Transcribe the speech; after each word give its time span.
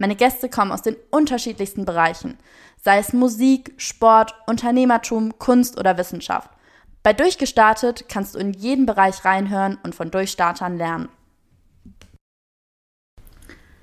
Meine 0.00 0.16
Gäste 0.16 0.48
kommen 0.48 0.72
aus 0.72 0.80
den 0.80 0.96
unterschiedlichsten 1.10 1.84
Bereichen, 1.84 2.38
sei 2.82 2.96
es 2.96 3.12
Musik, 3.12 3.74
Sport, 3.76 4.34
Unternehmertum, 4.46 5.38
Kunst 5.38 5.78
oder 5.78 5.98
Wissenschaft. 5.98 6.48
Bei 7.02 7.12
Durchgestartet 7.12 8.06
kannst 8.08 8.34
du 8.34 8.38
in 8.38 8.54
jeden 8.54 8.86
Bereich 8.86 9.26
reinhören 9.26 9.76
und 9.82 9.94
von 9.94 10.10
Durchstartern 10.10 10.78
lernen. 10.78 11.10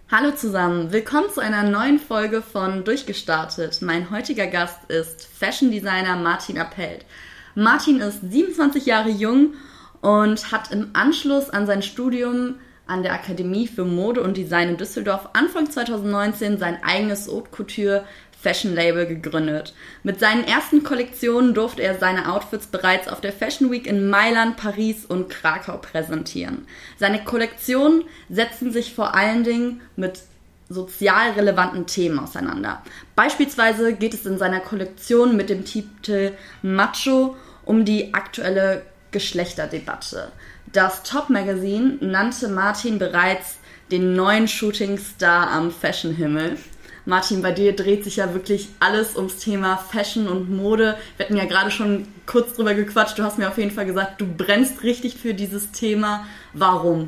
Hallo 0.10 0.32
zusammen, 0.32 0.92
willkommen 0.92 1.30
zu 1.30 1.40
einer 1.40 1.62
neuen 1.62 2.00
Folge 2.00 2.42
von 2.42 2.84
Durchgestartet. 2.84 3.84
Mein 3.84 4.10
heutiger 4.10 4.48
Gast 4.48 4.90
ist 4.90 5.24
Fashion 5.24 5.70
Designer 5.70 6.16
Martin 6.16 6.58
Appelt. 6.58 7.06
Martin 7.54 8.02
ist 8.02 8.22
27 8.22 8.88
Jahre 8.88 9.10
jung 9.10 9.54
und 10.02 10.52
hat 10.52 10.72
im 10.72 10.90
Anschluss 10.94 11.52
an 11.52 11.68
sein 11.68 11.84
Studium 11.84 12.56
an 12.88 13.04
der 13.04 13.14
Akademie 13.14 13.68
für 13.68 13.86
Mode 13.86 14.22
und 14.22 14.38
Design 14.38 14.70
in 14.70 14.78
Düsseldorf 14.78 15.30
Anfang 15.34 15.70
2019 15.70 16.58
sein 16.58 16.84
eigenes 16.84 17.28
Haute 17.28 17.50
Couture 17.52 18.06
Fashion 18.40 18.76
Label 18.76 19.08
gegründet. 19.08 19.74
Mit 20.04 20.20
seinen 20.20 20.44
ersten 20.44 20.84
Kollektionen 20.84 21.54
durfte 21.54 21.82
er 21.82 21.98
seine 21.98 22.32
Outfits 22.32 22.68
bereits 22.68 23.08
auf 23.08 23.20
der 23.20 23.34
Fashion 23.34 23.72
Week 23.72 23.88
in 23.88 24.10
Mailand, 24.10 24.58
Paris 24.58 25.06
und 25.06 25.30
Krakau 25.30 25.78
präsentieren. 25.78 26.68
Seine 26.98 27.24
Kollektionen 27.24 28.04
setzen 28.30 28.72
sich 28.72 28.94
vor 28.94 29.16
allen 29.16 29.44
Dingen 29.44 29.82
mit 29.96 30.22
sozial 30.70 31.32
relevanten 31.32 31.88
Themen 31.88 32.20
auseinander. 32.20 32.84
Beispielsweise 33.16 33.94
geht 33.94 34.14
es 34.14 34.26
in 34.26 34.38
seiner 34.38 34.60
Kollektion 34.60 35.36
mit 35.36 35.50
dem 35.50 35.66
Titel 35.66 36.34
Macho 36.62 37.36
um 37.66 37.86
die 37.86 38.14
aktuelle 38.14 38.84
Geschlechterdebatte. 39.12 40.32
Das 40.78 41.02
Top 41.02 41.32
Magazine 41.32 41.98
nannte 42.02 42.50
Martin 42.50 43.00
bereits 43.00 43.58
den 43.90 44.14
neuen 44.14 44.48
Shootingstar 44.48 45.50
am 45.50 45.72
Fashionhimmel. 45.72 46.56
Martin, 47.04 47.42
bei 47.42 47.52
dir 47.52 47.76
dreht 47.76 48.04
sich 48.04 48.18
ja 48.18 48.36
wirklich 48.36 48.70
alles 48.80 49.16
ums 49.16 49.38
Thema 49.38 49.78
Fashion 49.78 50.28
und 50.28 50.56
Mode. 50.56 50.96
Wir 51.16 51.26
hatten 51.26 51.36
ja 51.36 51.46
gerade 51.46 51.72
schon 51.72 52.08
kurz 52.28 52.54
drüber 52.54 52.76
gequatscht. 52.76 53.18
Du 53.18 53.24
hast 53.24 53.40
mir 53.40 53.48
auf 53.48 53.58
jeden 53.58 53.72
Fall 53.72 53.88
gesagt, 53.88 54.22
du 54.22 54.28
brennst 54.28 54.84
richtig 54.84 55.16
für 55.16 55.34
dieses 55.34 55.72
Thema. 55.72 56.28
Warum? 56.54 57.08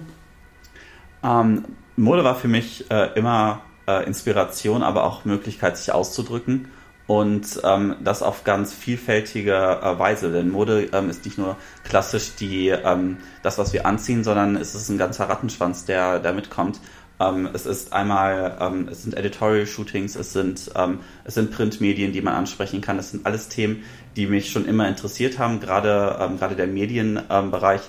Ähm, 1.22 1.66
Mode 1.96 2.24
war 2.24 2.34
für 2.34 2.48
mich 2.48 2.90
äh, 2.90 3.14
immer 3.14 3.62
äh, 3.88 4.04
Inspiration, 4.08 4.82
aber 4.82 5.04
auch 5.04 5.26
Möglichkeit, 5.26 5.78
sich 5.78 5.92
auszudrücken 5.92 6.70
und 7.10 7.60
ähm, 7.64 7.96
das 8.04 8.22
auf 8.22 8.44
ganz 8.44 8.72
vielfältige 8.72 9.52
äh, 9.52 9.98
Weise. 9.98 10.32
Denn 10.32 10.52
Mode 10.52 10.90
ähm, 10.94 11.10
ist 11.10 11.26
nicht 11.26 11.40
nur 11.40 11.58
klassisch 11.84 12.36
die, 12.36 12.68
ähm, 12.68 13.18
das, 13.42 13.58
was 13.58 13.74
wir 13.74 13.88
anziehen, 13.88 14.24
sondern 14.24 14.56
es 14.56 14.76
ist 14.76 14.90
ein 14.90 15.00
ganzer 15.00 15.28
Rattenschwanz, 15.28 15.86
der, 15.86 16.20
der 16.20 16.34
mitkommt. 16.34 16.80
Ähm, 17.20 17.50
es 17.52 17.66
ist 17.66 17.94
einmal, 17.94 18.60
ähm, 18.62 18.88
es 18.92 19.02
sind 19.02 19.18
Editorial-Shootings, 19.18 20.16
es 20.18 20.34
sind, 20.34 20.70
ähm, 20.76 21.00
es 21.24 21.34
sind 21.34 21.50
Printmedien, 21.50 22.12
die 22.12 22.22
man 22.22 22.36
ansprechen 22.36 22.80
kann. 22.80 22.98
Das 22.98 23.10
sind 23.10 23.26
alles 23.26 23.50
Themen, 23.50 23.84
die 24.16 24.28
mich 24.28 24.52
schon 24.52 24.66
immer 24.66 24.88
interessiert 24.88 25.40
haben, 25.40 25.60
gerade, 25.60 26.16
ähm, 26.22 26.38
gerade 26.38 26.56
der 26.56 26.68
Medienbereich. 26.68 27.82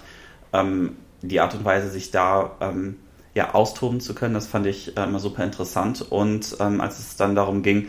Ähm, 0.55 0.97
die 1.21 1.41
Art 1.41 1.55
und 1.55 1.67
Weise, 1.67 1.91
sich 1.91 2.11
da 2.11 2.53
ähm, 2.63 2.97
ja, 3.35 3.53
austoben 3.53 4.01
zu 4.01 4.15
können, 4.15 4.33
das 4.33 4.47
fand 4.47 4.65
ich 4.65 4.97
äh, 4.97 5.05
immer 5.05 5.19
super 5.19 5.45
interessant. 5.45 6.01
Und 6.09 6.57
ähm, 6.59 6.81
als 6.81 6.99
es 6.99 7.17
dann 7.17 7.35
darum 7.35 7.63
ging, 7.63 7.89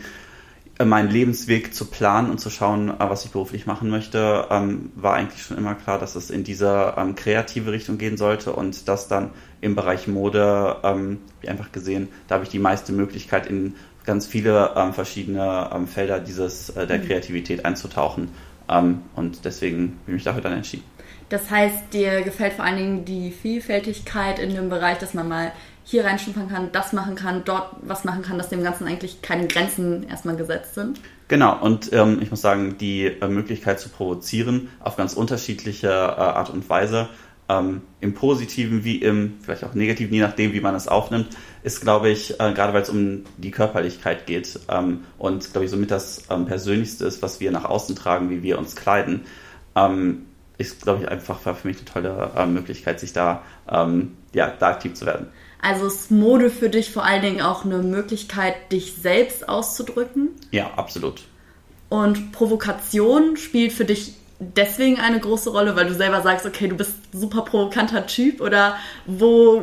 meinen 0.84 1.10
Lebensweg 1.10 1.74
zu 1.74 1.86
planen 1.86 2.30
und 2.30 2.38
zu 2.38 2.50
schauen, 2.50 2.88
äh, 2.88 2.94
was 2.98 3.24
ich 3.24 3.30
beruflich 3.30 3.66
machen 3.66 3.90
möchte, 3.90 4.46
ähm, 4.50 4.90
war 4.94 5.14
eigentlich 5.14 5.42
schon 5.42 5.58
immer 5.58 5.74
klar, 5.74 5.98
dass 5.98 6.14
es 6.16 6.30
in 6.30 6.44
diese 6.44 6.94
ähm, 6.96 7.14
kreative 7.14 7.72
Richtung 7.72 7.98
gehen 7.98 8.16
sollte 8.16 8.52
und 8.52 8.88
das 8.88 9.08
dann 9.08 9.30
im 9.60 9.74
Bereich 9.74 10.08
Mode, 10.08 10.76
ähm, 10.82 11.18
wie 11.40 11.48
einfach 11.48 11.72
gesehen, 11.72 12.08
da 12.28 12.36
habe 12.36 12.44
ich 12.44 12.50
die 12.50 12.58
meiste 12.58 12.92
Möglichkeit 12.92 13.46
in 13.46 13.74
ganz 14.04 14.26
viele 14.26 14.90
verschiedene 14.94 15.70
Felder 15.86 16.18
dieses 16.18 16.70
äh, 16.70 16.88
der 16.88 16.98
mhm. 16.98 17.06
Kreativität 17.06 17.64
einzutauchen 17.64 18.30
und 19.16 19.44
deswegen 19.44 20.00
bin 20.06 20.16
ich 20.16 20.24
dafür 20.24 20.40
dann 20.40 20.54
entschieden. 20.54 20.84
Das 21.28 21.50
heißt, 21.50 21.92
dir 21.92 22.22
gefällt 22.22 22.54
vor 22.54 22.64
allen 22.64 22.76
Dingen 22.76 23.04
die 23.04 23.30
Vielfältigkeit 23.30 24.38
in 24.38 24.54
dem 24.54 24.68
Bereich, 24.68 24.98
dass 24.98 25.14
man 25.14 25.28
mal 25.28 25.52
hier 25.84 26.04
reinschnuppern 26.04 26.48
kann, 26.48 26.72
das 26.72 26.92
machen 26.92 27.14
kann, 27.14 27.42
dort 27.44 27.76
was 27.82 28.04
machen 28.04 28.22
kann, 28.22 28.38
dass 28.38 28.48
dem 28.48 28.62
Ganzen 28.62 28.86
eigentlich 28.86 29.22
keine 29.22 29.46
Grenzen 29.46 30.08
erstmal 30.08 30.36
gesetzt 30.36 30.74
sind. 30.74 31.00
Genau, 31.28 31.58
und 31.60 31.92
ähm, 31.92 32.18
ich 32.20 32.30
muss 32.30 32.40
sagen, 32.40 32.76
die 32.78 33.06
äh, 33.06 33.28
Möglichkeit 33.28 33.80
zu 33.80 33.88
provozieren 33.88 34.68
auf 34.80 34.96
ganz 34.96 35.14
unterschiedliche 35.14 35.88
äh, 35.88 35.90
Art 35.90 36.50
und 36.50 36.68
Weise, 36.68 37.08
ähm, 37.48 37.82
im 38.00 38.14
Positiven 38.14 38.84
wie 38.84 38.96
im 38.96 39.34
vielleicht 39.42 39.64
auch 39.64 39.74
Negativen, 39.74 40.14
je 40.14 40.20
nachdem, 40.20 40.52
wie 40.52 40.60
man 40.60 40.74
es 40.74 40.88
aufnimmt, 40.88 41.28
ist, 41.62 41.80
glaube 41.80 42.10
ich, 42.10 42.38
äh, 42.40 42.52
gerade 42.52 42.72
weil 42.72 42.82
es 42.82 42.90
um 42.90 43.24
die 43.38 43.50
Körperlichkeit 43.50 44.26
geht 44.26 44.60
ähm, 44.68 45.04
und, 45.18 45.50
glaube 45.52 45.64
ich, 45.64 45.70
somit 45.70 45.90
das 45.90 46.24
ähm, 46.30 46.46
Persönlichste 46.46 47.04
ist, 47.04 47.22
was 47.22 47.40
wir 47.40 47.50
nach 47.50 47.64
außen 47.64 47.96
tragen, 47.96 48.30
wie 48.30 48.42
wir 48.42 48.58
uns 48.58 48.76
kleiden, 48.76 49.22
ähm, 49.74 50.26
ist, 50.58 50.82
glaube 50.82 51.02
ich, 51.02 51.08
einfach 51.08 51.40
für 51.40 51.66
mich 51.66 51.78
eine 51.78 51.86
tolle 51.86 52.30
äh, 52.36 52.46
Möglichkeit, 52.46 53.00
sich 53.00 53.12
da, 53.12 53.42
ähm, 53.68 54.16
ja, 54.32 54.50
da 54.50 54.68
aktiv 54.68 54.94
zu 54.94 55.06
werden. 55.06 55.28
Also 55.62 55.86
ist 55.86 56.10
Mode 56.10 56.50
für 56.50 56.68
dich 56.68 56.90
vor 56.90 57.04
allen 57.04 57.22
Dingen 57.22 57.40
auch 57.40 57.64
eine 57.64 57.78
Möglichkeit, 57.78 58.54
dich 58.72 58.96
selbst 59.00 59.48
auszudrücken? 59.48 60.30
Ja, 60.50 60.72
absolut. 60.74 61.22
Und 61.88 62.32
Provokation 62.32 63.36
spielt 63.36 63.72
für 63.72 63.84
dich 63.84 64.14
deswegen 64.40 64.98
eine 64.98 65.20
große 65.20 65.50
Rolle, 65.50 65.76
weil 65.76 65.86
du 65.86 65.94
selber 65.94 66.20
sagst, 66.20 66.46
okay, 66.46 66.66
du 66.66 66.76
bist 66.76 66.94
ein 67.14 67.20
super 67.20 67.42
provokanter 67.42 68.06
Typ 68.06 68.40
oder 68.40 68.74
wo 69.06 69.62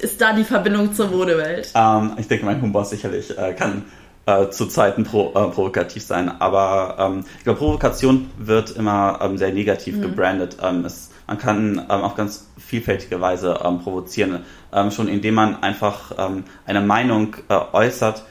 ist 0.00 0.20
da 0.20 0.32
die 0.32 0.44
Verbindung 0.44 0.92
zur 0.92 1.08
Modewelt? 1.08 1.70
Ähm, 1.74 2.12
ich 2.18 2.26
denke, 2.26 2.44
mein 2.44 2.60
Humor 2.60 2.84
sicherlich 2.84 3.36
äh, 3.38 3.52
kann 3.54 3.84
äh, 4.26 4.50
zu 4.50 4.66
Zeiten 4.66 5.04
pro, 5.04 5.28
äh, 5.28 5.50
provokativ 5.50 6.02
sein, 6.02 6.28
aber 6.40 6.96
ähm, 6.98 7.24
ich 7.38 7.44
glaube, 7.44 7.60
Provokation 7.60 8.30
wird 8.38 8.72
immer 8.72 9.20
ähm, 9.22 9.38
sehr 9.38 9.52
negativ 9.52 9.96
mhm. 9.96 10.02
gebrandet. 10.02 10.56
Ähm, 10.62 10.84
es, 10.84 11.07
man 11.28 11.38
kann 11.38 11.78
ähm, 11.78 11.90
auf 11.90 12.16
ganz 12.16 12.48
vielfältige 12.56 13.20
Weise 13.20 13.60
ähm, 13.62 13.80
provozieren, 13.80 14.44
ähm, 14.72 14.90
schon 14.90 15.08
indem 15.08 15.34
man 15.34 15.62
einfach 15.62 16.12
ähm, 16.18 16.44
eine 16.64 16.80
Meinung 16.80 17.36
äh, 17.48 17.60
äußert, 17.72 18.24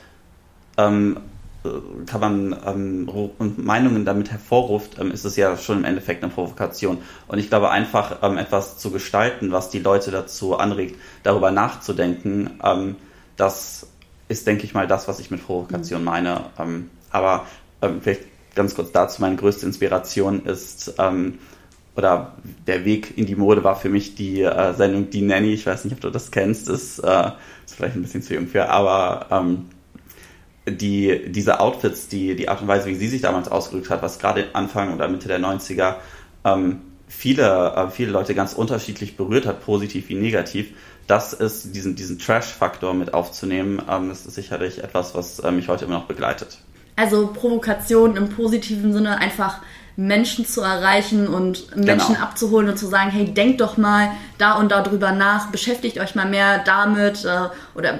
ähm, 0.78 1.20
äh, 1.64 1.70
kann 2.08 2.20
man 2.20 2.56
ähm, 2.66 3.10
Meinungen 3.58 4.04
damit 4.04 4.32
hervorruft, 4.32 4.98
ist 4.98 5.26
es 5.26 5.36
ja 5.36 5.56
schon 5.58 5.78
im 5.78 5.86
Endeffekt 5.86 6.24
eine 6.24 6.34
Provokation. 6.34 6.98
Und 7.28 7.38
ich 7.38 7.50
glaube, 7.50 7.70
einfach 7.70 8.24
etwas 8.24 8.80
zu 8.80 8.90
gestalten, 8.90 9.52
was 9.52 9.70
die 9.70 9.80
Leute 9.80 10.10
dazu 10.10 10.58
anregt, 10.58 11.00
darüber 11.24 11.52
nachzudenken, 11.52 12.60
das 13.36 13.88
ist, 14.28 14.48
denke 14.48 14.64
ich 14.64 14.74
mal, 14.74 14.88
das, 14.88 15.08
was 15.08 15.20
ich 15.20 15.30
mit 15.30 15.46
Provokation 15.46 16.02
mhm. 16.02 16.06
meine. 16.06 16.42
Aber 17.12 17.46
vielleicht 18.02 18.22
ganz 18.56 18.76
kurz 18.76 18.92
dazu, 18.92 19.22
meine 19.22 19.36
größte 19.36 19.66
Inspiration 19.66 20.46
ist, 20.46 20.96
ähm, 20.98 21.40
oder 21.98 22.34
der 22.68 22.86
Weg 22.86 23.18
in 23.18 23.26
die 23.26 23.36
Mode 23.36 23.64
war 23.64 23.76
für 23.76 23.90
mich 23.90 24.16
die 24.16 24.42
äh, 24.42 24.74
Sendung 24.74 25.10
Die 25.10 25.22
Nanny. 25.22 25.54
Ich 25.54 25.66
weiß 25.66 25.84
nicht, 25.84 25.94
ob 25.94 26.02
du 26.02 26.10
das 26.12 26.32
kennst, 26.32 26.70
ist, 26.70 27.00
äh, 27.00 27.32
ist 27.66 27.76
vielleicht 27.76 27.96
ein 27.96 28.04
bisschen 28.04 28.22
zu 28.22 28.36
jung 28.36 28.48
für, 28.48 28.70
aber 28.70 29.26
ähm, 29.32 29.66
die, 30.70 31.32
diese 31.32 31.60
Outfits, 31.60 32.08
die, 32.08 32.36
die 32.36 32.50
Art 32.50 32.62
und 32.62 32.68
Weise, 32.68 32.88
wie 32.88 32.96
sie 32.96 33.08
sich 33.08 33.22
damals 33.22 33.50
ausgedrückt 33.50 33.90
hat, 33.90 34.04
was 34.04 34.20
gerade 34.20 34.46
Anfang 34.54 34.94
oder 34.94 35.08
Mitte 35.08 35.28
der 35.28 35.40
90er 35.40 35.96
ähm, 36.46 36.82
viele, 37.08 37.74
äh, 37.76 37.90
viele 37.90 38.12
Leute 38.12 38.36
ganz 38.36 38.54
unterschiedlich 38.54 39.18
berührt 39.18 39.46
hat, 39.46 39.66
positiv 39.66 40.10
wie 40.10 40.16
negativ, 40.16 40.74
das 41.08 41.34
ist, 41.34 41.74
diesen, 41.74 41.96
diesen 41.96 42.20
Trash-Faktor 42.20 42.94
mit 42.94 43.14
aufzunehmen, 43.14 43.82
ähm, 43.90 44.10
das 44.10 44.26
ist 44.26 44.36
sicherlich 44.36 44.84
etwas, 44.84 45.16
was 45.16 45.40
äh, 45.40 45.52
mich 45.52 45.70
heute 45.70 45.86
immer 45.86 45.96
noch 45.96 46.06
begleitet. 46.06 46.60
Also 46.98 47.28
Provokation 47.28 48.18
im 48.18 48.30
positiven 48.30 48.92
Sinne 48.92 49.20
einfach 49.20 49.62
Menschen 49.98 50.46
zu 50.46 50.62
erreichen 50.62 51.28
und 51.28 51.76
Menschen 51.76 52.14
Genau. 52.14 52.24
abzuholen 52.24 52.70
und 52.70 52.78
zu 52.78 52.86
sagen, 52.86 53.10
hey, 53.10 53.26
denkt 53.26 53.62
doch 53.62 53.78
mal 53.78 54.12
da 54.38 54.54
und 54.54 54.72
da 54.72 54.84
drüber 54.84 55.12
nach, 55.12 55.48
beschäftigt 55.48 56.00
euch 56.00 56.14
mal 56.14 56.30
mehr 56.30 56.60
damit 56.60 57.26
äh, 57.26 57.50
oder 57.76 57.94
äh, 57.96 57.98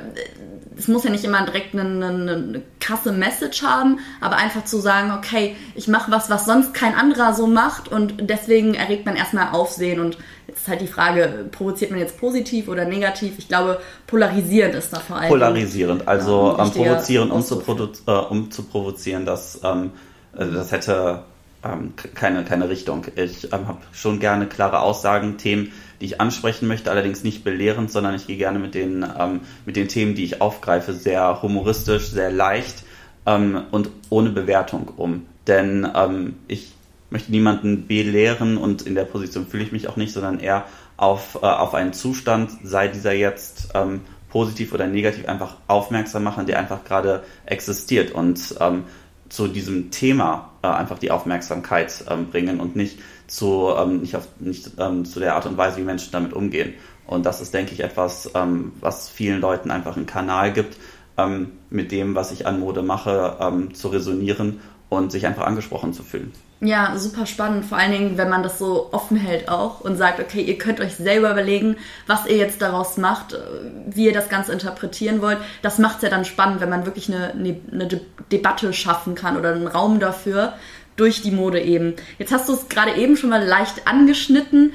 es 0.78 0.88
muss 0.88 1.04
ja 1.04 1.10
nicht 1.10 1.24
immer 1.24 1.44
direkt 1.44 1.74
eine, 1.74 1.82
eine, 2.06 2.34
eine 2.34 2.62
krasse 2.80 3.12
Message 3.12 3.64
haben, 3.64 3.98
aber 4.22 4.36
einfach 4.38 4.64
zu 4.64 4.78
sagen, 4.80 5.12
okay, 5.18 5.56
ich 5.74 5.88
mache 5.88 6.12
was, 6.12 6.30
was 6.30 6.46
sonst 6.46 6.76
kein 6.76 6.94
anderer 6.94 7.34
so 7.34 7.48
macht 7.48 7.92
und 7.92 8.30
deswegen 8.30 8.76
erregt 8.76 9.08
man 9.08 9.16
erstmal 9.16 9.54
Aufsehen 9.54 10.00
und 10.00 10.20
jetzt 10.46 10.60
ist 10.60 10.68
halt 10.68 10.82
die 10.82 10.88
Frage, 10.88 11.48
provoziert 11.52 11.90
man 11.90 12.00
jetzt 12.00 12.20
positiv 12.20 12.68
oder 12.68 12.86
negativ? 12.86 13.40
Ich 13.40 13.48
glaube, 13.48 13.80
polarisierend 14.06 14.76
ist 14.76 14.94
da 14.94 15.00
vor 15.00 15.18
allem. 15.18 15.30
Polarisierend, 15.30 16.08
also 16.08 16.56
Ja, 16.56 16.64
ähm, 16.64 16.72
provozieren, 16.72 17.32
um 17.32 17.42
zu, 17.42 17.60
äh, 18.06 18.12
um 18.12 18.52
zu 18.52 18.62
provozieren, 18.62 19.26
das, 19.26 19.60
ähm, 19.64 19.90
äh, 20.38 20.46
das 20.46 20.72
hätte 20.72 21.24
ähm, 21.72 21.94
keine, 22.14 22.44
keine 22.44 22.70
Richtung. 22.70 23.06
Ich 23.16 23.52
ähm, 23.54 23.68
habe 23.68 23.80
schon 23.92 24.20
gerne 24.20 24.48
klare 24.48 24.80
Aussagen, 24.80 25.38
Themen, 25.38 25.72
die 26.00 26.06
ich 26.06 26.22
ansprechen 26.22 26.68
möchte, 26.68 26.92
allerdings 26.92 27.24
nicht 27.24 27.44
belehrend, 27.44 27.92
sondern 27.92 28.16
ich 28.16 28.28
gehe 28.28 28.38
gerne 28.38 28.60
mit 28.60 28.76
den, 28.76 29.06
ähm, 29.18 29.42
mit 29.66 29.76
den 29.76 29.88
Themen, 29.88 30.16
die 30.16 30.24
ich 30.24 30.42
aufgreife, 30.42 30.94
sehr 30.94 31.42
humoristisch, 31.42 32.08
sehr 32.08 32.32
leicht 32.32 32.84
ähm, 33.26 33.64
und 33.72 33.90
ohne 34.10 34.30
Bewertung 34.30 34.90
um. 34.96 35.26
Denn 35.48 35.88
ähm, 35.96 36.36
ich 36.48 36.74
möchte 37.10 37.32
niemanden 37.32 37.88
belehren 37.88 38.58
und 38.58 38.82
in 38.82 38.96
der 38.96 39.06
Position 39.06 39.48
fühle 39.48 39.64
ich 39.64 39.72
mich 39.72 39.88
auch 39.88 39.96
nicht, 39.96 40.14
sondern 40.14 40.40
eher 40.40 40.66
auf, 40.98 41.40
äh, 41.42 41.46
auf 41.46 41.74
einen 41.74 41.94
Zustand, 41.94 42.52
sei 42.64 42.88
dieser 42.88 43.14
jetzt 43.14 43.70
ähm, 43.74 44.02
positiv 44.30 44.74
oder 44.74 44.88
negativ, 44.88 45.28
einfach 45.28 45.56
aufmerksam 45.68 46.24
machen, 46.24 46.46
der 46.46 46.60
einfach 46.60 46.84
gerade 46.84 47.24
existiert 47.46 48.12
und 48.12 48.56
ähm, 48.60 48.84
zu 49.30 49.48
diesem 49.48 49.92
Thema 49.92 50.52
äh, 50.62 50.68
einfach 50.68 51.00
die 51.00 51.12
Aufmerksamkeit 51.12 52.06
ähm, 52.10 52.28
bringen 52.28 52.60
und 52.60 52.76
nicht 52.76 53.00
zu 53.28 53.74
ähm, 53.78 54.02
nicht, 54.02 54.16
auf, 54.16 54.28
nicht 54.40 54.72
ähm, 54.80 55.06
zu 55.06 55.20
der 55.20 55.36
Art 55.36 55.46
und 55.46 55.58
Weise, 55.58 55.78
wie 55.78 55.84
Menschen 55.84 56.12
damit 56.12 56.34
umgehen. 56.34 56.74
Und 57.06 57.26
das 57.26 57.42
ist, 57.42 57.54
denke 57.54 57.74
ich, 57.74 57.82
etwas, 57.82 58.30
ähm, 58.36 58.74
was 58.80 59.10
vielen 59.10 59.40
Leuten 59.40 59.72
einfach 59.72 59.96
einen 59.96 60.06
Kanal 60.06 60.52
gibt, 60.52 60.78
ähm, 61.18 61.52
mit 61.70 61.92
dem, 61.92 62.16
was 62.16 62.32
ich 62.32 62.46
an 62.46 62.60
Mode 62.60 62.84
mache, 62.84 63.38
ähm, 63.40 63.74
zu 63.74 63.88
resonieren 63.90 64.60
und 64.90 65.12
sich 65.12 65.26
einfach 65.26 65.46
angesprochen 65.46 65.94
zu 65.94 66.04
fühlen. 66.04 66.32
Ja, 66.60 66.98
super 66.98 67.28
spannend. 67.28 67.66
Vor 67.66 67.78
allen 67.78 67.92
Dingen, 67.92 68.18
wenn 68.18 68.30
man 68.30 68.42
das 68.42 68.58
so 68.58 68.90
offen 68.92 69.16
hält 69.16 69.48
auch 69.48 69.82
und 69.82 69.96
sagt, 69.96 70.20
okay, 70.20 70.42
ihr 70.42 70.58
könnt 70.58 70.80
euch 70.80 70.96
selber 70.96 71.32
überlegen, 71.32 71.78
was 72.08 72.26
ihr 72.26 72.38
jetzt 72.38 72.64
daraus 72.64 72.98
macht, 72.98 73.34
äh, 73.34 73.38
wie 73.86 74.06
ihr 74.06 74.14
das 74.14 74.30
Ganze 74.30 74.54
interpretieren 74.54 75.22
wollt. 75.22 75.38
Das 75.62 75.78
macht 75.78 75.98
es 75.98 76.02
ja 76.04 76.10
dann 76.10 76.26
spannend, 76.26 76.60
wenn 76.60 76.70
man 76.70 76.86
wirklich 76.86 77.14
eine, 77.14 77.32
eine, 77.32 77.60
eine 77.72 77.88
De 77.88 78.02
Debatte 78.32 78.74
schaffen 78.74 79.16
kann 79.16 79.38
oder 79.38 79.54
einen 79.54 79.68
Raum 79.68 80.00
dafür 80.00 80.54
durch 80.98 81.22
die 81.22 81.32
Mode 81.32 81.62
eben. 81.62 81.96
Jetzt 82.18 82.34
hast 82.34 82.50
du 82.50 82.54
es 82.54 82.68
gerade 82.68 82.96
eben 82.96 83.16
schon 83.16 83.30
mal 83.30 83.44
leicht 83.44 83.88
angeschnitten, 83.88 84.74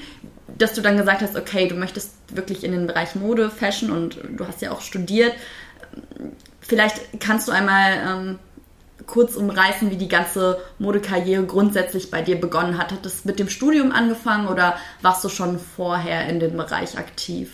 dass 0.57 0.73
du 0.73 0.81
dann 0.81 0.97
gesagt 0.97 1.21
hast, 1.21 1.37
okay, 1.37 1.67
du 1.67 1.75
möchtest 1.75 2.15
wirklich 2.29 2.65
in 2.65 2.73
den 2.73 2.87
Bereich 2.87 3.15
Mode, 3.15 3.51
Fashion 3.51 3.91
und 3.91 4.19
du 4.37 4.47
hast 4.47 4.63
ja 4.63 4.71
auch 4.71 4.81
studiert. 4.81 5.35
Vielleicht 6.61 7.21
kannst 7.21 7.49
du 7.49 7.53
einmal 7.53 7.93
ähm, 8.07 8.39
kurz 9.07 9.37
umreißen, 9.37 9.91
wie 9.91 9.97
die 9.97 10.09
ganze 10.09 10.59
Modekarriere 10.79 11.45
grundsätzlich 11.45 12.11
bei 12.11 12.23
dir 12.23 12.41
begonnen 12.41 12.79
hat. 12.79 12.93
Hat 12.93 13.07
es 13.07 13.25
mit 13.25 13.39
dem 13.39 13.49
Studium 13.49 13.93
angefangen 13.93 14.49
oder 14.49 14.77
warst 15.01 15.25
du 15.25 15.29
schon 15.29 15.59
vorher 15.59 16.29
in 16.29 16.41
dem 16.41 16.57
Bereich 16.57 16.99
aktiv? 16.99 17.51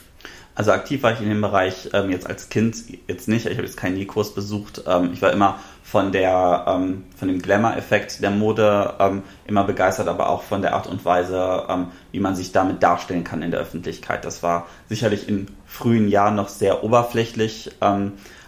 Also 0.59 0.73
aktiv 0.73 1.05
war 1.05 1.13
ich 1.13 1.21
in 1.21 1.29
dem 1.29 1.41
Bereich 1.41 1.91
ähm, 1.93 2.11
jetzt 2.11 2.27
als 2.27 2.49
Kind 2.49 2.75
jetzt 3.07 3.29
nicht. 3.29 3.47
Ich 3.47 3.57
habe 3.57 3.65
jetzt 3.65 3.77
keinen 3.77 3.95
Nähkurs 3.95 4.35
besucht. 4.35 4.83
Ähm, 4.89 5.11
ich 5.13 5.23
war 5.23 5.33
immer 5.33 5.61
von 5.85 6.11
der 6.11 6.65
ähm, 6.67 7.05
von 7.17 7.29
dem 7.29 7.41
Glamour-Effekt 7.41 8.25
der 8.25 8.33
Mode 8.33 8.95
ähm, 8.99 9.23
immer 9.47 9.63
begeistert, 9.63 10.09
aber 10.09 10.29
auch 10.29 10.43
von 10.43 10.61
der 10.61 10.75
Art 10.75 10.89
und 10.89 11.05
Weise, 11.05 11.65
ähm, 11.69 11.87
wie 12.11 12.19
man 12.19 12.35
sich 12.35 12.51
damit 12.51 12.83
darstellen 12.83 13.23
kann 13.23 13.43
in 13.43 13.53
der 13.53 13.61
Öffentlichkeit. 13.61 14.25
Das 14.25 14.43
war 14.43 14.67
sicherlich 14.89 15.29
in 15.29 15.47
frühen 15.65 16.09
Jahren 16.09 16.35
noch 16.35 16.49
sehr 16.49 16.83
oberflächlich. 16.83 17.71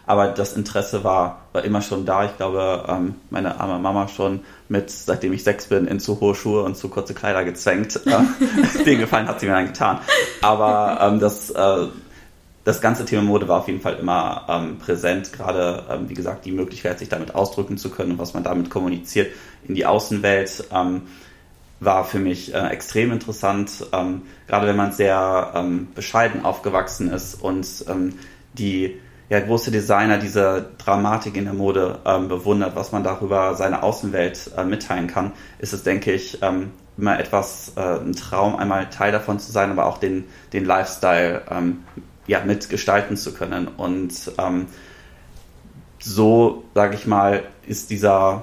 Ähm, 0.09 0.11
aber 0.11 0.29
das 0.29 0.57
Interesse 0.57 1.05
war, 1.05 1.43
war 1.53 1.65
immer 1.65 1.83
schon 1.83 2.05
da. 2.05 2.25
Ich 2.25 2.37
glaube, 2.37 2.85
ähm, 2.89 3.15
meine 3.31 3.61
arme 3.61 3.79
Mama 3.79 4.09
schon 4.09 4.41
mit, 4.69 4.91
seitdem 4.91 5.33
ich 5.33 5.45
sechs 5.45 5.67
bin, 5.67 5.87
in 5.87 6.01
zu 6.01 6.21
hohe 6.21 6.35
Schuhe 6.35 6.63
und 6.63 6.77
zu 6.77 6.89
kurze 6.89 7.15
Kleider 7.15 7.45
gezwängt. 7.45 8.01
Äh, 8.11 8.85
den 8.85 8.99
Gefallen 8.99 9.29
hat 9.29 9.41
sie 9.41 9.47
mir 9.47 9.53
dann 9.53 9.67
getan. 9.67 10.01
Aber 10.43 10.99
ähm, 11.01 11.21
das, 11.21 11.51
äh, 11.51 11.87
das 12.65 12.81
ganze 12.81 13.05
Thema 13.05 13.23
Mode 13.23 13.47
war 13.47 13.61
auf 13.61 13.69
jeden 13.69 13.81
Fall 13.81 13.95
immer 13.95 14.47
ähm, 14.49 14.79
präsent. 14.79 15.33
Gerade, 15.33 15.85
ähm, 15.91 16.09
wie 16.09 16.15
gesagt, 16.15 16.45
die 16.45 16.53
Möglichkeit, 16.53 16.99
sich 16.99 17.09
damit 17.09 17.35
ausdrücken 17.35 17.79
zu 17.79 17.91
können 17.91 18.13
und 18.13 18.19
was 18.19 18.35
man 18.35 18.43
damit 18.43 18.71
kommuniziert 18.71 19.33
in 19.67 19.75
die 19.75 19.87
Außenwelt. 19.87 20.65
Ähm, 20.73 21.03
war 21.81 22.05
für 22.05 22.19
mich 22.19 22.55
äh, 22.55 22.69
extrem 22.69 23.11
interessant, 23.11 23.87
ähm, 23.93 24.23
gerade 24.47 24.67
wenn 24.67 24.77
man 24.77 24.93
sehr 24.93 25.53
ähm, 25.55 25.89
bescheiden 25.95 26.45
aufgewachsen 26.45 27.11
ist 27.11 27.35
und 27.43 27.85
ähm, 27.89 28.19
die 28.53 29.01
ja, 29.31 29.39
große 29.39 29.71
Designer 29.71 30.19
diese 30.19 30.71
Dramatik 30.79 31.37
in 31.37 31.45
der 31.45 31.55
Mode 31.55 32.01
ähm, 32.05 32.27
bewundert, 32.27 32.75
was 32.75 32.91
man 32.91 33.05
darüber 33.05 33.55
seine 33.55 33.85
Außenwelt 33.85 34.51
äh, 34.57 34.65
mitteilen 34.65 35.07
kann, 35.07 35.33
ist 35.61 35.73
es, 35.73 35.85
denke 35.85 36.13
ich, 36.13 36.43
ähm, 36.43 36.73
immer 36.99 37.19
etwas, 37.19 37.73
äh, 37.77 37.81
ein 37.81 38.13
Traum, 38.13 38.57
einmal 38.57 38.91
Teil 38.91 39.13
davon 39.13 39.39
zu 39.39 39.53
sein, 39.53 39.71
aber 39.71 39.87
auch 39.87 39.99
den, 39.99 40.25
den 40.53 40.65
Lifestyle 40.65 41.43
ähm, 41.49 41.85
ja, 42.27 42.45
mitgestalten 42.45 43.17
zu 43.17 43.33
können. 43.33 43.69
Und 43.69 44.33
ähm, 44.37 44.67
so, 46.01 46.65
sage 46.75 46.97
ich 46.97 47.07
mal, 47.07 47.45
ist 47.67 47.91
dieser, 47.91 48.43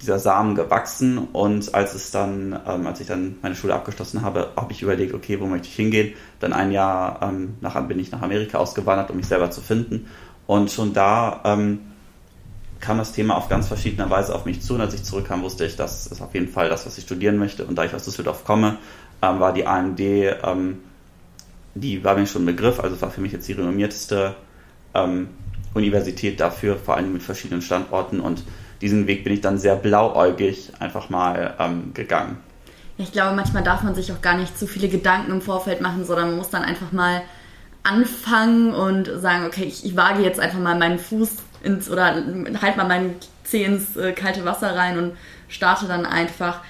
dieser 0.00 0.18
Samen 0.18 0.54
gewachsen 0.54 1.18
und 1.32 1.74
als 1.74 1.94
es 1.94 2.10
dann, 2.10 2.58
ähm, 2.66 2.86
als 2.86 3.00
ich 3.00 3.06
dann 3.06 3.36
meine 3.42 3.54
Schule 3.54 3.74
abgeschlossen 3.74 4.22
habe, 4.22 4.52
habe 4.56 4.72
ich 4.72 4.82
überlegt, 4.82 5.14
okay, 5.14 5.40
wo 5.40 5.46
möchte 5.46 5.68
ich 5.68 5.76
hingehen? 5.76 6.14
Dann 6.40 6.52
ein 6.52 6.72
Jahr 6.72 7.20
ähm, 7.22 7.54
nach, 7.60 7.80
bin 7.86 7.98
ich 7.98 8.10
nach 8.10 8.22
Amerika 8.22 8.58
ausgewandert, 8.58 9.10
um 9.10 9.16
mich 9.16 9.26
selber 9.26 9.50
zu 9.50 9.60
finden. 9.60 10.06
Und 10.46 10.70
schon 10.70 10.92
da 10.92 11.40
ähm, 11.44 11.80
kam 12.80 12.98
das 12.98 13.12
Thema 13.12 13.36
auf 13.36 13.48
ganz 13.48 13.68
verschiedene 13.68 14.10
Weise 14.10 14.34
auf 14.34 14.44
mich 14.44 14.60
zu. 14.60 14.74
Und 14.74 14.82
als 14.82 14.94
ich 14.94 15.04
zurückkam, 15.04 15.42
wusste 15.42 15.64
ich, 15.64 15.76
das 15.76 16.06
ist 16.06 16.20
auf 16.20 16.34
jeden 16.34 16.48
Fall 16.48 16.68
das, 16.68 16.84
was 16.84 16.98
ich 16.98 17.04
studieren 17.04 17.38
möchte. 17.38 17.64
Und 17.64 17.76
da 17.76 17.84
ich 17.84 17.94
aus 17.94 18.04
Düsseldorf 18.04 18.44
komme, 18.44 18.78
ähm, 19.22 19.40
war 19.40 19.54
die 19.54 19.66
AMD, 19.66 20.00
ähm, 20.00 20.80
die 21.74 22.04
war 22.04 22.14
mir 22.14 22.26
schon 22.26 22.42
ein 22.42 22.46
Begriff, 22.46 22.78
also 22.78 23.00
war 23.00 23.10
für 23.10 23.20
mich 23.20 23.32
jetzt 23.32 23.48
die 23.48 23.52
renommierteste 23.52 24.34
ähm, 24.92 25.28
Universität 25.72 26.38
dafür, 26.38 26.76
vor 26.76 26.96
allem 26.96 27.12
mit 27.12 27.22
verschiedenen 27.22 27.62
Standorten. 27.62 28.20
Und 28.20 28.44
diesen 28.80 29.06
Weg 29.06 29.24
bin 29.24 29.32
ich 29.32 29.40
dann 29.40 29.58
sehr 29.58 29.76
blauäugig 29.76 30.72
einfach 30.78 31.10
mal 31.10 31.54
ähm, 31.58 31.92
gegangen. 31.94 32.38
Ja, 32.96 33.04
ich 33.04 33.12
glaube, 33.12 33.34
manchmal 33.34 33.62
darf 33.62 33.82
man 33.82 33.94
sich 33.94 34.12
auch 34.12 34.22
gar 34.22 34.36
nicht 34.36 34.58
zu 34.58 34.66
viele 34.66 34.88
Gedanken 34.88 35.32
im 35.32 35.40
Vorfeld 35.40 35.80
machen, 35.80 36.04
sondern 36.04 36.28
man 36.28 36.38
muss 36.38 36.50
dann 36.50 36.62
einfach 36.62 36.92
mal 36.92 37.22
anfangen 37.82 38.72
und 38.72 39.10
sagen, 39.20 39.46
okay, 39.46 39.64
ich, 39.64 39.84
ich 39.84 39.96
wage 39.96 40.22
jetzt 40.22 40.40
einfach 40.40 40.58
mal 40.58 40.76
meinen 40.76 40.98
Fuß 40.98 41.30
ins 41.62 41.90
oder 41.90 42.14
halt 42.62 42.76
mal 42.76 42.86
meinen 42.86 43.16
Zeh 43.42 43.64
ins 43.64 43.96
äh, 43.96 44.12
kalte 44.12 44.44
Wasser 44.44 44.74
rein 44.74 44.98
und 44.98 45.12
starte 45.48 45.86
dann 45.86 46.06
einfach. 46.06 46.60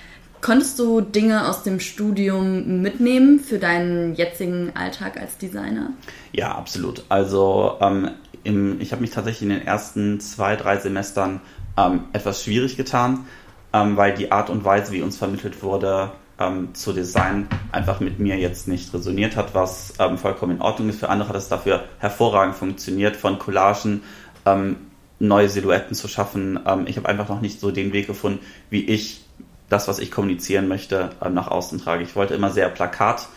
Konntest 0.40 0.78
du 0.78 1.00
Dinge 1.00 1.48
aus 1.48 1.62
dem 1.62 1.80
Studium 1.80 2.82
mitnehmen 2.82 3.40
für 3.40 3.58
deinen 3.58 4.14
jetzigen 4.14 4.72
Alltag 4.74 5.18
als 5.18 5.38
Designer? 5.38 5.90
Ja, 6.32 6.54
absolut. 6.54 7.02
Also 7.08 7.78
ähm, 7.80 8.10
im, 8.42 8.78
ich 8.80 8.92
habe 8.92 9.00
mich 9.00 9.10
tatsächlich 9.10 9.42
in 9.42 9.48
den 9.56 9.66
ersten 9.66 10.20
zwei, 10.20 10.56
drei 10.56 10.76
Semestern 10.76 11.40
ähm, 11.76 12.04
etwas 12.12 12.42
schwierig 12.42 12.76
getan, 12.76 13.26
ähm, 13.72 13.96
weil 13.96 14.14
die 14.14 14.30
Art 14.32 14.50
und 14.50 14.64
Weise, 14.64 14.92
wie 14.92 15.02
uns 15.02 15.16
vermittelt 15.16 15.62
wurde, 15.62 16.12
ähm, 16.38 16.74
zu 16.74 16.92
Design 16.92 17.48
einfach 17.72 18.00
mit 18.00 18.18
mir 18.18 18.36
jetzt 18.36 18.66
nicht 18.68 18.92
resoniert 18.92 19.36
hat, 19.36 19.54
was 19.54 19.94
ähm, 19.98 20.18
vollkommen 20.18 20.56
in 20.56 20.62
Ordnung 20.62 20.88
ist. 20.88 21.00
Für 21.00 21.08
andere 21.08 21.30
hat 21.30 21.36
es 21.36 21.48
dafür 21.48 21.84
hervorragend 21.98 22.56
funktioniert, 22.56 23.16
von 23.16 23.38
Collagen 23.38 24.02
ähm, 24.46 24.76
neue 25.18 25.48
Silhouetten 25.48 25.94
zu 25.94 26.08
schaffen. 26.08 26.58
Ähm, 26.66 26.86
ich 26.86 26.96
habe 26.96 27.08
einfach 27.08 27.28
noch 27.28 27.40
nicht 27.40 27.60
so 27.60 27.70
den 27.70 27.92
Weg 27.92 28.06
gefunden, 28.06 28.40
wie 28.70 28.84
ich 28.84 29.24
das, 29.68 29.88
was 29.88 29.98
ich 29.98 30.10
kommunizieren 30.10 30.68
möchte, 30.68 31.10
nach 31.30 31.48
außen 31.48 31.80
trage. 31.80 32.02
Ich 32.02 32.14
wollte 32.14 32.34
immer 32.34 32.50
sehr 32.50 32.68
plakat 32.68 33.28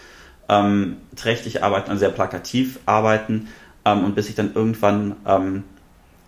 ähm, 0.50 0.98
trächtig 1.16 1.64
arbeiten 1.64 1.90
und 1.90 2.00
sehr 2.00 2.10
plakativ 2.10 2.80
arbeiten. 2.86 3.48
Und 3.86 4.16
bis 4.16 4.28
ich 4.28 4.36
dann 4.36 4.54
irgendwann 4.54 5.16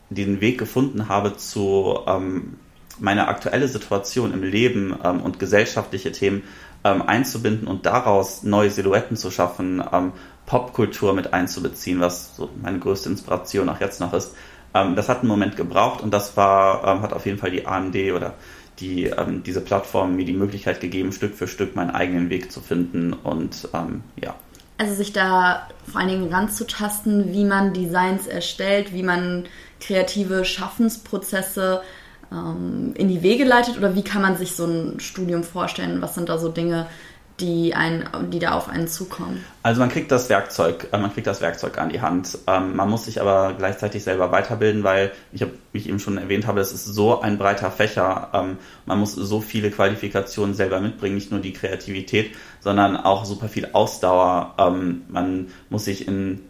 diesen 0.09 0.41
Weg 0.41 0.57
gefunden 0.57 1.07
habe 1.07 1.37
zu 1.37 1.99
ähm, 2.07 2.57
meiner 2.99 3.27
aktuelle 3.27 3.67
Situation 3.67 4.33
im 4.33 4.43
Leben 4.43 4.97
ähm, 5.03 5.21
und 5.21 5.39
gesellschaftliche 5.39 6.11
Themen 6.11 6.43
ähm, 6.83 7.01
einzubinden 7.01 7.67
und 7.67 7.85
daraus 7.85 8.43
neue 8.43 8.69
Silhouetten 8.69 9.17
zu 9.17 9.31
schaffen, 9.31 9.83
ähm, 9.91 10.13
Popkultur 10.45 11.13
mit 11.13 11.33
einzubeziehen, 11.33 11.99
was 11.99 12.35
so 12.35 12.49
meine 12.61 12.79
größte 12.79 13.09
Inspiration 13.09 13.69
auch 13.69 13.79
jetzt 13.79 13.99
noch 13.99 14.13
ist. 14.13 14.35
Ähm, 14.73 14.95
das 14.95 15.09
hat 15.09 15.19
einen 15.19 15.27
Moment 15.27 15.55
gebraucht 15.55 16.01
und 16.01 16.11
das 16.11 16.37
war, 16.37 16.85
ähm, 16.87 17.01
hat 17.01 17.13
auf 17.13 17.25
jeden 17.25 17.37
Fall 17.37 17.51
die 17.51 17.65
AMD 17.65 17.95
oder 18.15 18.33
die, 18.79 19.05
ähm, 19.05 19.43
diese 19.43 19.61
Plattform 19.61 20.15
mir 20.15 20.25
die 20.25 20.33
Möglichkeit 20.33 20.79
gegeben, 20.79 21.11
Stück 21.11 21.35
für 21.35 21.47
Stück 21.47 21.75
meinen 21.75 21.91
eigenen 21.91 22.29
Weg 22.29 22.51
zu 22.51 22.61
finden 22.61 23.13
und 23.13 23.67
ja. 24.21 24.35
Also 24.77 24.93
sich 24.93 25.11
da 25.11 25.67
vor 25.91 25.99
allen 25.99 26.09
Dingen 26.09 26.33
ranzutasten, 26.33 27.33
wie 27.33 27.43
man 27.43 27.73
Designs 27.73 28.27
erstellt, 28.27 28.93
wie 28.93 29.03
man 29.03 29.43
kreative 29.79 30.45
Schaffensprozesse 30.45 31.81
ähm, 32.31 32.93
in 32.95 33.07
die 33.07 33.23
Wege 33.23 33.43
leitet? 33.43 33.77
Oder 33.77 33.95
wie 33.95 34.03
kann 34.03 34.21
man 34.21 34.37
sich 34.37 34.55
so 34.55 34.65
ein 34.65 34.99
Studium 34.99 35.43
vorstellen? 35.43 36.01
Was 36.01 36.15
sind 36.15 36.29
da 36.29 36.37
so 36.37 36.49
Dinge, 36.49 36.87
die, 37.39 37.73
ein, 37.73 38.07
die 38.31 38.39
da 38.39 38.51
auf 38.51 38.69
einen 38.69 38.87
zukommen? 38.87 39.43
Also 39.63 39.79
man 39.79 39.89
kriegt 39.89 40.11
das 40.11 40.29
Werkzeug, 40.29 40.87
äh, 40.91 40.97
man 40.97 41.13
kriegt 41.13 41.27
das 41.27 41.41
Werkzeug 41.41 41.77
an 41.77 41.89
die 41.89 42.01
Hand. 42.01 42.37
Ähm, 42.47 42.75
man 42.75 42.89
muss 42.89 43.05
sich 43.05 43.21
aber 43.21 43.53
gleichzeitig 43.57 44.03
selber 44.03 44.31
weiterbilden, 44.31 44.83
weil 44.83 45.11
ich 45.31 45.41
habe, 45.41 45.53
wie 45.71 45.79
ich 45.79 45.89
eben 45.89 45.99
schon 45.99 46.17
erwähnt 46.17 46.47
habe, 46.47 46.59
es 46.59 46.73
ist 46.73 46.85
so 46.85 47.21
ein 47.21 47.37
breiter 47.37 47.71
Fächer. 47.71 48.29
Ähm, 48.33 48.57
man 48.85 48.99
muss 48.99 49.13
so 49.13 49.41
viele 49.41 49.71
Qualifikationen 49.71 50.53
selber 50.53 50.79
mitbringen, 50.79 51.15
nicht 51.15 51.31
nur 51.31 51.39
die 51.39 51.53
Kreativität, 51.53 52.35
sondern 52.59 52.97
auch 52.97 53.25
super 53.25 53.47
viel 53.47 53.69
Ausdauer. 53.73 54.55
Ähm, 54.57 55.03
man 55.09 55.47
muss 55.69 55.85
sich 55.85 56.07
in 56.07 56.41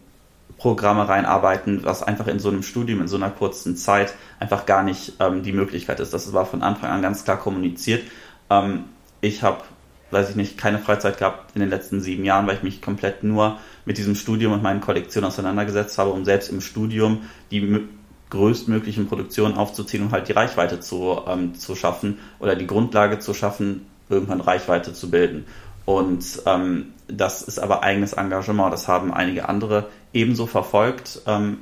Programme 0.60 1.08
reinarbeiten, 1.08 1.84
was 1.84 2.02
einfach 2.02 2.26
in 2.26 2.38
so 2.38 2.50
einem 2.50 2.62
Studium 2.62 3.00
in 3.00 3.08
so 3.08 3.16
einer 3.16 3.30
kurzen 3.30 3.76
Zeit 3.76 4.12
einfach 4.38 4.66
gar 4.66 4.82
nicht 4.82 5.14
ähm, 5.18 5.42
die 5.42 5.52
Möglichkeit 5.52 6.00
ist. 6.00 6.12
Das 6.12 6.32
war 6.34 6.44
von 6.44 6.62
Anfang 6.62 6.90
an 6.90 7.00
ganz 7.00 7.24
klar 7.24 7.38
kommuniziert. 7.38 8.02
Ähm, 8.50 8.84
ich 9.22 9.42
habe 9.42 9.62
weiß 10.10 10.30
ich 10.30 10.36
nicht, 10.36 10.58
keine 10.58 10.80
Freizeit 10.80 11.18
gehabt 11.18 11.54
in 11.54 11.60
den 11.60 11.70
letzten 11.70 12.00
sieben 12.00 12.24
Jahren, 12.24 12.46
weil 12.46 12.56
ich 12.56 12.64
mich 12.64 12.82
komplett 12.82 13.22
nur 13.22 13.58
mit 13.84 13.96
diesem 13.96 14.16
Studium 14.16 14.52
und 14.52 14.62
meinen 14.62 14.80
Kollektionen 14.80 15.28
auseinandergesetzt 15.28 15.98
habe, 15.98 16.10
um 16.10 16.24
selbst 16.24 16.50
im 16.50 16.60
Studium 16.60 17.22
die 17.52 17.86
größtmöglichen 18.28 19.06
Produktionen 19.06 19.56
aufzuziehen 19.56 20.02
und 20.02 20.12
halt 20.12 20.28
die 20.28 20.32
Reichweite 20.32 20.80
zu, 20.80 21.20
ähm, 21.26 21.54
zu 21.54 21.76
schaffen 21.76 22.18
oder 22.38 22.56
die 22.56 22.66
Grundlage 22.66 23.18
zu 23.18 23.34
schaffen, 23.34 23.86
irgendwann 24.08 24.40
Reichweite 24.40 24.92
zu 24.92 25.10
bilden. 25.10 25.46
Und 25.84 26.42
ähm, 26.46 26.92
das 27.08 27.42
ist 27.42 27.58
aber 27.58 27.82
eigenes 27.82 28.12
Engagement. 28.12 28.72
Das 28.72 28.88
haben 28.88 29.12
einige 29.12 29.48
andere 29.48 29.88
ebenso 30.12 30.46
verfolgt, 30.46 31.22
ähm, 31.26 31.58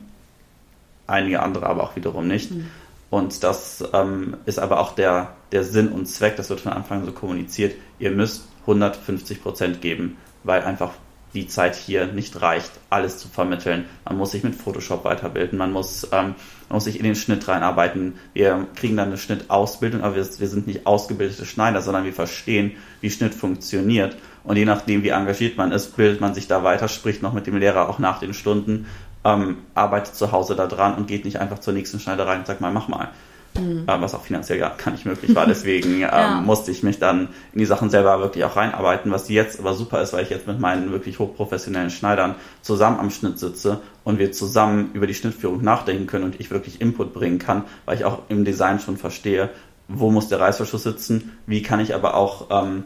einige 1.06 1.40
andere 1.40 1.66
aber 1.66 1.84
auch 1.84 1.96
wiederum 1.96 2.26
nicht. 2.26 2.50
Mhm. 2.50 2.66
Und 3.10 3.42
das 3.42 3.82
ähm, 3.94 4.36
ist 4.44 4.58
aber 4.58 4.80
auch 4.80 4.94
der, 4.94 5.34
der 5.52 5.64
Sinn 5.64 5.88
und 5.88 6.06
Zweck, 6.06 6.36
das 6.36 6.50
wird 6.50 6.60
von 6.60 6.72
Anfang 6.72 7.00
an 7.00 7.06
so 7.06 7.12
kommuniziert, 7.12 7.74
ihr 7.98 8.10
müsst 8.10 8.44
150 8.62 9.42
Prozent 9.42 9.80
geben, 9.80 10.18
weil 10.44 10.62
einfach 10.62 10.92
die 11.32 11.46
Zeit 11.46 11.74
hier 11.74 12.06
nicht 12.06 12.40
reicht, 12.40 12.70
alles 12.90 13.18
zu 13.18 13.28
vermitteln. 13.28 13.86
Man 14.04 14.18
muss 14.18 14.32
sich 14.32 14.44
mit 14.44 14.54
Photoshop 14.54 15.04
weiterbilden, 15.04 15.58
man 15.58 15.72
muss, 15.72 16.06
ähm, 16.12 16.34
man 16.68 16.76
muss 16.76 16.84
sich 16.84 16.98
in 16.98 17.04
den 17.04 17.14
Schnitt 17.14 17.48
reinarbeiten. 17.48 18.14
Wir 18.34 18.66
kriegen 18.74 18.96
dann 18.96 19.08
eine 19.08 19.18
Schnittausbildung, 19.18 20.02
aber 20.02 20.16
wir, 20.16 20.26
wir 20.38 20.48
sind 20.48 20.66
nicht 20.66 20.86
ausgebildete 20.86 21.46
Schneider, 21.46 21.80
sondern 21.80 22.04
wir 22.04 22.12
verstehen, 22.12 22.72
wie 23.00 23.10
Schnitt 23.10 23.34
funktioniert. 23.34 24.16
Und 24.44 24.56
je 24.56 24.64
nachdem, 24.64 25.02
wie 25.02 25.08
engagiert 25.08 25.56
man 25.56 25.72
ist, 25.72 25.96
bildet 25.96 26.20
man 26.20 26.34
sich 26.34 26.46
da 26.46 26.64
weiter, 26.64 26.88
spricht 26.88 27.22
noch 27.22 27.32
mit 27.32 27.46
dem 27.46 27.56
Lehrer 27.56 27.88
auch 27.88 27.98
nach 27.98 28.20
den 28.20 28.34
Stunden 28.34 28.86
ähm, 29.24 29.58
arbeitet 29.74 30.14
zu 30.14 30.32
Hause 30.32 30.56
da 30.56 30.66
dran 30.66 30.94
und 30.94 31.06
geht 31.06 31.24
nicht 31.24 31.38
einfach 31.38 31.58
zur 31.58 31.72
nächsten 31.72 32.00
Schneiderei 32.00 32.36
und 32.36 32.46
sagt 32.46 32.60
mal, 32.60 32.72
mach 32.72 32.88
mal. 32.88 33.08
Mhm. 33.56 33.84
Was 33.86 34.14
auch 34.14 34.22
finanziell 34.22 34.58
gar 34.58 34.90
nicht 34.90 35.04
möglich 35.04 35.34
war. 35.34 35.46
Deswegen 35.46 35.92
ähm, 35.94 36.02
ja. 36.02 36.40
musste 36.40 36.70
ich 36.70 36.82
mich 36.82 36.98
dann 36.98 37.28
in 37.52 37.58
die 37.58 37.66
Sachen 37.66 37.90
selber 37.90 38.20
wirklich 38.20 38.44
auch 38.44 38.56
reinarbeiten, 38.56 39.10
was 39.10 39.28
jetzt 39.28 39.58
aber 39.58 39.74
super 39.74 40.00
ist, 40.02 40.12
weil 40.12 40.22
ich 40.22 40.30
jetzt 40.30 40.46
mit 40.46 40.60
meinen 40.60 40.92
wirklich 40.92 41.18
hochprofessionellen 41.18 41.90
Schneidern 41.90 42.34
zusammen 42.62 43.00
am 43.00 43.10
Schnitt 43.10 43.38
sitze 43.38 43.80
und 44.04 44.18
wir 44.18 44.32
zusammen 44.32 44.90
über 44.92 45.06
die 45.06 45.14
Schnittführung 45.14 45.62
nachdenken 45.62 46.06
können 46.06 46.24
und 46.24 46.40
ich 46.40 46.50
wirklich 46.50 46.80
Input 46.80 47.12
bringen 47.12 47.38
kann, 47.38 47.64
weil 47.84 47.96
ich 47.96 48.04
auch 48.04 48.22
im 48.28 48.44
Design 48.44 48.80
schon 48.80 48.96
verstehe, 48.96 49.50
wo 49.88 50.10
muss 50.10 50.28
der 50.28 50.40
Reißverschluss 50.40 50.82
sitzen, 50.82 51.38
wie 51.46 51.62
kann 51.62 51.80
ich 51.80 51.94
aber 51.94 52.14
auch 52.14 52.48
ähm, 52.50 52.84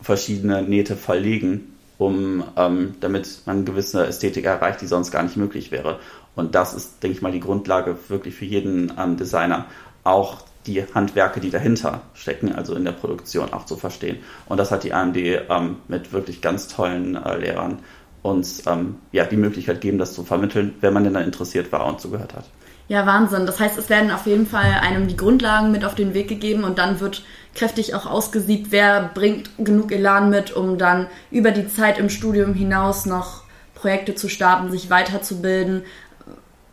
verschiedene 0.00 0.62
Nähte 0.62 0.96
verlegen 0.96 1.74
um 1.98 2.44
ähm, 2.56 2.94
damit 3.00 3.42
man 3.44 3.56
eine 3.56 3.64
gewisse 3.64 4.06
Ästhetik 4.06 4.44
erreicht, 4.44 4.80
die 4.80 4.86
sonst 4.86 5.10
gar 5.10 5.24
nicht 5.24 5.36
möglich 5.36 5.72
wäre. 5.72 5.98
Und 6.36 6.54
das 6.54 6.72
ist, 6.72 7.02
denke 7.02 7.16
ich 7.16 7.22
mal, 7.22 7.32
die 7.32 7.40
Grundlage 7.40 7.96
wirklich 8.08 8.36
für 8.36 8.44
jeden 8.44 8.92
ähm, 8.96 9.16
Designer, 9.16 9.66
auch 10.08 10.38
die 10.66 10.84
Handwerke, 10.94 11.40
die 11.40 11.50
dahinter 11.50 12.02
stecken, 12.14 12.54
also 12.54 12.74
in 12.74 12.84
der 12.84 12.92
Produktion 12.92 13.52
auch 13.52 13.64
zu 13.64 13.76
verstehen. 13.76 14.18
Und 14.46 14.58
das 14.58 14.70
hat 14.70 14.84
die 14.84 14.92
AMD 14.92 15.16
ähm, 15.16 15.76
mit 15.88 16.12
wirklich 16.12 16.40
ganz 16.40 16.68
tollen 16.68 17.16
äh, 17.16 17.36
Lehrern 17.38 17.78
uns 18.22 18.66
ähm, 18.66 18.96
ja, 19.12 19.24
die 19.24 19.36
Möglichkeit 19.36 19.80
gegeben, 19.80 19.98
das 19.98 20.12
zu 20.12 20.24
vermitteln, 20.24 20.74
wenn 20.80 20.92
man 20.92 21.04
denn 21.04 21.14
da 21.14 21.20
interessiert 21.20 21.72
war 21.72 21.86
und 21.86 22.00
zugehört 22.00 22.34
hat. 22.34 22.44
Ja, 22.88 23.04
Wahnsinn. 23.04 23.46
Das 23.46 23.60
heißt, 23.60 23.78
es 23.78 23.90
werden 23.90 24.10
auf 24.10 24.26
jeden 24.26 24.46
Fall 24.46 24.80
einem 24.80 25.08
die 25.08 25.16
Grundlagen 25.16 25.70
mit 25.70 25.84
auf 25.84 25.94
den 25.94 26.14
Weg 26.14 26.28
gegeben 26.28 26.64
und 26.64 26.78
dann 26.78 27.00
wird 27.00 27.22
kräftig 27.54 27.94
auch 27.94 28.06
ausgesiebt, 28.06 28.68
wer 28.70 29.10
bringt 29.12 29.50
genug 29.58 29.92
Elan 29.92 30.30
mit, 30.30 30.52
um 30.52 30.78
dann 30.78 31.06
über 31.30 31.50
die 31.50 31.68
Zeit 31.68 31.98
im 31.98 32.08
Studium 32.08 32.54
hinaus 32.54 33.04
noch 33.04 33.42
Projekte 33.74 34.14
zu 34.14 34.28
starten, 34.28 34.70
sich 34.70 34.90
weiterzubilden, 34.90 35.82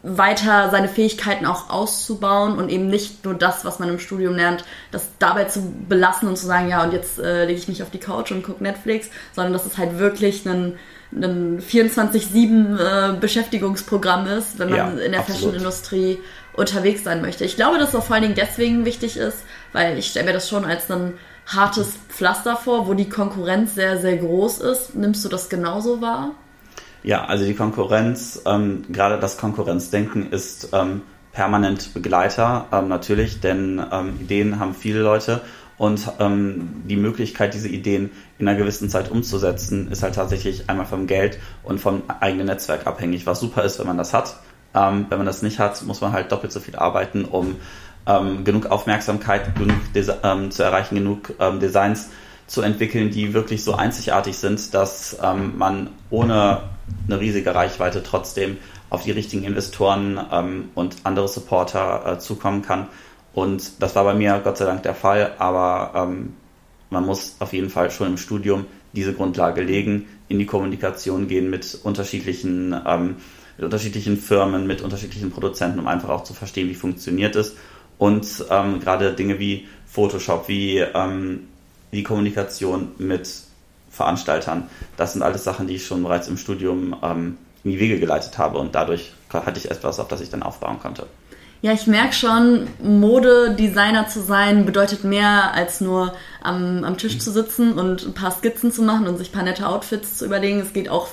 weiter 0.05 0.69
seine 0.69 0.87
Fähigkeiten 0.87 1.47
auch 1.47 1.69
auszubauen 1.69 2.57
und 2.57 2.69
eben 2.69 2.87
nicht 2.87 3.25
nur 3.25 3.33
das, 3.33 3.65
was 3.65 3.79
man 3.79 3.89
im 3.89 3.99
Studium 3.99 4.35
lernt, 4.35 4.63
das 4.91 5.07
dabei 5.17 5.45
zu 5.45 5.73
belassen 5.89 6.29
und 6.29 6.37
zu 6.37 6.45
sagen, 6.45 6.69
ja, 6.69 6.83
und 6.83 6.93
jetzt 6.93 7.17
äh, 7.17 7.45
lege 7.45 7.57
ich 7.57 7.67
mich 7.67 7.81
auf 7.81 7.89
die 7.89 7.97
Couch 7.97 8.31
und 8.31 8.43
gucke 8.43 8.61
Netflix, 8.61 9.09
sondern 9.33 9.53
dass 9.53 9.65
es 9.65 9.79
halt 9.79 9.97
wirklich 9.97 10.45
ein, 10.45 10.77
ein 11.11 11.59
24-7 11.59 13.15
äh, 13.15 13.17
Beschäftigungsprogramm 13.19 14.27
ist, 14.27 14.59
wenn 14.59 14.69
man 14.69 14.77
ja, 14.77 15.05
in 15.05 15.11
der 15.11 15.23
Fashion-Industrie 15.23 16.19
unterwegs 16.53 17.03
sein 17.03 17.21
möchte. 17.21 17.43
Ich 17.43 17.55
glaube, 17.55 17.79
dass 17.79 17.89
es 17.89 17.95
auch 17.95 18.03
vor 18.03 18.15
allen 18.15 18.23
Dingen 18.23 18.35
deswegen 18.35 18.85
wichtig 18.85 19.17
ist, 19.17 19.39
weil 19.73 19.97
ich 19.97 20.07
stelle 20.07 20.27
mir 20.27 20.33
das 20.33 20.47
schon 20.47 20.65
als 20.65 20.89
ein 20.91 21.15
hartes 21.47 21.93
Pflaster 22.09 22.55
vor, 22.55 22.87
wo 22.87 22.93
die 22.93 23.09
Konkurrenz 23.09 23.73
sehr, 23.73 23.97
sehr 23.97 24.17
groß 24.17 24.59
ist. 24.59 24.95
Nimmst 24.95 25.25
du 25.25 25.29
das 25.29 25.49
genauso 25.49 25.99
wahr? 26.01 26.31
Ja, 27.05 27.25
also 27.25 27.45
die 27.45 27.53
Konkurrenz, 27.53 28.41
ähm, 28.47 28.83
gerade 28.89 29.19
das 29.19 29.37
Konkurrenzdenken 29.37 30.31
ist 30.31 30.69
ähm, 30.73 31.03
permanent 31.33 31.93
Begleiter, 31.93 32.65
ähm, 32.71 32.87
natürlich, 32.87 33.39
denn 33.39 33.79
ähm, 33.91 34.19
Ideen 34.19 34.59
haben 34.59 34.73
viele 34.73 35.01
Leute 35.01 35.41
und 35.77 36.11
ähm, 36.19 36.81
die 36.85 36.95
Möglichkeit, 36.95 37.53
diese 37.53 37.67
Ideen 37.67 38.09
in 38.39 38.47
einer 38.47 38.57
gewissen 38.57 38.89
Zeit 38.89 39.11
umzusetzen, 39.11 39.91
ist 39.91 40.01
halt 40.01 40.15
tatsächlich 40.15 40.67
einmal 40.67 40.87
vom 40.87 41.05
Geld 41.05 41.37
und 41.61 41.79
vom 41.79 42.01
eigenen 42.21 42.47
Netzwerk 42.47 42.87
abhängig, 42.87 43.27
was 43.27 43.39
super 43.39 43.63
ist, 43.63 43.77
wenn 43.77 43.85
man 43.85 43.99
das 43.99 44.11
hat. 44.11 44.37
Ähm, 44.73 45.05
wenn 45.07 45.19
man 45.19 45.27
das 45.27 45.43
nicht 45.43 45.59
hat, 45.59 45.83
muss 45.83 46.01
man 46.01 46.11
halt 46.11 46.31
doppelt 46.31 46.51
so 46.51 46.59
viel 46.59 46.75
arbeiten, 46.75 47.25
um 47.25 47.55
genug 48.43 48.67
Aufmerksamkeit 48.67 49.55
genug 49.55 49.77
zu 50.51 50.61
erreichen, 50.61 50.93
genug 50.93 51.33
Designs 51.59 52.11
zu 52.45 52.61
entwickeln, 52.61 53.09
die 53.09 53.33
wirklich 53.33 53.63
so 53.63 53.73
einzigartig 53.73 54.37
sind, 54.37 54.75
dass 54.75 55.17
man 55.57 55.89
ohne 56.11 56.61
eine 57.07 57.19
riesige 57.19 57.53
Reichweite 57.53 58.03
trotzdem 58.03 58.57
auf 58.89 59.03
die 59.03 59.11
richtigen 59.11 59.43
Investoren 59.43 60.19
ähm, 60.31 60.69
und 60.75 60.97
andere 61.03 61.27
Supporter 61.27 62.13
äh, 62.13 62.19
zukommen 62.19 62.61
kann. 62.61 62.87
Und 63.33 63.81
das 63.81 63.95
war 63.95 64.03
bei 64.03 64.13
mir 64.13 64.39
Gott 64.43 64.57
sei 64.57 64.65
Dank 64.65 64.83
der 64.83 64.95
Fall, 64.95 65.33
aber 65.39 65.91
ähm, 65.95 66.33
man 66.89 67.05
muss 67.05 67.35
auf 67.39 67.53
jeden 67.53 67.69
Fall 67.69 67.91
schon 67.91 68.07
im 68.07 68.17
Studium 68.17 68.65
diese 68.93 69.13
Grundlage 69.13 69.61
legen, 69.61 70.07
in 70.29 70.39
die 70.39 70.45
Kommunikation 70.45 71.27
gehen 71.27 71.49
mit 71.49 71.77
unterschiedlichen, 71.83 72.73
ähm, 72.87 73.17
mit 73.57 73.65
unterschiedlichen 73.65 74.17
Firmen, 74.17 74.67
mit 74.67 74.81
unterschiedlichen 74.81 75.31
Produzenten, 75.31 75.79
um 75.79 75.87
einfach 75.87 76.09
auch 76.09 76.23
zu 76.23 76.33
verstehen, 76.33 76.69
wie 76.69 76.75
funktioniert 76.75 77.35
es. 77.35 77.55
Und 77.97 78.45
ähm, 78.49 78.79
gerade 78.79 79.13
Dinge 79.13 79.39
wie 79.39 79.67
Photoshop, 79.87 80.47
wie 80.47 80.79
ähm, 80.79 81.47
die 81.91 82.03
Kommunikation 82.03 82.89
mit 82.97 83.29
Veranstaltern. 83.95 84.69
Das 84.97 85.13
sind 85.13 85.21
alles 85.21 85.43
Sachen, 85.43 85.67
die 85.67 85.75
ich 85.75 85.85
schon 85.85 86.03
bereits 86.03 86.27
im 86.27 86.37
Studium 86.37 86.95
ähm, 87.01 87.37
in 87.63 87.71
die 87.71 87.79
Wege 87.79 87.99
geleitet 87.99 88.37
habe 88.37 88.57
und 88.57 88.75
dadurch 88.75 89.13
hatte 89.31 89.57
ich 89.57 89.71
etwas, 89.71 89.99
auf 89.99 90.07
das 90.07 90.21
ich 90.21 90.29
dann 90.29 90.43
aufbauen 90.43 90.79
konnte. 90.79 91.07
Ja, 91.61 91.71
ich 91.71 91.87
merke 91.87 92.13
schon, 92.13 92.67
Modedesigner 92.83 94.07
zu 94.07 94.21
sein 94.21 94.65
bedeutet 94.65 95.03
mehr 95.03 95.53
als 95.53 95.81
nur 95.81 96.13
am, 96.43 96.83
am 96.83 96.97
Tisch 96.97 97.17
zu 97.17 97.31
sitzen 97.31 97.73
und 97.73 98.05
ein 98.05 98.13
paar 98.13 98.29
Skizzen 98.31 98.71
zu 98.71 98.83
machen 98.83 99.07
und 99.07 99.17
sich 99.17 99.29
ein 99.29 99.33
paar 99.33 99.43
nette 99.43 99.67
Outfits 99.67 100.17
zu 100.17 100.25
überlegen. 100.25 100.59
Es 100.59 100.73
geht 100.73 100.89
auch 100.89 101.07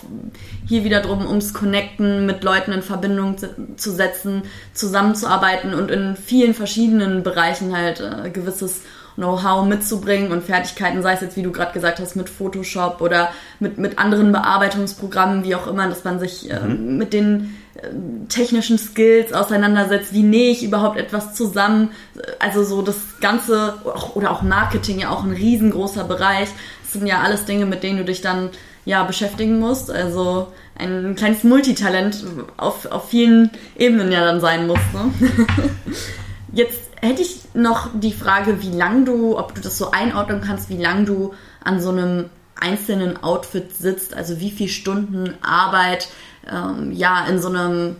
hier 0.66 0.84
wieder 0.84 1.00
darum, 1.00 1.26
ums 1.26 1.54
Connecten, 1.54 2.26
mit 2.26 2.44
Leuten 2.44 2.72
in 2.72 2.82
Verbindung 2.82 3.36
zu 3.38 3.92
setzen, 3.92 4.42
zusammenzuarbeiten 4.74 5.72
und 5.72 5.90
in 5.90 6.16
vielen 6.16 6.52
verschiedenen 6.52 7.22
Bereichen 7.22 7.74
halt 7.74 8.00
äh, 8.00 8.28
gewisses 8.28 8.82
Know-how 9.16 9.66
mitzubringen 9.66 10.32
und 10.32 10.42
Fertigkeiten, 10.42 11.02
sei 11.02 11.14
es 11.14 11.20
jetzt, 11.20 11.36
wie 11.36 11.42
du 11.42 11.52
gerade 11.52 11.72
gesagt 11.72 12.00
hast, 12.00 12.16
mit 12.16 12.28
Photoshop 12.28 13.00
oder 13.00 13.30
mit, 13.60 13.78
mit 13.78 13.98
anderen 13.98 14.32
Bearbeitungsprogrammen, 14.32 15.44
wie 15.44 15.54
auch 15.54 15.66
immer, 15.66 15.88
dass 15.88 16.04
man 16.04 16.18
sich 16.18 16.50
äh, 16.50 16.60
mhm. 16.60 16.96
mit 16.96 17.12
den 17.12 17.56
äh, 17.74 17.88
technischen 18.28 18.78
Skills 18.78 19.32
auseinandersetzt, 19.32 20.12
wie 20.12 20.22
nähe 20.22 20.50
ich 20.50 20.62
überhaupt 20.62 20.98
etwas 20.98 21.34
zusammen, 21.34 21.90
also 22.38 22.64
so 22.64 22.82
das 22.82 22.96
Ganze 23.20 23.74
oder 24.14 24.30
auch 24.30 24.42
Marketing 24.42 25.00
ja 25.00 25.10
auch 25.10 25.24
ein 25.24 25.32
riesengroßer 25.32 26.04
Bereich. 26.04 26.48
Das 26.82 26.92
sind 26.92 27.06
ja 27.06 27.20
alles 27.20 27.44
Dinge, 27.44 27.66
mit 27.66 27.82
denen 27.82 27.98
du 27.98 28.04
dich 28.04 28.20
dann 28.20 28.50
ja 28.84 29.04
beschäftigen 29.04 29.58
musst. 29.58 29.90
Also 29.90 30.48
ein 30.78 31.14
kleines 31.14 31.44
Multitalent 31.44 32.24
auf, 32.56 32.86
auf 32.86 33.08
vielen 33.08 33.50
Ebenen 33.76 34.10
ja 34.10 34.24
dann 34.24 34.40
sein 34.40 34.66
muss. 34.66 34.80
Ne? 34.92 35.12
Jetzt 36.52 36.91
hätte 37.02 37.22
ich 37.22 37.40
noch 37.54 37.90
die 37.94 38.12
Frage, 38.12 38.62
wie 38.62 38.70
lang 38.70 39.04
du, 39.04 39.36
ob 39.36 39.54
du 39.54 39.60
das 39.60 39.76
so 39.76 39.90
einordnen 39.90 40.40
kannst, 40.40 40.70
wie 40.70 40.80
lang 40.80 41.04
du 41.04 41.34
an 41.62 41.80
so 41.80 41.90
einem 41.90 42.30
einzelnen 42.58 43.22
Outfit 43.22 43.74
sitzt, 43.76 44.14
also 44.14 44.40
wie 44.40 44.50
viele 44.50 44.68
Stunden 44.68 45.34
Arbeit 45.42 46.08
ähm, 46.50 46.92
ja 46.92 47.26
in 47.26 47.40
so 47.40 47.48
einem 47.48 47.96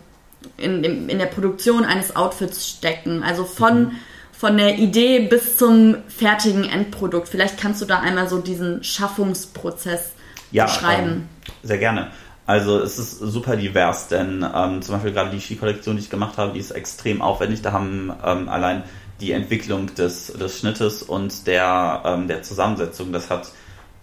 in, 0.56 0.84
in, 0.84 1.08
in, 1.08 1.18
der 1.18 1.26
Produktion 1.26 1.84
eines 1.84 2.16
Outfits 2.16 2.68
stecken. 2.68 3.22
Also 3.22 3.44
von, 3.44 3.92
von 4.32 4.56
der 4.56 4.78
Idee 4.78 5.20
bis 5.20 5.56
zum 5.56 5.96
fertigen 6.08 6.64
Endprodukt. 6.64 7.28
Vielleicht 7.28 7.60
kannst 7.60 7.80
du 7.80 7.86
da 7.86 8.00
einmal 8.00 8.28
so 8.28 8.38
diesen 8.38 8.82
Schaffungsprozess 8.82 10.12
ja, 10.50 10.64
beschreiben. 10.64 11.10
Ähm, 11.10 11.28
sehr 11.62 11.78
gerne. 11.78 12.10
Also 12.52 12.80
es 12.80 12.98
ist 12.98 13.18
super 13.18 13.56
divers, 13.56 14.08
denn 14.08 14.44
ähm, 14.54 14.82
zum 14.82 14.96
Beispiel 14.96 15.12
gerade 15.12 15.30
die 15.30 15.40
Ski-Kollektion, 15.40 15.96
die 15.96 16.02
ich 16.02 16.10
gemacht 16.10 16.36
habe, 16.36 16.52
die 16.52 16.58
ist 16.58 16.72
extrem 16.72 17.22
aufwendig. 17.22 17.62
Da 17.62 17.72
haben 17.72 18.12
ähm, 18.22 18.50
allein 18.50 18.82
die 19.22 19.32
Entwicklung 19.32 19.94
des, 19.94 20.26
des 20.26 20.58
Schnittes 20.58 21.02
und 21.02 21.46
der, 21.46 22.02
ähm, 22.04 22.28
der 22.28 22.42
Zusammensetzung, 22.42 23.10
das 23.10 23.30
hat 23.30 23.50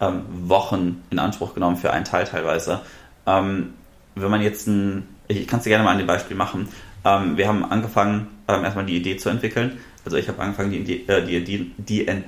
ähm, 0.00 0.24
Wochen 0.48 1.00
in 1.10 1.20
Anspruch 1.20 1.54
genommen 1.54 1.76
für 1.76 1.92
einen 1.92 2.04
Teil 2.04 2.24
teilweise. 2.24 2.80
Ähm, 3.24 3.74
wenn 4.16 4.30
man 4.32 4.42
jetzt 4.42 4.66
ein, 4.66 5.06
ich 5.28 5.46
kann 5.46 5.60
es 5.60 5.62
dir 5.62 5.70
gerne 5.70 5.84
mal 5.84 5.92
an 5.92 5.98
dem 5.98 6.08
Beispiel 6.08 6.36
machen. 6.36 6.66
Ähm, 7.04 7.36
wir 7.36 7.46
haben 7.46 7.64
angefangen, 7.64 8.26
erstmal 8.48 8.84
die 8.84 8.96
Idee 8.96 9.16
zu 9.16 9.28
entwickeln. 9.28 9.78
Also 10.04 10.16
ich 10.16 10.26
habe 10.26 10.42
angefangen, 10.42 10.72
die, 10.72 10.78
Idee, 10.78 11.04
äh, 11.06 11.24
die, 11.24 11.44
die, 11.44 11.72
die, 11.78 12.04
die 12.04 12.22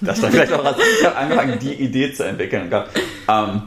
das 0.00 0.22
war 0.22 0.30
vielleicht 0.30 0.52
auch 0.54 0.64
was. 0.64 0.76
Ich 0.78 1.04
habe 1.04 1.16
angefangen, 1.16 1.58
die 1.58 1.74
Idee 1.74 2.10
zu 2.10 2.24
entwickeln. 2.24 2.72
Ähm, 3.28 3.62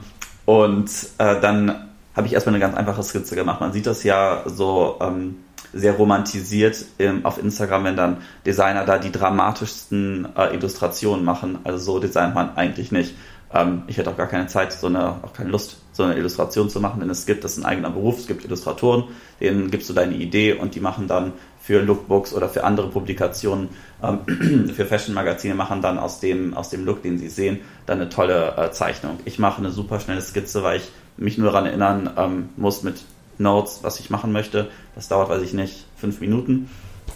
und 0.45 0.89
äh, 1.17 1.39
dann 1.39 1.89
habe 2.15 2.27
ich 2.27 2.33
erstmal 2.33 2.55
eine 2.55 2.63
ganz 2.63 2.75
einfache 2.75 3.03
Skizze 3.03 3.35
gemacht. 3.35 3.59
Man 3.59 3.73
sieht 3.73 3.87
das 3.87 4.03
ja 4.03 4.43
so 4.45 4.97
ähm, 5.01 5.37
sehr 5.73 5.93
romantisiert 5.93 6.85
im, 6.97 7.25
auf 7.25 7.41
Instagram, 7.41 7.85
wenn 7.85 7.97
dann 7.97 8.17
Designer 8.45 8.85
da 8.85 8.99
die 8.99 9.11
dramatischsten 9.11 10.27
äh, 10.37 10.53
Illustrationen 10.53 11.25
machen. 11.25 11.59
Also 11.63 11.93
so 11.93 11.99
designt 11.99 12.35
man 12.35 12.55
eigentlich 12.55 12.91
nicht. 12.91 13.15
Ähm, 13.53 13.83
ich 13.87 13.97
hätte 13.97 14.11
auch 14.11 14.17
gar 14.17 14.27
keine 14.27 14.47
Zeit, 14.47 14.73
so 14.73 14.87
eine, 14.87 15.23
auch 15.23 15.33
keine 15.33 15.49
Lust, 15.49 15.77
so 15.91 16.03
eine 16.03 16.15
Illustration 16.15 16.69
zu 16.69 16.79
machen, 16.79 16.99
denn 16.99 17.09
es 17.09 17.25
gibt, 17.25 17.43
das 17.43 17.53
ist 17.57 17.63
ein 17.63 17.65
eigener 17.65 17.89
Beruf, 17.89 18.19
es 18.19 18.27
gibt 18.27 18.43
Illustratoren, 18.43 19.05
denen 19.39 19.71
gibst 19.71 19.89
du 19.89 19.93
deine 19.93 20.15
Idee 20.15 20.53
und 20.53 20.75
die 20.75 20.79
machen 20.79 21.07
dann 21.07 21.33
für 21.63 21.79
Lookbooks 21.81 22.33
oder 22.33 22.49
für 22.49 22.65
andere 22.65 22.89
Publikationen, 22.89 23.69
ähm, 24.03 24.69
für 24.75 24.85
Fashion-Magazine 24.85 25.55
machen 25.55 25.81
dann 25.81 25.97
aus 25.97 26.19
dem, 26.19 26.53
aus 26.53 26.69
dem 26.69 26.85
Look, 26.85 27.03
den 27.03 27.17
sie 27.17 27.29
sehen, 27.29 27.61
dann 27.85 28.01
eine 28.01 28.09
tolle 28.09 28.57
äh, 28.57 28.71
Zeichnung. 28.71 29.19
Ich 29.23 29.39
mache 29.39 29.59
eine 29.59 29.71
super 29.71 30.01
schnelle 30.01 30.21
Skizze, 30.21 30.61
weil 30.63 30.77
ich 30.77 30.91
mich 31.15 31.37
nur 31.37 31.51
daran 31.51 31.65
erinnern 31.65 32.09
ähm, 32.17 32.49
muss 32.57 32.83
mit 32.83 33.05
Notes, 33.37 33.79
was 33.81 33.99
ich 34.01 34.09
machen 34.09 34.33
möchte. 34.33 34.69
Das 34.95 35.07
dauert, 35.07 35.29
weiß 35.29 35.41
ich 35.41 35.53
nicht, 35.53 35.85
fünf 35.95 36.19
Minuten. 36.19 36.69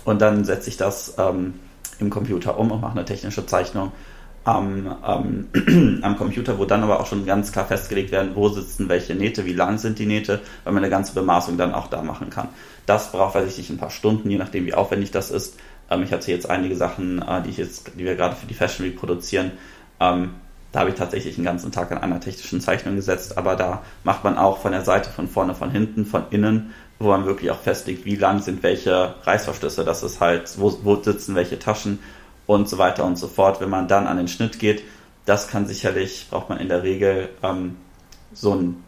Und 0.05 0.21
dann 0.21 0.45
setze 0.45 0.69
ich 0.69 0.77
das 0.77 1.15
ähm, 1.17 1.55
im 1.99 2.09
Computer 2.09 2.57
um 2.57 2.71
und 2.71 2.79
mache 2.79 2.93
eine 2.93 3.05
technische 3.05 3.45
Zeichnung 3.45 3.91
am, 4.47 4.95
ähm, 5.05 5.99
am 6.03 6.17
Computer, 6.17 6.57
wo 6.57 6.63
dann 6.63 6.81
aber 6.81 7.01
auch 7.01 7.05
schon 7.05 7.25
ganz 7.25 7.51
klar 7.51 7.65
festgelegt 7.65 8.11
werden, 8.11 8.31
wo 8.33 8.47
sitzen 8.47 8.87
welche 8.87 9.13
Nähte, 9.13 9.45
wie 9.45 9.53
lang 9.53 9.77
sind 9.77 9.99
die 9.99 10.05
Nähte, 10.05 10.39
weil 10.63 10.73
man 10.73 10.83
eine 10.83 10.89
ganze 10.89 11.13
Bemaßung 11.13 11.57
dann 11.57 11.73
auch 11.73 11.87
da 11.87 12.01
machen 12.01 12.29
kann. 12.29 12.47
Das 12.85 13.11
braucht, 13.11 13.35
weiß 13.35 13.49
ich 13.49 13.57
nicht, 13.57 13.69
ein 13.69 13.77
paar 13.77 13.89
Stunden, 13.89 14.29
je 14.29 14.37
nachdem, 14.37 14.65
wie 14.65 14.73
aufwendig 14.73 15.11
das 15.11 15.31
ist. 15.31 15.57
Ähm, 15.89 16.03
ich 16.03 16.13
hatte 16.13 16.31
jetzt 16.31 16.49
einige 16.49 16.77
Sachen, 16.77 17.21
äh, 17.21 17.41
die 17.43 17.49
ich 17.49 17.57
jetzt, 17.57 17.91
die 17.99 18.05
wir 18.05 18.15
gerade 18.15 18.37
für 18.37 18.47
die 18.47 18.53
Fashion 18.53 18.85
Week 18.85 18.97
produzieren. 18.97 19.51
Ähm, 19.99 20.29
da 20.71 20.79
habe 20.79 20.91
ich 20.91 20.95
tatsächlich 20.95 21.35
einen 21.37 21.45
ganzen 21.45 21.73
Tag 21.73 21.91
an 21.91 21.97
einer 21.97 22.21
technischen 22.21 22.61
Zeichnung 22.61 22.95
gesetzt, 22.95 23.37
aber 23.37 23.57
da 23.57 23.81
macht 24.05 24.23
man 24.23 24.37
auch 24.37 24.59
von 24.59 24.71
der 24.71 24.83
Seite, 24.83 25.09
von 25.09 25.27
vorne, 25.27 25.55
von 25.55 25.71
hinten, 25.71 26.05
von 26.05 26.23
innen, 26.29 26.73
wo 26.99 27.09
man 27.09 27.25
wirklich 27.25 27.51
auch 27.51 27.59
festlegt, 27.59 28.05
wie 28.05 28.15
lang 28.15 28.41
sind 28.41 28.63
welche 28.63 29.15
Reißverschlüsse, 29.23 29.83
das 29.83 30.03
ist 30.03 30.21
halt, 30.21 30.53
wo, 30.57 30.77
wo 30.83 30.95
sitzen 30.95 31.35
welche 31.35 31.59
Taschen 31.59 31.99
und 32.47 32.67
so 32.67 32.79
weiter 32.79 33.05
und 33.05 33.17
so 33.17 33.27
fort. 33.27 33.61
Wenn 33.61 33.69
man 33.69 33.87
dann 33.87 34.07
an 34.07 34.17
den 34.17 34.27
Schnitt 34.27 34.57
geht, 34.57 34.83
das 35.25 35.49
kann 35.49 35.67
sicherlich, 35.67 36.27
braucht 36.29 36.49
man 36.49 36.57
in 36.57 36.69
der 36.69 36.81
Regel 36.81 37.29
ähm, 37.43 37.75
so 38.33 38.55
ein, 38.55 38.83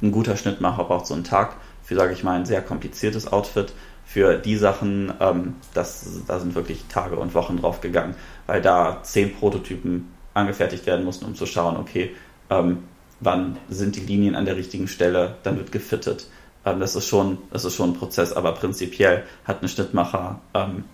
ein 0.00 0.12
guter 0.12 0.36
Schnittmacher 0.36 0.84
braucht 0.84 1.06
so 1.06 1.14
einen 1.14 1.24
Tag 1.24 1.56
für, 1.82 1.96
sage 1.96 2.14
ich 2.14 2.24
mal, 2.24 2.36
ein 2.36 2.46
sehr 2.46 2.62
kompliziertes 2.62 3.30
Outfit. 3.30 3.74
Für 4.06 4.36
die 4.36 4.56
Sachen, 4.56 5.12
ähm, 5.20 5.56
das, 5.72 6.20
da 6.26 6.38
sind 6.38 6.54
wirklich 6.54 6.84
Tage 6.88 7.16
und 7.16 7.34
Wochen 7.34 7.56
drauf 7.56 7.80
gegangen, 7.80 8.14
weil 8.46 8.62
da 8.62 9.02
zehn 9.02 9.34
Prototypen 9.34 10.12
angefertigt 10.34 10.86
werden 10.86 11.04
mussten, 11.04 11.24
um 11.24 11.34
zu 11.34 11.46
schauen, 11.46 11.76
okay, 11.76 12.14
ähm, 12.50 12.84
wann 13.20 13.56
sind 13.68 13.96
die 13.96 14.00
Linien 14.00 14.36
an 14.36 14.44
der 14.44 14.56
richtigen 14.56 14.88
Stelle, 14.88 15.36
dann 15.42 15.56
wird 15.56 15.72
gefittet. 15.72 16.28
Ähm, 16.64 16.80
das, 16.80 16.96
ist 16.96 17.08
schon, 17.08 17.38
das 17.50 17.64
ist 17.64 17.74
schon 17.74 17.90
ein 17.90 17.94
Prozess, 17.94 18.32
aber 18.32 18.52
prinzipiell 18.52 19.24
hat 19.44 19.62
ein 19.62 19.68
Schnittmacher 19.68 20.40
ähm, 20.52 20.84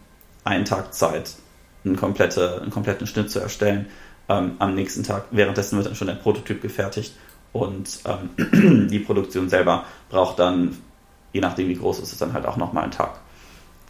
einen 0.44 0.64
Tag 0.64 0.94
Zeit, 0.94 1.34
einen, 1.84 1.96
komplette, 1.96 2.60
einen 2.60 2.70
kompletten 2.70 3.06
Schnitt 3.06 3.30
zu 3.30 3.40
erstellen. 3.40 3.86
Ähm, 4.28 4.52
am 4.58 4.74
nächsten 4.74 5.02
Tag, 5.02 5.24
währenddessen 5.30 5.76
wird 5.76 5.86
dann 5.86 5.94
schon 5.94 6.08
ein 6.08 6.20
Prototyp 6.20 6.62
gefertigt 6.62 7.14
und 7.52 8.00
ähm, 8.04 8.88
die 8.90 9.00
Produktion 9.00 9.48
selber 9.48 9.84
braucht 10.08 10.38
dann, 10.38 10.76
je 11.32 11.40
nachdem 11.40 11.68
wie 11.68 11.74
groß 11.74 12.00
es 12.00 12.12
ist, 12.12 12.20
dann 12.20 12.32
halt 12.32 12.46
auch 12.46 12.56
nochmal 12.56 12.84
einen 12.84 12.92
Tag. 12.92 13.18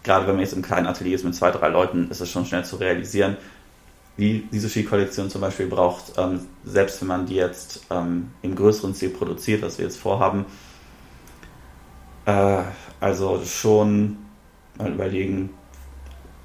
Gerade 0.03 0.27
wenn 0.27 0.35
man 0.35 0.45
jetzt 0.45 0.55
im 0.55 0.63
kleinen 0.63 0.87
Atelier 0.87 1.15
ist 1.15 1.25
mit 1.25 1.35
zwei, 1.35 1.51
drei 1.51 1.69
Leuten, 1.69 2.11
ist 2.11 2.21
es 2.21 2.31
schon 2.31 2.47
schnell 2.47 2.65
zu 2.65 2.77
realisieren. 2.77 3.37
Wie 4.17 4.47
diese 4.51 4.69
Skikollektion 4.69 5.31
zum 5.31 5.41
Beispiel 5.41 5.67
braucht, 5.67 6.13
ähm, 6.17 6.41
selbst 6.65 7.01
wenn 7.01 7.09
man 7.09 7.27
die 7.27 7.35
jetzt 7.35 7.87
ähm, 7.91 8.31
im 8.43 8.55
größeren 8.55 8.95
Stil 8.95 9.11
produziert, 9.11 9.63
was 9.63 9.79
wir 9.79 9.85
jetzt 9.85 9.99
vorhaben, 9.99 10.47
äh, 12.27 12.63
also 12.99 13.43
schon 13.45 14.19
mal 14.79 14.91
überlegen, 14.91 15.51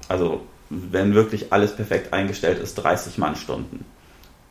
also 0.08 0.42
wenn 0.70 1.14
wirklich 1.14 1.52
alles 1.52 1.74
perfekt 1.74 2.12
eingestellt 2.12 2.58
ist, 2.58 2.74
30 2.74 3.18
Mannstunden. 3.18 3.84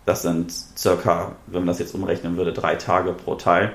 Das 0.06 0.22
sind 0.22 0.54
circa, 0.78 1.36
wenn 1.48 1.62
man 1.62 1.68
das 1.68 1.80
jetzt 1.80 1.96
umrechnen 1.96 2.38
würde, 2.38 2.54
drei 2.54 2.76
Tage 2.76 3.14
pro 3.14 3.36
Teil. 3.36 3.74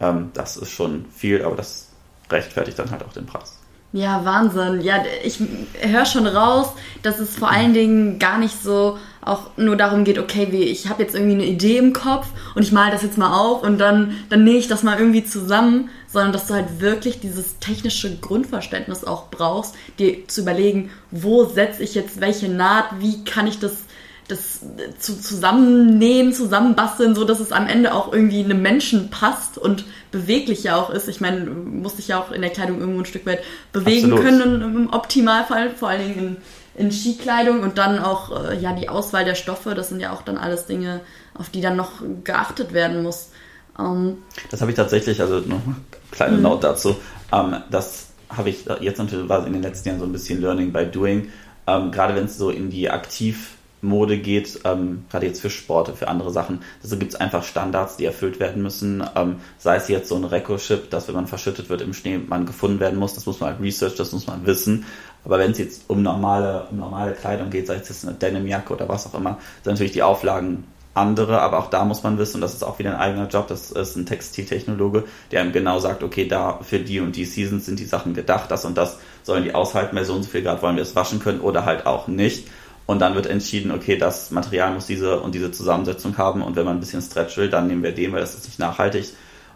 Ähm, 0.00 0.30
das 0.34 0.56
ist 0.56 0.70
schon 0.70 1.06
viel, 1.14 1.44
aber 1.44 1.56
das 1.56 1.88
rechtfertigt 2.30 2.78
dann 2.78 2.90
halt 2.90 3.04
auch 3.04 3.12
den 3.12 3.26
Preis. 3.26 3.55
Ja, 3.96 4.26
Wahnsinn. 4.26 4.82
Ja, 4.82 5.02
ich 5.24 5.38
höre 5.80 6.04
schon 6.04 6.26
raus, 6.26 6.68
dass 7.00 7.18
es 7.18 7.34
vor 7.34 7.48
allen 7.50 7.72
Dingen 7.72 8.18
gar 8.18 8.36
nicht 8.36 8.62
so 8.62 8.98
auch 9.22 9.56
nur 9.56 9.74
darum 9.74 10.04
geht, 10.04 10.18
okay, 10.18 10.48
wie, 10.50 10.64
ich 10.64 10.90
habe 10.90 11.02
jetzt 11.02 11.14
irgendwie 11.14 11.32
eine 11.36 11.46
Idee 11.46 11.78
im 11.78 11.94
Kopf 11.94 12.26
und 12.54 12.62
ich 12.62 12.72
male 12.72 12.92
das 12.92 13.02
jetzt 13.02 13.16
mal 13.16 13.32
auf 13.34 13.62
und 13.62 13.78
dann, 13.78 14.14
dann 14.28 14.44
nähe 14.44 14.58
ich 14.58 14.68
das 14.68 14.82
mal 14.82 14.98
irgendwie 14.98 15.24
zusammen, 15.24 15.88
sondern 16.12 16.32
dass 16.32 16.46
du 16.46 16.52
halt 16.52 16.80
wirklich 16.80 17.20
dieses 17.20 17.58
technische 17.58 18.18
Grundverständnis 18.18 19.02
auch 19.02 19.30
brauchst, 19.30 19.74
dir 19.98 20.28
zu 20.28 20.42
überlegen, 20.42 20.90
wo 21.10 21.46
setze 21.46 21.82
ich 21.82 21.94
jetzt 21.94 22.20
welche 22.20 22.50
Naht, 22.50 23.00
wie 23.00 23.24
kann 23.24 23.46
ich 23.46 23.58
das 23.58 23.85
das 24.28 24.60
zu, 24.98 25.20
zusammennähen, 25.20 26.32
zusammenbasteln, 26.32 27.14
so 27.14 27.24
dass 27.24 27.38
es 27.38 27.52
am 27.52 27.68
Ende 27.68 27.94
auch 27.94 28.12
irgendwie 28.12 28.42
einem 28.42 28.60
Menschen 28.60 29.08
passt 29.10 29.56
und 29.56 29.84
beweglich 30.10 30.64
ja 30.64 30.76
auch 30.76 30.90
ist. 30.90 31.08
Ich 31.08 31.20
meine, 31.20 31.44
muss 31.46 31.96
sich 31.96 32.08
ja 32.08 32.20
auch 32.20 32.32
in 32.32 32.40
der 32.40 32.50
Kleidung 32.50 32.80
irgendwo 32.80 33.00
ein 33.00 33.06
Stück 33.06 33.26
weit 33.26 33.42
bewegen 33.72 34.12
Absolut. 34.12 34.24
können 34.24 34.62
im 34.62 34.92
Optimalfall, 34.92 35.70
vor 35.70 35.88
allen 35.88 36.08
Dingen 36.08 36.38
in, 36.74 36.86
in 36.86 36.92
Skikleidung 36.92 37.60
und 37.60 37.78
dann 37.78 38.00
auch 38.00 38.50
äh, 38.50 38.58
ja 38.58 38.72
die 38.72 38.88
Auswahl 38.88 39.24
der 39.24 39.36
Stoffe. 39.36 39.74
Das 39.74 39.90
sind 39.90 40.00
ja 40.00 40.12
auch 40.12 40.22
dann 40.22 40.38
alles 40.38 40.66
Dinge, 40.66 41.00
auf 41.34 41.48
die 41.50 41.60
dann 41.60 41.76
noch 41.76 42.02
geachtet 42.24 42.72
werden 42.72 43.04
muss. 43.04 43.30
Ähm, 43.78 44.18
das 44.50 44.60
habe 44.60 44.72
ich 44.72 44.76
tatsächlich, 44.76 45.20
also 45.20 45.36
noch 45.38 45.64
eine 45.64 45.76
kleine 46.10 46.36
mhm. 46.36 46.42
Note 46.42 46.66
dazu. 46.66 46.96
Ähm, 47.32 47.58
das 47.70 48.08
habe 48.28 48.50
ich 48.50 48.64
jetzt 48.80 48.98
natürlich 48.98 49.28
war 49.28 49.46
in 49.46 49.52
den 49.52 49.62
letzten 49.62 49.88
Jahren 49.88 50.00
so 50.00 50.04
ein 50.04 50.12
bisschen 50.12 50.40
Learning 50.40 50.72
by 50.72 50.86
Doing. 50.86 51.30
Ähm, 51.68 51.92
gerade 51.92 52.16
wenn 52.16 52.24
es 52.24 52.38
so 52.38 52.50
in 52.50 52.70
die 52.70 52.90
aktiv 52.90 53.55
Mode 53.86 54.18
geht, 54.18 54.60
ähm, 54.64 55.04
gerade 55.10 55.26
jetzt 55.26 55.40
für 55.40 55.50
Sporte, 55.50 55.94
für 55.94 56.08
andere 56.08 56.30
Sachen. 56.30 56.60
Also 56.82 56.98
gibt 56.98 57.14
es 57.14 57.20
einfach 57.20 57.42
Standards, 57.44 57.96
die 57.96 58.04
erfüllt 58.04 58.40
werden 58.40 58.62
müssen. 58.62 59.02
Ähm, 59.16 59.36
sei 59.58 59.76
es 59.76 59.88
jetzt 59.88 60.08
so 60.08 60.16
ein 60.16 60.24
Reco-Chip, 60.24 60.90
dass 60.90 61.08
wenn 61.08 61.14
man 61.14 61.26
verschüttet 61.26 61.68
wird 61.68 61.80
im 61.82 61.94
Schnee, 61.94 62.18
man 62.18 62.46
gefunden 62.46 62.80
werden 62.80 62.98
muss. 62.98 63.14
Das 63.14 63.26
muss 63.26 63.40
man 63.40 63.50
halt 63.50 63.60
research, 63.62 63.94
das 63.94 64.12
muss 64.12 64.26
man 64.26 64.46
wissen. 64.46 64.84
Aber 65.24 65.38
wenn 65.38 65.50
es 65.50 65.58
jetzt 65.58 65.82
um 65.88 66.02
normale, 66.02 66.66
um 66.70 66.78
normale 66.78 67.12
Kleidung 67.12 67.50
geht, 67.50 67.66
sei 67.66 67.76
es 67.76 67.88
jetzt 67.88 68.06
eine 68.06 68.14
Denimjacke 68.14 68.72
oder 68.72 68.88
was 68.88 69.06
auch 69.06 69.14
immer, 69.14 69.38
sind 69.62 69.72
natürlich 69.72 69.92
die 69.92 70.02
Auflagen 70.02 70.64
andere, 70.96 71.42
aber 71.42 71.58
auch 71.58 71.68
da 71.68 71.84
muss 71.84 72.02
man 72.02 72.18
wissen, 72.18 72.36
und 72.36 72.40
das 72.40 72.54
ist 72.54 72.62
auch 72.62 72.78
wieder 72.78 72.90
ein 72.90 72.96
eigener 72.96 73.28
Job, 73.28 73.48
das 73.48 73.70
ist 73.70 73.96
ein 73.96 74.06
Textiltechnologe, 74.06 75.04
der 75.30 75.42
einem 75.42 75.52
genau 75.52 75.78
sagt, 75.78 76.02
okay, 76.02 76.26
da 76.26 76.58
für 76.62 76.78
die 76.78 77.00
und 77.00 77.16
die 77.16 77.26
Seasons 77.26 77.66
sind 77.66 77.78
die 77.78 77.84
Sachen 77.84 78.14
gedacht, 78.14 78.50
das 78.50 78.64
und 78.64 78.78
das 78.78 78.98
sollen 79.22 79.44
die 79.44 79.54
aushalten, 79.54 79.94
bei 79.94 80.04
so 80.04 80.14
und 80.14 80.22
so 80.22 80.30
viel 80.30 80.42
Grad 80.42 80.62
wollen 80.62 80.76
wir 80.76 80.82
es 80.82 80.96
waschen 80.96 81.20
können 81.20 81.40
oder 81.40 81.64
halt 81.64 81.86
auch 81.86 82.08
nicht. 82.08 82.48
Und 82.86 83.00
dann 83.00 83.14
wird 83.16 83.26
entschieden, 83.26 83.72
okay, 83.72 83.98
das 83.98 84.30
Material 84.30 84.72
muss 84.72 84.86
diese 84.86 85.20
und 85.20 85.34
diese 85.34 85.50
Zusammensetzung 85.50 86.16
haben. 86.18 86.42
Und 86.42 86.54
wenn 86.54 86.64
man 86.64 86.76
ein 86.76 86.80
bisschen 86.80 87.02
Stretch 87.02 87.36
will, 87.36 87.50
dann 87.50 87.66
nehmen 87.66 87.82
wir 87.82 87.92
den, 87.92 88.12
weil 88.12 88.20
das 88.20 88.34
ist 88.34 88.44
nicht 88.44 88.58
nachhaltig. 88.60 89.12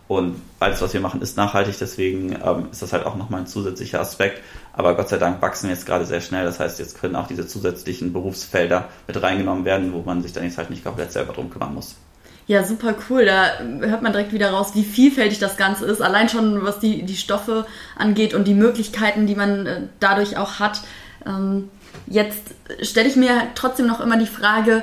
Und 0.09 0.43
alles, 0.59 0.83
was 0.83 0.93
wir 0.93 1.01
machen, 1.01 1.23
ist 1.23 1.37
nachhaltig. 1.37 1.77
Deswegen 1.79 2.33
ähm, 2.45 2.67
ist 2.73 2.83
das 2.83 2.93
halt 2.93 3.07
auch 3.07 3.15
nochmal 3.15 3.43
ein 3.43 3.47
zusätzlicher 3.47 4.01
Aspekt. 4.01 4.43
Aber 4.73 4.97
Gott 4.97 5.09
sei 5.09 5.19
Dank 5.19 5.41
wachsen 5.41 5.69
wir 5.69 5.75
jetzt 5.77 5.87
gerade 5.87 6.05
sehr 6.05 6.21
schnell. 6.21 6.45
Das 6.45 6.59
heißt, 6.59 6.81
jetzt 6.81 7.01
können 7.01 7.15
auch 7.15 7.29
diese 7.29 7.47
zusätzlichen 7.47 8.13
Berufsfelder 8.13 8.89
mit 9.07 9.23
reingenommen 9.23 9.65
werden, 9.65 9.93
wo 9.93 10.03
man 10.03 10.21
sich 10.21 10.33
dann 10.33 10.43
jetzt 10.43 10.59
halt 10.59 10.71
nicht 10.71 10.83
komplett 10.83 11.13
selber 11.13 11.33
drum 11.33 11.49
kümmern 11.49 11.75
muss. 11.75 11.95
Ja, 12.49 12.65
super 12.65 12.97
cool. 13.09 13.25
Da 13.25 13.61
hört 13.61 14.03
man 14.03 14.11
direkt 14.11 14.33
wieder 14.33 14.51
raus, 14.51 14.73
wie 14.75 14.83
vielfältig 14.83 15.39
das 15.39 15.57
Ganze 15.57 15.85
ist. 15.85 16.03
Allein 16.03 16.29
schon, 16.29 16.65
was 16.65 16.81
die, 16.81 17.05
die 17.05 17.15
Stoffe 17.15 17.65
angeht 17.97 18.35
und 18.35 18.49
die 18.49 18.55
Möglichkeiten, 18.55 19.29
die 19.29 19.37
man 19.37 19.67
äh, 19.67 19.83
dadurch 20.01 20.37
auch 20.37 20.59
hat. 20.59 20.81
Ähm, 21.25 21.69
Jetzt 22.07 22.55
stelle 22.83 23.09
ich 23.09 23.17
mir 23.17 23.49
trotzdem 23.55 23.87
noch 23.87 24.01
immer 24.01 24.17
die 24.17 24.27
Frage, 24.27 24.83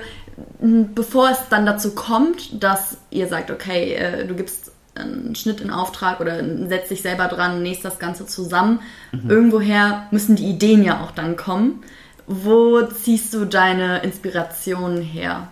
bevor 0.59 1.29
es 1.31 1.39
dann 1.49 1.65
dazu 1.65 1.95
kommt, 1.95 2.63
dass 2.63 2.97
ihr 3.09 3.27
sagt, 3.27 3.51
okay, 3.51 3.93
äh, 3.93 4.25
du 4.25 4.35
gibst 4.35 4.71
einen 4.95 5.35
Schnitt 5.35 5.61
in 5.61 5.69
Auftrag 5.69 6.19
oder 6.19 6.43
setzt 6.67 6.91
dich 6.91 7.01
selber 7.01 7.27
dran, 7.27 7.61
nähst 7.61 7.85
das 7.85 7.99
Ganze 7.99 8.25
zusammen. 8.25 8.79
Mhm. 9.11 9.29
Irgendwoher 9.29 10.07
müssen 10.11 10.35
die 10.35 10.47
Ideen 10.47 10.83
ja 10.83 11.03
auch 11.03 11.11
dann 11.11 11.35
kommen. 11.35 11.83
wo 12.29 12.81
ziehst 12.81 13.33
du 13.33 13.45
deine 13.45 13.99
Inspirationen 13.99 15.01
her? 15.01 15.47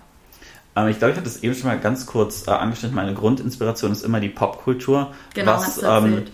Ähm, 0.76 0.90
ich 0.90 1.00
glaube, 1.00 1.14
ich 1.14 1.18
hatte 1.18 1.30
es 1.30 1.42
eben 1.42 1.56
schon 1.56 1.70
mal 1.70 1.80
ganz 1.80 2.06
kurz 2.06 2.48
äh, 2.48 2.52
angeschnitten. 2.52 2.96
Meine 2.96 3.14
Grundinspiration 3.14 3.92
ist 3.92 4.04
immer 4.04 4.20
die 4.20 4.30
Popkultur. 4.30 5.14
Genau, 5.34 5.54
was, 5.54 5.82
ähm, 5.82 6.26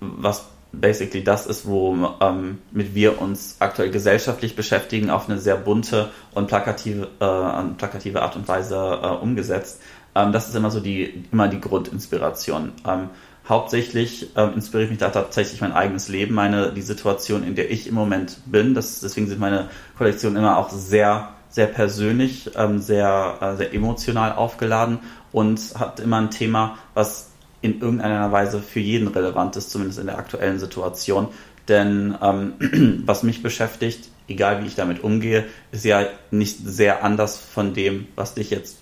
was 0.00 0.48
basically 0.72 1.24
das 1.24 1.46
ist, 1.46 1.66
wo 1.66 2.14
ähm, 2.20 2.58
mit 2.70 2.94
wir 2.94 3.20
uns 3.20 3.56
aktuell 3.58 3.90
gesellschaftlich 3.90 4.56
beschäftigen, 4.56 5.10
auf 5.10 5.28
eine 5.28 5.38
sehr 5.38 5.56
bunte 5.56 6.10
und 6.32 6.46
plakative, 6.46 7.08
äh, 7.20 7.74
plakative 7.76 8.22
Art 8.22 8.36
und 8.36 8.48
Weise 8.48 8.76
äh, 8.76 9.08
umgesetzt. 9.08 9.80
Ähm, 10.14 10.32
das 10.32 10.48
ist 10.48 10.54
immer 10.54 10.70
so 10.70 10.80
die, 10.80 11.24
immer 11.32 11.48
die 11.48 11.60
Grundinspiration. 11.60 12.72
Ähm, 12.86 13.10
hauptsächlich 13.48 14.30
ähm, 14.36 14.54
inspiriert 14.54 14.90
mich 14.90 14.98
da 14.98 15.10
tatsächlich 15.10 15.60
mein 15.60 15.72
eigenes 15.72 16.08
Leben, 16.08 16.34
meine, 16.34 16.72
die 16.72 16.82
Situation, 16.82 17.42
in 17.42 17.54
der 17.54 17.70
ich 17.70 17.86
im 17.86 17.94
Moment 17.94 18.38
bin. 18.46 18.74
Das, 18.74 19.00
deswegen 19.00 19.28
sind 19.28 19.40
meine 19.40 19.68
Kollektionen 19.98 20.36
immer 20.36 20.56
auch 20.56 20.70
sehr, 20.70 21.30
sehr 21.48 21.66
persönlich, 21.66 22.50
ähm, 22.56 22.78
sehr, 22.78 23.38
äh, 23.40 23.56
sehr 23.56 23.74
emotional 23.74 24.32
aufgeladen 24.32 25.00
und 25.32 25.60
hat 25.78 26.00
immer 26.00 26.18
ein 26.18 26.30
Thema, 26.30 26.78
was 26.94 27.29
in 27.62 27.80
irgendeiner 27.80 28.32
Weise 28.32 28.60
für 28.60 28.80
jeden 28.80 29.08
relevant 29.08 29.56
ist, 29.56 29.70
zumindest 29.70 29.98
in 29.98 30.06
der 30.06 30.18
aktuellen 30.18 30.58
Situation. 30.58 31.28
Denn 31.68 32.16
ähm, 32.22 33.02
was 33.06 33.22
mich 33.22 33.42
beschäftigt, 33.42 34.08
egal 34.28 34.62
wie 34.62 34.66
ich 34.66 34.74
damit 34.74 35.04
umgehe, 35.04 35.44
ist 35.72 35.84
ja 35.84 36.06
nicht 36.30 36.58
sehr 36.64 37.04
anders 37.04 37.36
von 37.38 37.74
dem, 37.74 38.06
was 38.16 38.34
dich 38.34 38.50
jetzt 38.50 38.78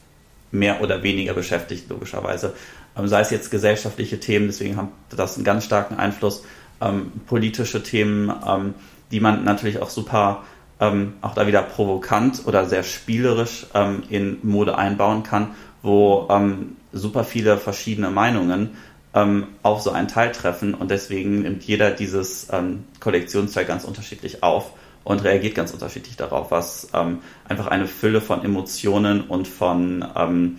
mehr 0.51 0.81
oder 0.81 1.03
weniger 1.03 1.35
beschäftigt, 1.35 1.91
logischerweise. 1.91 2.55
Ähm, 2.97 3.09
sei 3.09 3.21
es 3.21 3.31
jetzt 3.31 3.51
gesellschaftliche 3.51 4.21
Themen, 4.21 4.47
deswegen 4.47 4.77
hat 4.77 4.89
das 5.11 5.37
einen 5.37 5.45
ganz 5.45 5.65
starken 5.65 5.97
Einfluss, 5.97 6.45
ähm, 6.81 7.13
politische 7.27 7.83
Themen, 7.83 8.33
ähm, 8.47 8.75
die 9.11 9.21
man 9.21 9.45
natürlich 9.45 9.81
auch 9.81 9.91
super, 9.91 10.45
ähm, 10.81 11.15
auch 11.21 11.35
da 11.35 11.47
wieder 11.47 11.63
provokant 11.63 12.47
oder 12.47 12.67
sehr 12.67 12.85
spielerisch 12.85 13.67
ähm, 13.75 14.05
in 14.09 14.39
Mode 14.43 14.79
einbauen 14.79 15.25
kann 15.25 15.49
wo 15.83 16.29
ähm, 16.31 16.77
super 16.93 17.25
viele 17.25 17.59
verschiedene 17.59 18.11
Meinungen 18.11 18.71
ähm, 19.15 19.49
auf 19.63 19.81
so 19.81 19.91
einen 19.91 20.09
Teil 20.09 20.33
treffen 20.33 20.75
und 20.75 20.91
deswegen 20.91 21.43
nimmt 21.43 21.65
jeder 21.65 21.91
dieses 21.91 22.49
ähm, 22.53 22.85
Kollektionsteil 23.01 23.65
ganz 23.65 23.85
unterschiedlich 23.85 24.43
auf 24.43 24.73
und 25.05 25.25
reagiert 25.25 25.55
ganz 25.55 25.73
unterschiedlich 25.73 26.17
darauf, 26.17 26.51
was 26.51 26.89
ähm, 26.95 27.19
einfach 27.49 27.67
eine 27.67 27.87
Fülle 27.87 28.21
von 28.21 28.45
Emotionen 28.45 29.23
und 29.23 29.49
von, 29.49 30.05
ähm, 30.17 30.59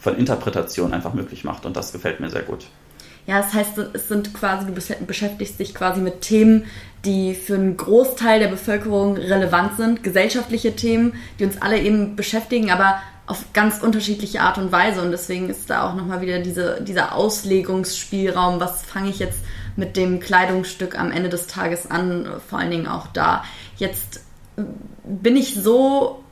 von 0.00 0.16
Interpretationen 0.16 0.92
einfach 0.92 1.14
möglich 1.14 1.44
macht 1.44 1.64
und 1.64 1.76
das 1.76 1.92
gefällt 1.92 2.20
mir 2.20 2.30
sehr 2.30 2.42
gut. 2.42 2.66
Ja, 3.26 3.40
das 3.40 3.52
heißt, 3.52 3.78
es 3.92 4.08
sind 4.08 4.34
quasi, 4.34 4.66
du 4.66 4.72
beschäftigst 5.06 5.60
dich 5.60 5.74
quasi 5.74 6.00
mit 6.00 6.22
Themen, 6.22 6.64
die 7.04 7.34
für 7.34 7.54
einen 7.54 7.76
Großteil 7.76 8.40
der 8.40 8.48
Bevölkerung 8.48 9.16
relevant 9.16 9.76
sind, 9.76 10.02
gesellschaftliche 10.02 10.74
Themen, 10.74 11.14
die 11.38 11.44
uns 11.44 11.60
alle 11.60 11.78
eben 11.80 12.16
beschäftigen, 12.16 12.70
aber 12.70 13.00
auf 13.30 13.52
ganz 13.52 13.80
unterschiedliche 13.80 14.40
Art 14.40 14.58
und 14.58 14.72
Weise. 14.72 15.02
Und 15.02 15.12
deswegen 15.12 15.48
ist 15.48 15.70
da 15.70 15.88
auch 15.88 15.94
nochmal 15.94 16.20
wieder 16.20 16.40
diese, 16.40 16.82
dieser 16.82 17.14
Auslegungsspielraum, 17.14 18.58
was 18.58 18.82
fange 18.82 19.08
ich 19.08 19.20
jetzt 19.20 19.38
mit 19.76 19.96
dem 19.96 20.18
Kleidungsstück 20.18 20.98
am 20.98 21.12
Ende 21.12 21.28
des 21.28 21.46
Tages 21.46 21.88
an, 21.88 22.28
vor 22.48 22.58
allen 22.58 22.72
Dingen 22.72 22.88
auch 22.88 23.06
da. 23.06 23.44
Jetzt 23.76 24.20
bin 25.04 25.36
ich 25.36 25.54
so, 25.54 26.24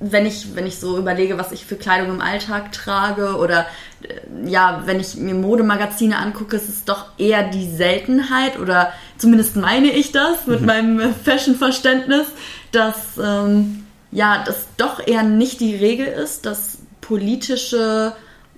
wenn 0.00 0.24
ich, 0.24 0.56
wenn 0.56 0.66
ich 0.66 0.80
so 0.80 0.98
überlege, 0.98 1.38
was 1.38 1.52
ich 1.52 1.66
für 1.66 1.76
Kleidung 1.76 2.08
im 2.08 2.20
Alltag 2.22 2.72
trage 2.72 3.36
oder 3.36 3.66
äh, 4.02 4.50
ja, 4.50 4.82
wenn 4.86 5.00
ich 5.00 5.16
mir 5.16 5.34
Modemagazine 5.34 6.18
angucke, 6.18 6.56
ist 6.56 6.70
es 6.70 6.84
doch 6.84 7.06
eher 7.18 7.48
die 7.48 7.70
Seltenheit 7.70 8.58
oder 8.58 8.92
zumindest 9.18 9.56
meine 9.56 9.90
ich 9.90 10.10
das 10.10 10.46
mit 10.46 10.60
mhm. 10.60 10.66
meinem 10.66 11.14
Fashion-Verständnis, 11.24 12.26
dass 12.72 13.18
ähm, 13.22 13.83
ja, 14.14 14.44
das 14.46 14.66
doch 14.76 15.04
eher 15.04 15.24
nicht 15.24 15.60
die 15.60 15.74
Regel 15.74 16.06
ist, 16.06 16.46
dass 16.46 16.78
politische 17.00 18.14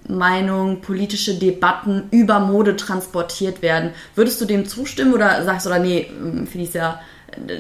Meinungen, 0.07 0.83
politische 0.83 1.35
Debatten 1.35 2.05
über 2.11 2.39
Mode 2.39 2.77
transportiert 2.77 3.63
werden. 3.63 3.91
Würdest 4.15 4.41
du 4.41 4.45
dem 4.45 4.67
zustimmen 4.67 5.15
oder 5.15 5.43
sagst 5.45 5.67
du, 5.67 5.71
oder 5.71 5.79
nee, 5.79 6.11
ähm, 6.11 6.47
finde 6.47 6.67
ich 6.67 6.75
ja, 6.75 7.01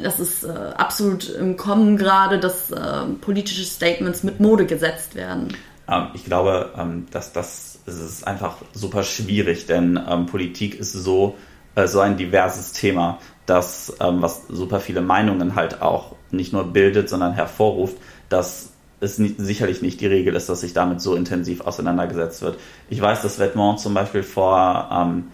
das 0.03 0.21
ist 0.21 0.45
äh, 0.45 0.49
absolut 0.49 1.29
im 1.31 1.57
Kommen 1.57 1.97
gerade, 1.97 2.39
dass 2.39 2.71
äh, 2.71 3.05
politische 3.21 3.65
Statements 3.65 4.23
mit 4.23 4.41
Mode 4.41 4.67
gesetzt 4.67 5.15
werden? 5.15 5.57
Ähm, 5.89 6.09
ich 6.13 6.25
glaube, 6.25 6.73
ähm, 6.79 7.07
dass 7.11 7.33
das 7.33 7.79
ist 7.87 8.27
einfach 8.27 8.59
super 8.75 9.05
schwierig, 9.05 9.67
denn 9.67 9.99
ähm, 10.09 10.27
Politik 10.27 10.79
ist 10.79 10.93
so, 10.93 11.37
äh, 11.75 11.87
so 11.87 12.01
ein 12.01 12.17
diverses 12.17 12.73
Thema, 12.73 13.19
dass 13.47 13.97
ähm, 14.01 14.21
was 14.21 14.43
super 14.49 14.81
viele 14.81 15.01
Meinungen 15.01 15.55
halt 15.55 15.81
auch 15.83 16.15
nicht 16.31 16.53
nur 16.53 16.65
bildet, 16.73 17.09
sondern 17.09 17.33
hervorruft, 17.33 17.97
dass 18.29 18.73
es 19.01 19.19
nicht, 19.19 19.37
sicherlich 19.39 19.83
nicht 19.83 20.01
die 20.01 20.07
Regel 20.07 20.35
ist, 20.35 20.49
dass 20.49 20.61
sich 20.61 20.73
damit 20.73 21.01
so 21.01 21.15
intensiv 21.15 21.61
auseinandergesetzt 21.61 22.43
wird. 22.43 22.59
Ich 22.89 23.01
weiß, 23.01 23.23
dass 23.23 23.39
Vetements 23.39 23.83
zum 23.83 23.95
Beispiel 23.95 24.23
vor, 24.23 24.89
ähm, 24.93 25.25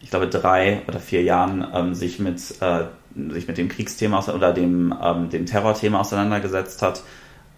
ich 0.00 0.10
glaube, 0.10 0.28
drei 0.28 0.82
oder 0.86 1.00
vier 1.00 1.22
Jahren 1.22 1.66
ähm, 1.74 1.94
sich, 1.94 2.18
mit, 2.18 2.40
äh, 2.60 2.84
sich 3.30 3.48
mit 3.48 3.58
dem 3.58 3.68
Kriegsthema 3.68 4.22
oder 4.28 4.52
dem, 4.52 4.94
ähm, 5.02 5.30
dem 5.30 5.46
Terrorthema 5.46 6.00
auseinandergesetzt 6.00 6.82
hat. 6.82 7.02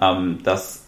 Ähm, 0.01 0.39
das, 0.45 0.87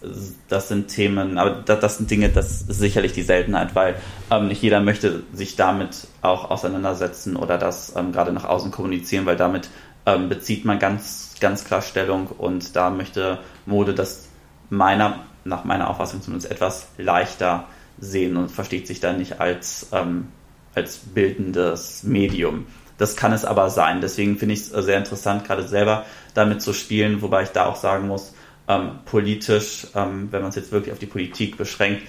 das 0.48 0.68
sind 0.68 0.88
Themen, 0.88 1.36
aber 1.36 1.50
das, 1.50 1.80
das, 1.80 1.98
sind 1.98 2.10
Dinge, 2.10 2.28
das 2.28 2.62
ist 2.62 2.78
sicherlich 2.78 3.12
die 3.12 3.22
Seltenheit, 3.22 3.74
weil 3.74 3.96
ähm, 4.30 4.46
nicht 4.46 4.62
jeder 4.62 4.80
möchte 4.80 5.24
sich 5.32 5.56
damit 5.56 6.06
auch 6.22 6.48
auseinandersetzen 6.48 7.34
oder 7.34 7.58
das 7.58 7.94
ähm, 7.96 8.12
gerade 8.12 8.32
nach 8.32 8.44
außen 8.44 8.70
kommunizieren, 8.70 9.26
weil 9.26 9.36
damit 9.36 9.68
ähm, 10.06 10.28
bezieht 10.28 10.64
man 10.64 10.78
ganz, 10.78 11.34
ganz 11.40 11.64
klar 11.64 11.82
Stellung 11.82 12.26
und 12.26 12.76
da 12.76 12.90
möchte 12.90 13.38
Mode 13.66 13.94
das 13.94 14.28
meiner, 14.70 15.24
nach 15.44 15.64
meiner 15.64 15.90
Auffassung 15.90 16.22
zumindest 16.22 16.50
etwas 16.50 16.88
leichter 16.98 17.66
sehen 17.98 18.36
und 18.36 18.50
versteht 18.50 18.86
sich 18.86 19.00
da 19.00 19.12
nicht 19.12 19.40
als, 19.40 19.88
ähm, 19.92 20.28
als 20.74 20.98
bildendes 20.98 22.02
Medium. 22.02 22.66
Das 22.98 23.16
kann 23.16 23.32
es 23.32 23.44
aber 23.44 23.70
sein. 23.70 24.00
Deswegen 24.00 24.36
finde 24.38 24.54
ich 24.54 24.60
es 24.60 24.68
sehr 24.68 24.98
interessant, 24.98 25.46
gerade 25.46 25.66
selber 25.66 26.04
damit 26.34 26.62
zu 26.62 26.72
spielen, 26.72 27.22
wobei 27.22 27.44
ich 27.44 27.48
da 27.50 27.66
auch 27.66 27.76
sagen 27.76 28.06
muss, 28.06 28.34
ähm, 28.68 29.00
politisch, 29.04 29.86
ähm, 29.94 30.28
wenn 30.30 30.42
man 30.42 30.50
es 30.50 30.56
jetzt 30.56 30.70
wirklich 30.70 30.92
auf 30.92 30.98
die 30.98 31.06
Politik 31.06 31.56
beschränkt, 31.56 32.02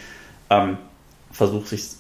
ähm, 0.50 0.78
versucht 1.32 1.68
sich 1.68 1.92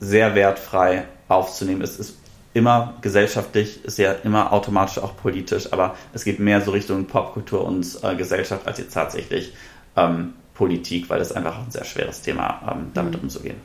sehr 0.00 0.34
wertfrei 0.34 1.06
aufzunehmen. 1.28 1.82
Es 1.82 1.98
ist 1.98 2.16
immer 2.56 2.94
gesellschaftlich, 3.02 3.84
ist 3.84 3.98
ja 3.98 4.12
immer 4.12 4.50
automatisch 4.50 4.98
auch 4.98 5.14
politisch, 5.14 5.74
aber 5.74 5.94
es 6.14 6.24
geht 6.24 6.40
mehr 6.40 6.62
so 6.62 6.70
Richtung 6.70 7.04
Popkultur 7.04 7.62
und 7.62 7.86
äh, 8.02 8.16
Gesellschaft 8.16 8.66
als 8.66 8.78
jetzt 8.78 8.94
tatsächlich 8.94 9.52
ähm, 9.94 10.32
Politik, 10.54 11.10
weil 11.10 11.18
das 11.18 11.32
einfach 11.32 11.58
ein 11.58 11.70
sehr 11.70 11.84
schweres 11.84 12.22
Thema 12.22 12.62
ähm, 12.72 12.92
damit 12.94 13.16
mhm. 13.16 13.24
umzugehen. 13.24 13.56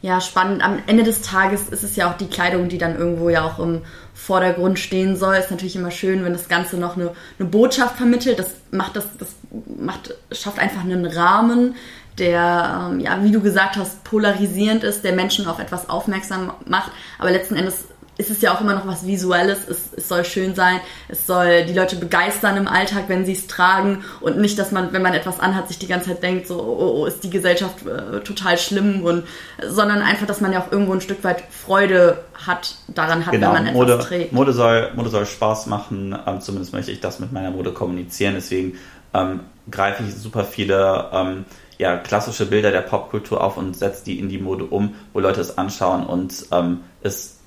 Ja, 0.00 0.20
spannend. 0.20 0.64
Am 0.64 0.78
Ende 0.86 1.02
des 1.02 1.20
Tages 1.20 1.68
ist 1.68 1.82
es 1.82 1.96
ja 1.96 2.10
auch 2.10 2.16
die 2.16 2.28
Kleidung, 2.28 2.68
die 2.68 2.78
dann 2.78 2.96
irgendwo 2.96 3.28
ja 3.28 3.44
auch 3.44 3.58
im 3.58 3.82
Vordergrund 4.14 4.78
stehen 4.78 5.16
soll. 5.16 5.34
Ist 5.34 5.50
natürlich 5.50 5.76
immer 5.76 5.90
schön, 5.90 6.24
wenn 6.24 6.32
das 6.32 6.48
Ganze 6.48 6.78
noch 6.78 6.96
eine, 6.96 7.10
eine 7.38 7.48
Botschaft 7.48 7.96
vermittelt. 7.96 8.38
Das 8.38 8.54
macht 8.70 8.96
das, 8.96 9.04
das 9.18 9.34
macht, 9.78 10.14
schafft 10.32 10.58
einfach 10.58 10.82
einen 10.82 11.04
Rahmen, 11.04 11.74
der, 12.16 12.90
ähm, 12.92 13.00
ja, 13.00 13.22
wie 13.22 13.32
du 13.32 13.40
gesagt 13.40 13.76
hast, 13.76 14.04
polarisierend 14.04 14.84
ist, 14.84 15.04
der 15.04 15.12
Menschen 15.12 15.46
auf 15.48 15.58
etwas 15.58 15.90
aufmerksam 15.90 16.52
macht. 16.64 16.92
Aber 17.18 17.30
letzten 17.30 17.56
Endes 17.56 17.84
ist 18.18 18.30
es 18.30 18.40
ja 18.40 18.52
auch 18.52 18.60
immer 18.60 18.74
noch 18.74 18.86
was 18.86 19.06
Visuelles. 19.06 19.58
Es, 19.68 19.90
es 19.96 20.08
soll 20.08 20.24
schön 20.24 20.56
sein. 20.56 20.80
Es 21.08 21.26
soll 21.26 21.64
die 21.64 21.72
Leute 21.72 21.96
begeistern 21.96 22.56
im 22.56 22.66
Alltag, 22.66 23.04
wenn 23.06 23.24
sie 23.24 23.32
es 23.32 23.46
tragen. 23.46 24.04
Und 24.20 24.38
nicht, 24.38 24.58
dass 24.58 24.72
man, 24.72 24.92
wenn 24.92 25.02
man 25.02 25.14
etwas 25.14 25.38
anhat, 25.38 25.68
sich 25.68 25.78
die 25.78 25.86
ganze 25.86 26.08
Zeit 26.08 26.22
denkt, 26.24 26.48
so, 26.48 26.60
oh, 26.60 27.02
oh 27.02 27.06
ist 27.06 27.22
die 27.22 27.30
Gesellschaft 27.30 27.86
äh, 27.86 28.20
total 28.20 28.58
schlimm. 28.58 29.04
Und, 29.04 29.24
sondern 29.64 30.02
einfach, 30.02 30.26
dass 30.26 30.40
man 30.40 30.52
ja 30.52 30.60
auch 30.60 30.72
irgendwo 30.72 30.92
ein 30.92 31.00
Stück 31.00 31.22
weit 31.22 31.44
Freude 31.48 32.24
hat, 32.34 32.74
daran 32.88 33.24
hat, 33.24 33.32
genau. 33.32 33.54
wenn 33.54 33.64
man 33.64 33.72
Mode, 33.72 33.92
etwas 33.92 34.06
trägt. 34.06 34.32
Mode 34.32 34.52
soll, 34.52 34.90
Mode 34.96 35.10
soll 35.10 35.24
Spaß 35.24 35.66
machen. 35.66 36.18
Ähm, 36.26 36.40
zumindest 36.40 36.72
möchte 36.72 36.90
ich 36.90 37.00
das 37.00 37.20
mit 37.20 37.32
meiner 37.32 37.52
Mode 37.52 37.72
kommunizieren. 37.72 38.34
Deswegen 38.34 38.78
ähm, 39.14 39.40
greife 39.70 40.02
ich 40.02 40.14
super 40.16 40.44
viele 40.44 41.08
ähm, 41.12 41.44
ja, 41.78 41.96
klassische 41.96 42.46
Bilder 42.46 42.72
der 42.72 42.80
Popkultur 42.80 43.42
auf 43.42 43.56
und 43.56 43.76
setze 43.76 44.04
die 44.04 44.18
in 44.18 44.28
die 44.28 44.38
Mode 44.38 44.64
um, 44.64 44.96
wo 45.12 45.20
Leute 45.20 45.40
es 45.40 45.56
anschauen 45.56 46.04
und 46.04 46.46
ähm, 46.50 46.80
es 47.02 47.37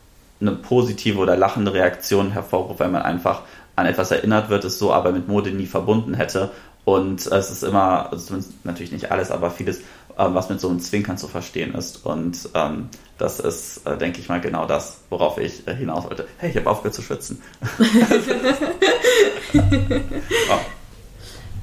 eine 0.42 0.52
positive 0.52 1.20
oder 1.20 1.38
lachende 1.38 1.74
Reaktion 1.74 2.32
hervorruft, 2.32 2.80
weil 2.80 2.90
man 2.90 3.04
einfach 3.04 3.42
an 3.76 3.86
etwas 3.86 4.12
erinnert 4.12 4.50
wird, 4.50 4.66
es 4.66 4.80
so 4.80 4.92
aber 4.92 5.12
mit 5.12 5.28
Mode 5.28 5.52
nie 5.52 5.68
verbunden 5.68 6.14
hätte. 6.14 6.52
Und 6.84 7.26
es 7.28 7.52
ist 7.52 7.64
immer, 7.64 8.12
also 8.12 8.38
natürlich 8.64 8.92
nicht 8.92 9.12
alles, 9.12 9.30
aber 9.32 9.52
vieles, 9.52 9.82
ähm, 10.18 10.34
was 10.34 10.50
mit 10.50 10.60
so 10.60 10.68
einem 10.68 10.80
Zwinkern 10.80 11.18
zu 11.18 11.28
verstehen 11.28 11.76
ist. 11.76 12.06
Und 12.06 12.50
ähm, 12.54 12.90
das 13.18 13.40
ist, 13.40 13.86
äh, 13.86 13.98
denke 13.98 14.20
ich 14.20 14.30
mal, 14.30 14.42
genau 14.42 14.66
das, 14.66 15.02
worauf 15.10 15.38
ich 15.38 15.68
äh, 15.68 15.76
hinaus 15.76 16.06
wollte. 16.06 16.28
Hey, 16.38 16.50
ich 16.50 16.58
habe 16.58 16.70
aufgehört 16.70 16.96
zu 16.96 17.02
schwitzen. 17.02 17.42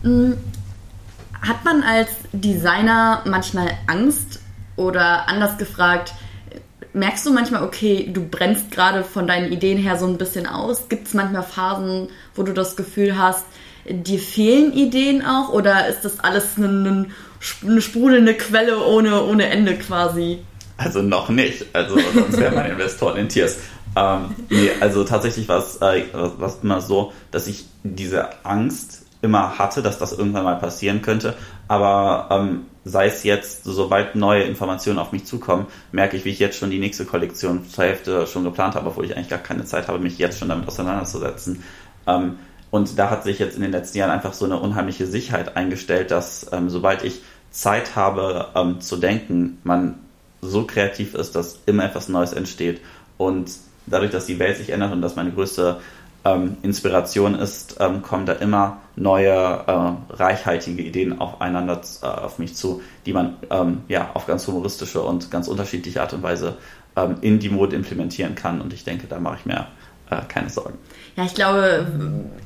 oh. 0.05 0.33
Hat 1.43 1.65
man 1.65 1.83
als 1.83 2.11
Designer 2.33 3.23
manchmal 3.27 3.71
Angst 3.89 4.41
oder 4.77 5.29
anders 5.29 5.59
gefragt, 5.59 6.15
merkst 6.99 7.27
du 7.27 7.33
manchmal, 7.33 7.63
okay, 7.63 8.11
du 8.13 8.27
brennst 8.27 8.71
gerade 8.71 9.05
von 9.05 9.27
deinen 9.27 9.53
Ideen 9.53 9.79
her 9.79 9.97
so 9.99 10.07
ein 10.07 10.19
bisschen 10.19 10.47
aus? 10.47 10.89
Gibt 10.89 11.09
es 11.09 11.15
manchmal 11.15 11.43
Phasen, 11.43 12.09
wo 12.35 12.43
du 12.43 12.53
das 12.53 12.77
Gefühl 12.77 13.19
hast, 13.19 13.45
dir 13.89 14.19
fehlen 14.19 14.73
Ideen 14.73 15.25
auch? 15.25 15.51
Oder 15.51 15.89
ist 15.89 16.05
das 16.05 16.21
alles 16.21 16.57
eine, 16.57 17.07
eine 17.63 17.81
sprudelnde 17.81 18.35
Quelle 18.35 18.85
ohne, 18.85 19.25
ohne 19.25 19.49
Ende 19.49 19.77
quasi? 19.77 20.41
Also 20.77 21.03
noch 21.03 21.29
nicht. 21.29 21.67
Also 21.73 21.99
sonst 22.15 22.39
wäre 22.39 22.55
mein 22.55 22.71
Investor 22.73 23.17
in 23.17 23.29
Tiers. 23.29 23.59
Ähm, 23.97 24.35
nee, 24.49 24.71
also 24.81 25.05
tatsächlich 25.05 25.49
war 25.49 25.59
es 25.59 25.77
äh, 25.77 26.05
immer 26.63 26.81
so, 26.81 27.13
dass 27.31 27.47
ich 27.47 27.67
diese 27.83 28.45
Angst 28.45 29.07
immer 29.23 29.59
hatte, 29.59 29.83
dass 29.83 29.99
das 29.99 30.13
irgendwann 30.13 30.45
mal 30.45 30.57
passieren 30.57 31.03
könnte. 31.03 31.35
Aber 31.69 32.29
ähm, 32.31 32.67
sei 32.85 33.07
es 33.07 33.23
jetzt, 33.23 33.65
sobald 33.65 34.15
neue 34.15 34.45
Informationen 34.45 34.99
auf 34.99 35.13
mich 35.13 35.27
zukommen, 35.27 35.67
merke 35.93 36.17
ich, 36.17 36.25
wie 36.25 36.31
ich 36.31 36.39
jetzt 36.39 36.57
schon 36.57 36.71
die 36.71 36.79
nächste 36.79 37.05
Kollektion 37.05 37.69
zur 37.69 37.85
Hälfte 37.85 38.27
schon 38.27 38.45
geplant 38.45 38.75
habe, 38.75 38.89
obwohl 38.89 39.05
ich 39.05 39.15
eigentlich 39.15 39.29
gar 39.29 39.39
keine 39.39 39.65
Zeit 39.65 39.89
habe, 39.89 39.99
mich 39.99 40.19
jetzt 40.19 40.39
schon 40.39 40.49
damit 40.49 40.67
auseinanderzusetzen. 40.67 41.63
Ähm, 42.07 42.39
und 42.71 42.99
da 42.99 43.11
hat 43.11 43.25
sich 43.25 43.39
jetzt 43.39 43.57
in 43.57 43.63
den 43.63 43.73
letzten 43.73 43.99
Jahren 43.99 44.11
einfach 44.11 44.33
so 44.33 44.45
eine 44.45 44.59
unheimliche 44.59 45.07
Sicherheit 45.07 45.57
eingestellt, 45.57 46.11
dass 46.11 46.51
ähm, 46.53 46.69
sobald 46.71 47.05
ich 47.05 47.23
Zeit 47.51 47.97
habe 47.97 48.49
ähm, 48.55 48.81
zu 48.81 48.97
denken, 48.97 49.59
man 49.65 49.99
so 50.41 50.65
kreativ 50.65 51.15
ist, 51.15 51.35
dass 51.35 51.61
immer 51.67 51.85
etwas 51.85 52.09
Neues 52.09 52.33
entsteht. 52.33 52.81
Und 53.17 53.51
dadurch, 53.87 54.11
dass 54.11 54.27
die 54.27 54.39
Welt 54.39 54.57
sich 54.57 54.71
ändert 54.71 54.93
und 54.93 55.03
dass 55.03 55.17
meine 55.17 55.33
größte 55.33 55.81
ähm, 56.25 56.57
Inspiration 56.63 57.35
ist, 57.35 57.77
ähm, 57.81 58.03
kommen 58.03 58.27
da 58.27 58.35
immer 58.35 58.79
neue, 58.97 59.31
äh, 59.33 60.15
reichhaltige 60.15 60.83
Ideen 60.83 61.21
aufeinander 61.21 61.81
äh, 62.03 62.07
auf 62.07 62.39
mich 62.39 62.55
zu, 62.57 62.83
die 63.07 63.13
man 63.13 63.37
ähm, 63.51 63.83
ja 63.89 64.11
auf 64.15 64.27
ganz 64.27 64.47
humoristische 64.47 65.01
und 65.01 65.31
ganz 65.31 65.49
unterschiedliche 65.49 66.03
Art 66.03 66.13
und 66.13 66.23
Weise 66.23 66.57
ähm, 66.97 67.17
in 67.21 67.39
die 67.39 67.49
Mode 67.49 67.77
implementieren 67.77 68.35
kann. 68.35 68.61
Und 68.61 68.73
ich 68.73 68.85
denke, 68.85 69.07
da 69.07 69.21
mache 69.21 69.37
ich 69.41 69.47
mir 69.47 69.67
äh, 70.11 70.17
keine 70.29 70.51
Sorgen. 70.51 70.79
Ja, 71.17 71.25
ich 71.25 71.35
glaube, 71.35 71.87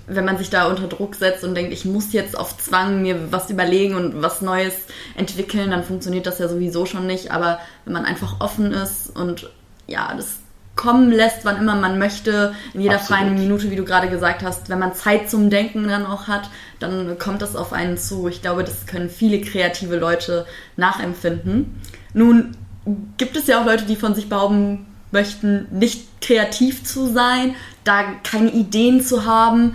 wenn 0.06 0.24
man 0.24 0.38
sich 0.38 0.50
da 0.50 0.68
unter 0.68 0.86
Druck 0.86 1.14
setzt 1.14 1.44
und 1.44 1.54
denkt, 1.54 1.72
ich 1.72 1.84
muss 1.84 2.12
jetzt 2.12 2.38
auf 2.38 2.56
Zwang 2.58 3.02
mir 3.02 3.32
was 3.32 3.50
überlegen 3.50 3.94
und 3.94 4.22
was 4.22 4.42
Neues 4.42 4.74
entwickeln, 5.16 5.70
dann 5.70 5.84
funktioniert 5.84 6.26
das 6.26 6.38
ja 6.38 6.48
sowieso 6.48 6.86
schon 6.86 7.06
nicht. 7.06 7.32
Aber 7.32 7.58
wenn 7.84 7.92
man 7.92 8.04
einfach 8.04 8.40
offen 8.40 8.72
ist 8.72 9.14
und 9.16 9.50
ja, 9.86 10.14
das 10.14 10.38
kommen 10.74 11.10
lässt, 11.10 11.44
wann 11.44 11.58
immer 11.58 11.76
man 11.76 11.98
möchte, 11.98 12.54
in 12.72 12.80
jeder 12.80 12.96
Absolut. 12.96 13.20
freien 13.20 13.34
Minute, 13.34 13.70
wie 13.70 13.76
du 13.76 13.84
gerade 13.84 14.08
gesagt 14.08 14.42
hast. 14.42 14.68
Wenn 14.68 14.78
man 14.78 14.94
Zeit 14.94 15.28
zum 15.28 15.50
Denken 15.50 15.86
dann 15.86 16.06
auch 16.06 16.28
hat, 16.28 16.48
dann 16.80 17.18
kommt 17.18 17.42
das 17.42 17.56
auf 17.56 17.72
einen 17.72 17.98
zu. 17.98 18.28
Ich 18.28 18.42
glaube, 18.42 18.64
das 18.64 18.86
können 18.86 19.10
viele 19.10 19.40
kreative 19.40 19.96
Leute 19.96 20.46
nachempfinden. 20.76 21.80
Nun 22.14 22.56
gibt 23.16 23.36
es 23.36 23.46
ja 23.46 23.60
auch 23.60 23.66
Leute, 23.66 23.84
die 23.84 23.96
von 23.96 24.14
sich 24.14 24.28
behaupten 24.28 24.86
möchten, 25.10 25.66
nicht 25.70 26.20
kreativ 26.20 26.84
zu 26.84 27.06
sein, 27.06 27.54
da 27.84 28.02
keine 28.22 28.50
Ideen 28.50 29.02
zu 29.02 29.26
haben, 29.26 29.74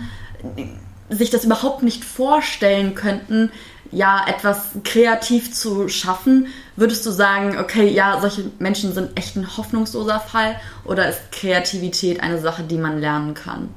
sich 1.10 1.30
das 1.30 1.44
überhaupt 1.44 1.82
nicht 1.82 2.04
vorstellen 2.04 2.94
könnten, 2.94 3.50
ja, 3.90 4.24
etwas 4.26 4.70
kreativ 4.84 5.52
zu 5.52 5.88
schaffen, 5.88 6.48
würdest 6.76 7.04
du 7.06 7.10
sagen, 7.10 7.58
okay, 7.58 7.88
ja, 7.88 8.20
solche 8.20 8.50
Menschen 8.58 8.92
sind 8.92 9.18
echt 9.18 9.36
ein 9.36 9.56
hoffnungsloser 9.56 10.20
Fall 10.20 10.56
oder 10.84 11.08
ist 11.08 11.32
Kreativität 11.32 12.22
eine 12.22 12.38
Sache, 12.38 12.62
die 12.62 12.78
man 12.78 12.98
lernen 12.98 13.34
kann? 13.34 13.68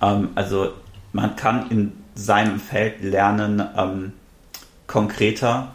Ähm, 0.00 0.30
also 0.34 0.72
man 1.12 1.36
kann 1.36 1.70
in 1.70 1.92
seinem 2.14 2.60
Feld 2.60 3.02
lernen, 3.02 3.62
ähm, 3.76 4.12
konkreter 4.86 5.74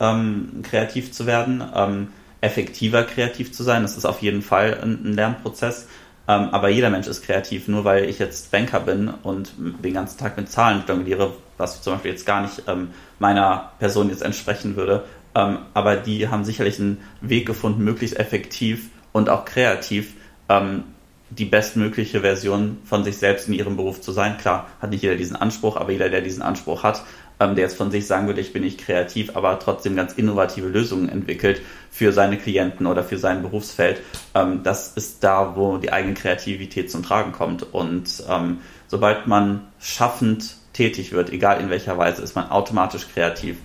ähm, 0.00 0.62
kreativ 0.62 1.12
zu 1.12 1.26
werden, 1.26 1.62
ähm, 1.74 2.08
effektiver 2.40 3.04
kreativ 3.04 3.52
zu 3.52 3.62
sein. 3.62 3.82
Das 3.82 3.96
ist 3.96 4.04
auf 4.04 4.22
jeden 4.22 4.42
Fall 4.42 4.78
ein, 4.82 5.04
ein 5.04 5.12
Lernprozess. 5.14 5.88
Ähm, 6.28 6.48
aber 6.50 6.68
jeder 6.68 6.90
Mensch 6.90 7.06
ist 7.06 7.22
kreativ. 7.22 7.68
Nur 7.68 7.84
weil 7.84 8.04
ich 8.04 8.18
jetzt 8.18 8.50
Banker 8.50 8.80
bin 8.80 9.08
und 9.08 9.52
den 9.58 9.94
ganzen 9.94 10.18
Tag 10.18 10.36
mit 10.36 10.50
Zahlen 10.50 10.82
jongliere, 10.86 11.34
was 11.56 11.82
zum 11.82 11.94
Beispiel 11.94 12.12
jetzt 12.12 12.26
gar 12.26 12.42
nicht 12.42 12.62
ähm, 12.66 12.88
meiner 13.18 13.72
Person 13.78 14.08
jetzt 14.08 14.22
entsprechen 14.22 14.76
würde. 14.76 15.04
Ähm, 15.34 15.58
aber 15.74 15.96
die 15.96 16.28
haben 16.28 16.44
sicherlich 16.44 16.80
einen 16.80 17.02
Weg 17.20 17.46
gefunden, 17.46 17.84
möglichst 17.84 18.18
effektiv 18.18 18.90
und 19.12 19.28
auch 19.28 19.44
kreativ 19.44 20.14
ähm, 20.48 20.84
die 21.30 21.44
bestmögliche 21.44 22.20
Version 22.20 22.78
von 22.84 23.02
sich 23.02 23.18
selbst 23.18 23.48
in 23.48 23.54
ihrem 23.54 23.76
Beruf 23.76 24.00
zu 24.00 24.12
sein. 24.12 24.38
Klar, 24.38 24.68
hat 24.80 24.90
nicht 24.90 25.02
jeder 25.02 25.16
diesen 25.16 25.36
Anspruch, 25.36 25.76
aber 25.76 25.90
jeder, 25.90 26.08
der 26.08 26.20
diesen 26.20 26.42
Anspruch 26.42 26.84
hat, 26.84 27.02
ähm, 27.40 27.54
der 27.54 27.64
jetzt 27.64 27.76
von 27.76 27.90
sich 27.90 28.06
sagen 28.06 28.26
würde, 28.26 28.40
ich 28.40 28.52
bin 28.52 28.62
nicht 28.62 28.78
kreativ, 28.78 29.36
aber 29.36 29.58
trotzdem 29.58 29.96
ganz 29.96 30.14
innovative 30.14 30.68
Lösungen 30.68 31.08
entwickelt 31.08 31.60
für 31.90 32.12
seine 32.12 32.38
Klienten 32.38 32.86
oder 32.86 33.02
für 33.02 33.18
sein 33.18 33.42
Berufsfeld, 33.42 34.00
ähm, 34.34 34.62
das 34.62 34.96
ist 34.96 35.24
da, 35.24 35.56
wo 35.56 35.78
die 35.78 35.92
eigene 35.92 36.14
Kreativität 36.14 36.90
zum 36.90 37.02
Tragen 37.02 37.32
kommt. 37.32 37.74
Und 37.74 38.22
ähm, 38.28 38.58
sobald 38.86 39.26
man 39.26 39.66
schaffend 39.80 40.56
tätig 40.76 41.12
wird, 41.12 41.30
egal 41.30 41.60
in 41.60 41.70
welcher 41.70 41.96
Weise, 41.96 42.22
ist 42.22 42.36
man 42.36 42.50
automatisch 42.50 43.08
kreativ. 43.12 43.56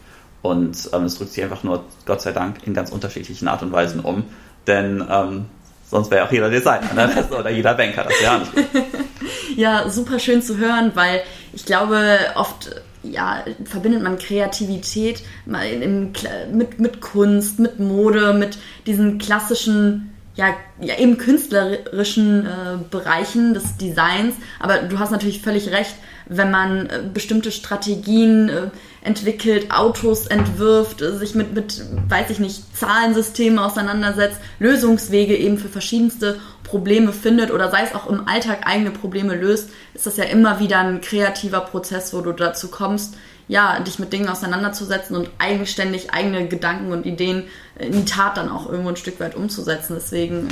Und 0.42 0.90
ähm, 0.94 1.04
es 1.04 1.18
drückt 1.18 1.34
sich 1.34 1.44
einfach 1.44 1.64
nur, 1.64 1.86
Gott 2.06 2.22
sei 2.22 2.32
Dank, 2.32 2.66
in 2.66 2.74
ganz 2.74 2.90
unterschiedlichen 2.90 3.48
Art 3.48 3.62
und 3.62 3.72
Weisen 3.72 4.00
um. 4.00 4.24
Denn 4.66 5.06
ähm, 5.10 5.46
sonst 5.90 6.10
wäre 6.10 6.26
auch 6.26 6.32
jeder 6.32 6.50
Designer 6.50 6.94
ne? 6.94 7.28
oder 7.40 7.50
jeder 7.50 7.74
Banker, 7.74 8.04
das 8.04 8.22
wäre 8.22 8.40
nicht 8.40 8.56
gut. 8.56 8.66
ja, 9.56 9.90
super 9.90 10.20
schön 10.20 10.42
zu 10.42 10.58
hören, 10.58 10.92
weil 10.96 11.22
ich 11.54 11.66
glaube, 11.66 12.18
oft 12.36 12.82
ja, 13.04 13.44
verbindet 13.66 14.04
man 14.04 14.18
Kreativität 14.18 15.24
mit, 15.46 16.80
mit 16.80 17.02
Kunst, 17.02 17.60
mit 17.60 17.80
Mode, 17.80 18.34
mit 18.34 18.58
diesen 18.86 19.18
klassischen 19.18 20.08
ja, 20.36 20.56
ja 20.80 20.98
eben 20.98 21.18
künstlerischen 21.18 22.46
äh, 22.46 22.78
Bereichen 22.90 23.54
des 23.54 23.78
Designs. 23.78 24.36
Aber 24.60 24.78
du 24.78 24.98
hast 25.00 25.12
natürlich 25.12 25.42
völlig 25.42 25.72
recht, 25.72 25.96
wenn 26.28 26.52
man 26.52 26.88
äh, 26.88 27.04
bestimmte 27.14 27.52
Strategien 27.52 28.50
äh, 28.50 28.70
entwickelt, 29.02 29.72
Autos 29.72 30.28
entwirft, 30.28 31.02
äh, 31.02 31.18
sich 31.18 31.36
mit, 31.36 31.54
mit, 31.54 31.82
weiß 32.10 32.30
ich 32.30 32.40
nicht, 32.40 32.78
Zahlensystemen 32.78 33.60
auseinandersetzt, 33.60 34.38
Lösungswege 34.60 35.36
eben 35.36 35.58
für 35.58 35.70
verschiedenste 35.70 36.40
Probleme 36.64 37.12
findet 37.12 37.52
oder 37.52 37.70
sei 37.70 37.84
es 37.84 37.96
auch 37.96 38.08
im 38.10 38.28
Alltag 38.28 38.66
eigene 38.66 38.92
Probleme 38.92 39.36
löst, 39.36 39.70
ist 39.94 40.06
das 40.06 40.18
ja 40.18 40.24
immer 40.26 40.60
wieder 40.60 40.80
ein 40.80 41.02
kreativer 41.02 41.62
Prozess, 41.62 42.14
wo 42.14 42.22
du 42.22 42.32
dazu 42.32 42.70
kommst, 42.70 43.16
ja, 43.48 43.82
dich 43.82 44.00
mit 44.00 44.14
Dingen 44.14 44.30
auseinanderzusetzen 44.30 45.14
und 45.14 45.30
eigenständig 45.38 46.14
eigene 46.14 46.48
Gedanken 46.48 46.94
und 46.94 47.06
Ideen 47.06 47.44
in 47.78 47.92
die 47.92 48.06
Tat 48.06 48.38
dann 48.38 48.50
auch 48.50 48.70
irgendwo 48.70 48.90
ein 48.90 48.96
Stück 48.96 49.20
weit 49.20 49.36
umzusetzen. 49.36 49.96
Deswegen 49.96 50.48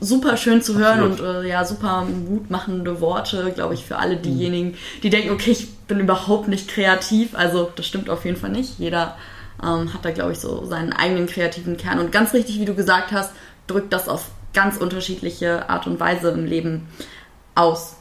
super 0.00 0.36
schön 0.36 0.62
zu 0.62 0.78
hören 0.78 1.00
Absolut. 1.00 1.20
und 1.20 1.44
äh, 1.44 1.48
ja, 1.48 1.64
super 1.64 2.04
mutmachende 2.04 3.00
Worte, 3.00 3.52
glaube 3.54 3.74
ich, 3.74 3.84
für 3.84 3.98
alle 3.98 4.16
mhm. 4.16 4.22
diejenigen, 4.22 4.74
die 5.02 5.10
denken, 5.10 5.30
okay, 5.30 5.52
ich 5.52 5.74
bin 5.86 6.00
überhaupt 6.00 6.48
nicht 6.48 6.68
kreativ. 6.68 7.34
Also 7.34 7.70
das 7.74 7.86
stimmt 7.86 8.10
auf 8.10 8.24
jeden 8.24 8.36
Fall 8.36 8.50
nicht. 8.50 8.78
Jeder 8.78 9.16
ähm, 9.62 9.92
hat 9.92 10.04
da, 10.04 10.10
glaube 10.10 10.32
ich, 10.32 10.38
so 10.38 10.64
seinen 10.66 10.92
eigenen 10.92 11.26
kreativen 11.26 11.76
Kern. 11.76 11.98
Und 11.98 12.12
ganz 12.12 12.34
richtig, 12.34 12.58
wie 12.60 12.64
du 12.64 12.74
gesagt 12.74 13.12
hast, 13.12 13.32
drückt 13.66 13.92
das 13.92 14.08
auf 14.08 14.26
ganz 14.52 14.76
unterschiedliche 14.76 15.68
Art 15.68 15.86
und 15.86 16.00
Weise 16.00 16.30
im 16.30 16.44
Leben 16.44 16.88
aus. 17.54 17.96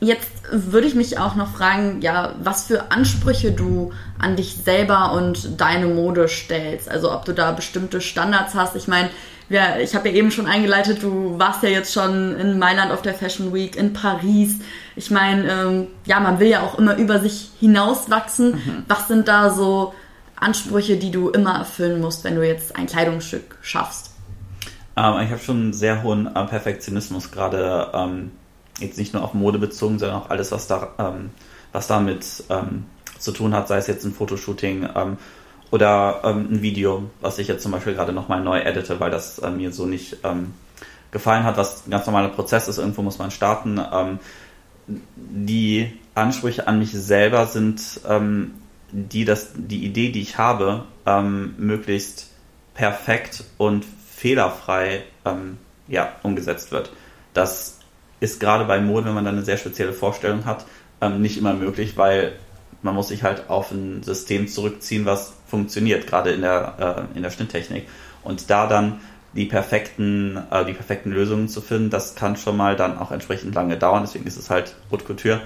Jetzt 0.00 0.30
würde 0.50 0.86
ich 0.86 0.94
mich 0.94 1.18
auch 1.18 1.34
noch 1.34 1.52
fragen, 1.56 2.00
ja, 2.02 2.34
was 2.40 2.66
für 2.66 2.92
Ansprüche 2.92 3.52
du 3.52 3.92
an 4.18 4.36
dich 4.36 4.56
selber 4.56 5.12
und 5.12 5.60
deine 5.60 5.86
Mode 5.86 6.28
stellst. 6.28 6.88
Also 6.88 7.12
ob 7.12 7.24
du 7.24 7.32
da 7.32 7.52
bestimmte 7.52 8.00
Standards 8.00 8.54
hast. 8.54 8.76
Ich 8.76 8.88
meine, 8.88 9.10
ja, 9.52 9.78
ich 9.78 9.94
habe 9.94 10.08
ja 10.08 10.14
eben 10.14 10.30
schon 10.30 10.46
eingeleitet, 10.46 11.02
du 11.02 11.38
warst 11.38 11.62
ja 11.62 11.68
jetzt 11.68 11.92
schon 11.92 12.34
in 12.36 12.58
Mailand 12.58 12.90
auf 12.90 13.02
der 13.02 13.14
Fashion 13.14 13.52
Week, 13.52 13.76
in 13.76 13.92
Paris. 13.92 14.56
Ich 14.96 15.10
meine, 15.10 15.50
ähm, 15.50 15.86
ja, 16.06 16.20
man 16.20 16.40
will 16.40 16.48
ja 16.48 16.62
auch 16.62 16.78
immer 16.78 16.96
über 16.96 17.20
sich 17.20 17.50
hinauswachsen. 17.60 18.52
Mhm. 18.52 18.84
Was 18.88 19.08
sind 19.08 19.28
da 19.28 19.50
so 19.50 19.94
Ansprüche, 20.36 20.96
die 20.96 21.10
du 21.10 21.28
immer 21.28 21.58
erfüllen 21.58 22.00
musst, 22.00 22.24
wenn 22.24 22.34
du 22.34 22.46
jetzt 22.46 22.76
ein 22.76 22.86
Kleidungsstück 22.86 23.58
schaffst? 23.60 24.12
Ähm, 24.96 25.20
ich 25.20 25.30
habe 25.30 25.38
schon 25.38 25.56
einen 25.56 25.72
sehr 25.72 26.02
hohen 26.02 26.26
äh, 26.34 26.44
Perfektionismus, 26.46 27.30
gerade 27.30 27.90
ähm, 27.92 28.30
jetzt 28.78 28.98
nicht 28.98 29.12
nur 29.12 29.22
auf 29.22 29.34
Mode 29.34 29.58
bezogen, 29.58 29.98
sondern 29.98 30.18
auch 30.18 30.30
alles, 30.30 30.50
was 30.50 30.66
da, 30.66 30.94
ähm, 30.98 31.30
was 31.72 31.86
damit 31.86 32.44
ähm, 32.48 32.84
zu 33.18 33.32
tun 33.32 33.54
hat, 33.54 33.68
sei 33.68 33.76
es 33.76 33.86
jetzt 33.86 34.04
ein 34.04 34.14
Fotoshooting 34.14 34.88
ähm, 34.94 35.18
oder 35.72 36.20
ähm, 36.22 36.48
ein 36.52 36.62
Video, 36.62 37.10
was 37.20 37.38
ich 37.40 37.48
jetzt 37.48 37.64
zum 37.64 37.72
Beispiel 37.72 37.94
gerade 37.94 38.12
nochmal 38.12 38.40
neu 38.40 38.60
edite, 38.60 39.00
weil 39.00 39.10
das 39.10 39.40
äh, 39.40 39.50
mir 39.50 39.72
so 39.72 39.86
nicht 39.86 40.18
gefallen 41.10 41.42
hat, 41.44 41.56
was 41.56 41.86
ein 41.86 41.90
ganz 41.90 42.06
normaler 42.06 42.28
Prozess 42.28 42.68
ist, 42.68 42.78
irgendwo 42.78 43.02
muss 43.02 43.18
man 43.18 43.30
starten. 43.30 43.80
die 44.86 45.92
Ansprüche 46.14 46.66
an 46.66 46.78
mich 46.78 46.92
selber 46.92 47.44
sind 47.46 48.00
die, 48.92 49.24
dass 49.26 49.50
die 49.54 49.84
Idee, 49.84 50.10
die 50.10 50.22
ich 50.22 50.38
habe, 50.38 50.84
möglichst 51.58 52.30
perfekt 52.72 53.44
und 53.58 53.84
fehlerfrei 54.16 55.02
ähm, 55.24 55.58
ja, 55.88 56.12
umgesetzt 56.22 56.72
wird. 56.72 56.92
Das 57.34 57.78
ist 58.20 58.38
gerade 58.38 58.64
bei 58.64 58.80
Mode, 58.80 59.06
wenn 59.06 59.14
man 59.14 59.24
dann 59.24 59.34
eine 59.34 59.44
sehr 59.44 59.56
spezielle 59.56 59.92
Vorstellung 59.92 60.44
hat, 60.44 60.64
ähm, 61.00 61.20
nicht 61.20 61.36
immer 61.36 61.54
möglich, 61.54 61.96
weil 61.96 62.34
man 62.82 62.94
muss 62.94 63.08
sich 63.08 63.22
halt 63.22 63.48
auf 63.48 63.70
ein 63.70 64.02
System 64.02 64.48
zurückziehen, 64.48 65.06
was 65.06 65.34
funktioniert, 65.46 66.06
gerade 66.06 66.30
in 66.30 66.42
der, 66.42 67.06
äh, 67.12 67.16
in 67.16 67.22
der 67.22 67.30
Schnitttechnik. 67.30 67.88
Und 68.22 68.50
da 68.50 68.66
dann 68.66 69.00
die 69.34 69.46
perfekten, 69.46 70.38
äh, 70.50 70.64
die 70.64 70.74
perfekten 70.74 71.10
Lösungen 71.10 71.48
zu 71.48 71.60
finden, 71.60 71.90
das 71.90 72.14
kann 72.14 72.36
schon 72.36 72.56
mal 72.56 72.76
dann 72.76 72.98
auch 72.98 73.10
entsprechend 73.10 73.54
lange 73.54 73.76
dauern. 73.76 74.02
Deswegen 74.02 74.26
ist 74.26 74.36
es 74.36 74.50
halt 74.50 74.74
Haute 74.90 75.04
Couture. 75.04 75.40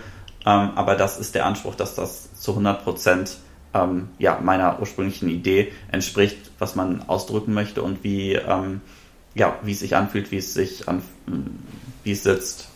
Ähm, 0.45 0.71
aber 0.75 0.97
das 0.97 1.19
ist 1.19 1.35
der 1.35 1.47
Anspruch, 1.47 1.75
dass 1.75 1.95
das 1.95 2.35
zu 2.35 2.53
100 2.53 2.85
Prozent 2.85 3.37
ähm, 3.75 4.09
ja, 4.19 4.39
meiner 4.43 4.81
ursprünglichen 4.81 5.29
Idee 5.29 5.73
entspricht, 5.91 6.51
was 6.59 6.75
man 6.75 7.03
ausdrücken 7.09 7.53
möchte 7.53 7.83
und 7.83 8.03
wie, 8.03 8.35
ähm, 8.35 8.81
ja, 9.35 9.59
wie 9.63 9.73
es 9.73 9.81
sich 9.81 9.97
anfühlt, 9.97 10.31
wie 10.31 10.39
es 10.39 10.55
sich 10.55 10.89
an, 10.89 11.03
wie 12.05 12.13
es 12.13 12.23
sitzt. 12.23 12.69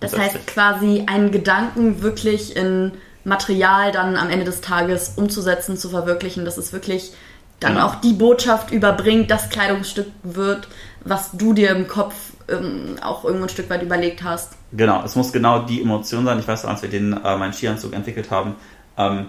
Das 0.00 0.16
heißt 0.16 0.46
quasi 0.46 1.04
einen 1.06 1.30
Gedanken 1.30 2.02
wirklich 2.02 2.56
in 2.56 2.92
Material 3.24 3.92
dann 3.92 4.16
am 4.16 4.30
Ende 4.30 4.44
des 4.44 4.60
Tages 4.60 5.14
umzusetzen, 5.16 5.76
zu 5.76 5.88
verwirklichen, 5.88 6.44
dass 6.44 6.58
es 6.58 6.72
wirklich 6.72 7.12
dann 7.60 7.74
genau. 7.74 7.86
auch 7.86 7.94
die 7.96 8.12
Botschaft 8.12 8.70
überbringt, 8.70 9.30
das 9.30 9.48
Kleidungsstück 9.48 10.06
wird, 10.22 10.68
was 11.04 11.32
du 11.32 11.52
dir 11.52 11.70
im 11.70 11.88
Kopf 11.88 12.14
ähm, 12.48 12.96
auch 13.02 13.24
irgendwo 13.24 13.44
ein 13.44 13.50
Stück 13.50 13.70
weit 13.70 13.82
überlegt 13.82 14.22
hast. 14.22 14.52
Genau, 14.72 15.02
es 15.04 15.16
muss 15.16 15.32
genau 15.32 15.60
die 15.60 15.80
Emotion 15.80 16.24
sein. 16.24 16.38
Ich 16.38 16.48
weiß 16.48 16.64
noch, 16.64 16.70
als 16.70 16.82
wir 16.82 16.90
den 16.90 17.12
äh, 17.12 17.36
meinen 17.36 17.52
Skianzug 17.52 17.94
entwickelt 17.94 18.30
haben, 18.30 18.56
ähm, 18.98 19.26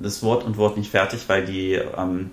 das 0.00 0.22
Wort 0.22 0.44
und 0.44 0.56
Wort 0.56 0.76
nicht 0.76 0.90
fertig, 0.90 1.28
weil 1.28 1.44
die, 1.44 1.74
ähm, 1.74 2.30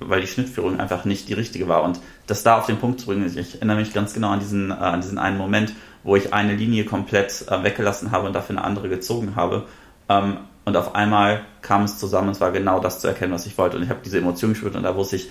weil 0.00 0.20
die 0.20 0.26
Schnittführung 0.26 0.80
einfach 0.80 1.04
nicht 1.04 1.28
die 1.28 1.34
richtige 1.34 1.68
war. 1.68 1.82
Und 1.82 2.00
das 2.26 2.42
da 2.42 2.58
auf 2.58 2.66
den 2.66 2.78
Punkt 2.78 3.00
zu 3.00 3.06
bringen, 3.06 3.26
ich 3.26 3.54
erinnere 3.54 3.76
mich 3.76 3.92
ganz 3.92 4.14
genau 4.14 4.30
an 4.30 4.40
diesen, 4.40 4.70
äh, 4.70 4.74
an 4.74 5.00
diesen 5.00 5.18
einen 5.18 5.38
Moment, 5.38 5.72
wo 6.02 6.16
ich 6.16 6.32
eine 6.32 6.54
Linie 6.54 6.84
komplett 6.84 7.46
äh, 7.48 7.62
weggelassen 7.62 8.12
habe 8.12 8.26
und 8.26 8.32
dafür 8.32 8.56
eine 8.56 8.64
andere 8.64 8.88
gezogen 8.88 9.36
habe. 9.36 9.64
Ähm, 10.08 10.38
und 10.64 10.76
auf 10.76 10.94
einmal 10.94 11.44
kam 11.60 11.84
es 11.84 11.98
zusammen, 11.98 12.30
es 12.30 12.40
war 12.40 12.50
genau 12.50 12.80
das 12.80 13.00
zu 13.00 13.08
erkennen, 13.08 13.32
was 13.32 13.46
ich 13.46 13.58
wollte. 13.58 13.76
Und 13.76 13.82
ich 13.82 13.90
habe 13.90 14.00
diese 14.04 14.18
Emotion 14.18 14.50
gespürt 14.50 14.76
und 14.76 14.82
da 14.82 14.96
wusste 14.96 15.16
ich, 15.16 15.30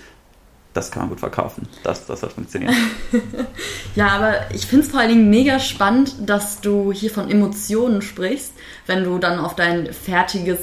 das 0.73 0.91
kann 0.91 1.03
man 1.03 1.09
gut 1.09 1.19
verkaufen. 1.19 1.67
Das, 1.83 2.05
das 2.05 2.23
hat 2.23 2.33
funktioniert. 2.33 2.73
ja, 3.95 4.07
aber 4.07 4.51
ich 4.51 4.65
finde 4.65 4.85
es 4.85 4.91
vor 4.91 4.99
allen 4.99 5.09
Dingen 5.09 5.29
mega 5.29 5.59
spannend, 5.59 6.15
dass 6.19 6.61
du 6.61 6.91
hier 6.91 7.11
von 7.11 7.29
Emotionen 7.29 8.01
sprichst, 8.01 8.53
wenn 8.87 9.03
du 9.03 9.19
dann 9.19 9.39
auf 9.39 9.55
dein 9.55 9.93
fertiges 9.93 10.59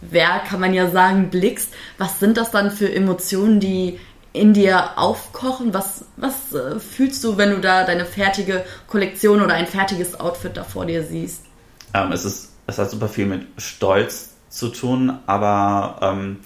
Werk, 0.00 0.46
kann 0.46 0.60
man 0.60 0.74
ja 0.74 0.90
sagen, 0.90 1.30
blickst. 1.30 1.70
Was 1.96 2.20
sind 2.20 2.36
das 2.36 2.50
dann 2.50 2.70
für 2.70 2.92
Emotionen, 2.92 3.60
die 3.60 3.98
in 4.34 4.52
dir 4.52 4.98
aufkochen? 4.98 5.72
Was, 5.72 6.04
was 6.16 6.52
äh, 6.52 6.78
fühlst 6.78 7.24
du, 7.24 7.38
wenn 7.38 7.50
du 7.50 7.60
da 7.60 7.84
deine 7.84 8.04
fertige 8.04 8.64
Kollektion 8.86 9.40
oder 9.40 9.54
ein 9.54 9.66
fertiges 9.66 10.18
Outfit 10.20 10.56
da 10.56 10.64
vor 10.64 10.84
dir 10.84 11.04
siehst? 11.04 11.44
Ähm, 11.94 12.12
es, 12.12 12.24
ist, 12.24 12.53
es 12.66 12.78
hat 12.78 12.90
super 12.90 13.08
viel 13.08 13.26
mit 13.26 13.46
Stolz 13.58 14.34
zu 14.48 14.68
tun, 14.68 15.18
aber 15.26 15.98
ähm, 16.00 16.38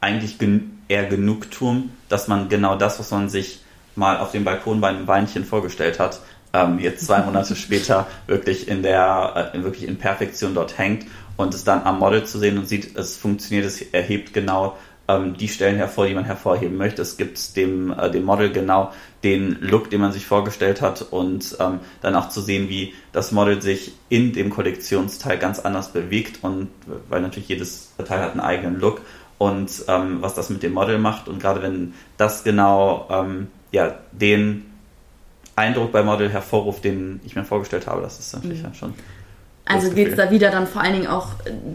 eigentlich 0.00 0.38
gen 0.38 0.82
eher 0.88 1.06
Genugtuung, 1.06 1.90
dass 2.08 2.28
man 2.28 2.48
genau 2.48 2.76
das, 2.76 2.98
was 2.98 3.10
man 3.10 3.28
sich 3.28 3.60
mal 3.96 4.18
auf 4.18 4.32
dem 4.32 4.44
Balkon 4.44 4.80
bei 4.80 4.88
einem 4.88 5.06
Weinchen 5.06 5.44
vorgestellt 5.44 5.98
hat, 5.98 6.20
ähm, 6.52 6.78
jetzt 6.78 7.06
zwei 7.06 7.22
Monate 7.22 7.56
später 7.56 8.06
wirklich 8.26 8.68
in 8.68 8.82
der, 8.82 9.52
äh, 9.54 9.62
wirklich 9.62 9.88
in 9.88 9.96
Perfektion 9.96 10.54
dort 10.54 10.76
hängt 10.76 11.06
und 11.36 11.54
es 11.54 11.64
dann 11.64 11.84
am 11.84 11.98
Model 11.98 12.24
zu 12.24 12.38
sehen 12.38 12.58
und 12.58 12.68
sieht, 12.68 12.96
es 12.96 13.16
funktioniert, 13.16 13.66
es 13.66 13.80
erhebt 13.80 14.34
genau 14.34 14.76
ähm, 15.08 15.36
die 15.36 15.48
Stellen 15.48 15.76
hervor, 15.76 16.06
die 16.06 16.14
man 16.14 16.24
hervorheben 16.24 16.76
möchte. 16.76 17.02
Es 17.02 17.16
gibt 17.16 17.56
dem, 17.56 17.92
äh, 17.92 18.10
dem 18.10 18.24
Model 18.24 18.52
genau 18.52 18.92
den 19.24 19.58
Look, 19.60 19.90
den 19.90 20.00
man 20.00 20.12
sich 20.12 20.26
vorgestellt 20.26 20.80
hat 20.80 21.02
und 21.02 21.56
ähm, 21.60 21.80
dann 22.00 22.14
auch 22.14 22.28
zu 22.28 22.40
sehen, 22.40 22.68
wie 22.68 22.94
das 23.12 23.32
Model 23.32 23.62
sich 23.62 23.92
in 24.08 24.32
dem 24.32 24.50
Kollektionsteil 24.50 25.38
ganz 25.38 25.60
anders 25.60 25.92
bewegt 25.92 26.40
und 26.42 26.68
weil 27.08 27.20
natürlich 27.20 27.48
jedes 27.48 27.92
Teil 28.04 28.20
hat 28.20 28.32
einen 28.32 28.40
eigenen 28.40 28.80
Look 28.80 29.02
und 29.38 29.84
ähm, 29.88 30.18
was 30.20 30.34
das 30.34 30.50
mit 30.50 30.62
dem 30.62 30.72
Model 30.72 30.98
macht 30.98 31.28
und 31.28 31.40
gerade 31.40 31.62
wenn 31.62 31.94
das 32.16 32.44
genau 32.44 33.08
ähm, 33.10 33.48
ja, 33.70 33.94
den 34.12 34.66
Eindruck 35.54 35.92
bei 35.92 36.02
Model 36.02 36.30
hervorruft, 36.30 36.84
den 36.84 37.20
ich 37.24 37.36
mir 37.36 37.44
vorgestellt 37.44 37.86
habe, 37.86 38.02
das 38.02 38.18
ist 38.18 38.34
natürlich 38.34 38.60
mhm. 38.60 38.64
ja 38.66 38.74
schon 38.74 38.94
also 39.64 39.90
geht 39.90 40.08
es 40.08 40.16
da 40.16 40.30
wieder 40.30 40.50
dann 40.50 40.66
vor 40.66 40.82
allen 40.82 40.94
Dingen 40.94 41.06
auch 41.06 41.28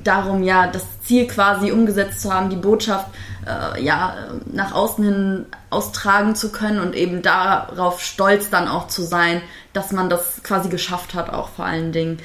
darum, 0.04 0.44
ja, 0.44 0.68
das 0.68 0.84
Ziel 1.02 1.28
quasi 1.28 1.72
umgesetzt 1.72 2.22
zu 2.22 2.34
haben, 2.34 2.50
die 2.50 2.58
Botschaft 2.58 3.08
äh, 3.46 3.82
ja 3.82 4.16
nach 4.46 4.74
außen 4.74 5.04
hin 5.04 5.46
austragen 5.70 6.36
zu 6.36 6.52
können 6.52 6.80
und 6.80 6.96
eben 6.96 7.22
darauf 7.22 8.02
stolz 8.02 8.50
dann 8.50 8.68
auch 8.68 8.88
zu 8.88 9.04
sein, 9.04 9.42
dass 9.74 9.92
man 9.92 10.10
das 10.10 10.44
quasi 10.44 10.70
geschafft 10.70 11.14
hat, 11.14 11.30
auch 11.30 11.50
vor 11.50 11.66
allen 11.66 11.92
Dingen. 11.92 12.20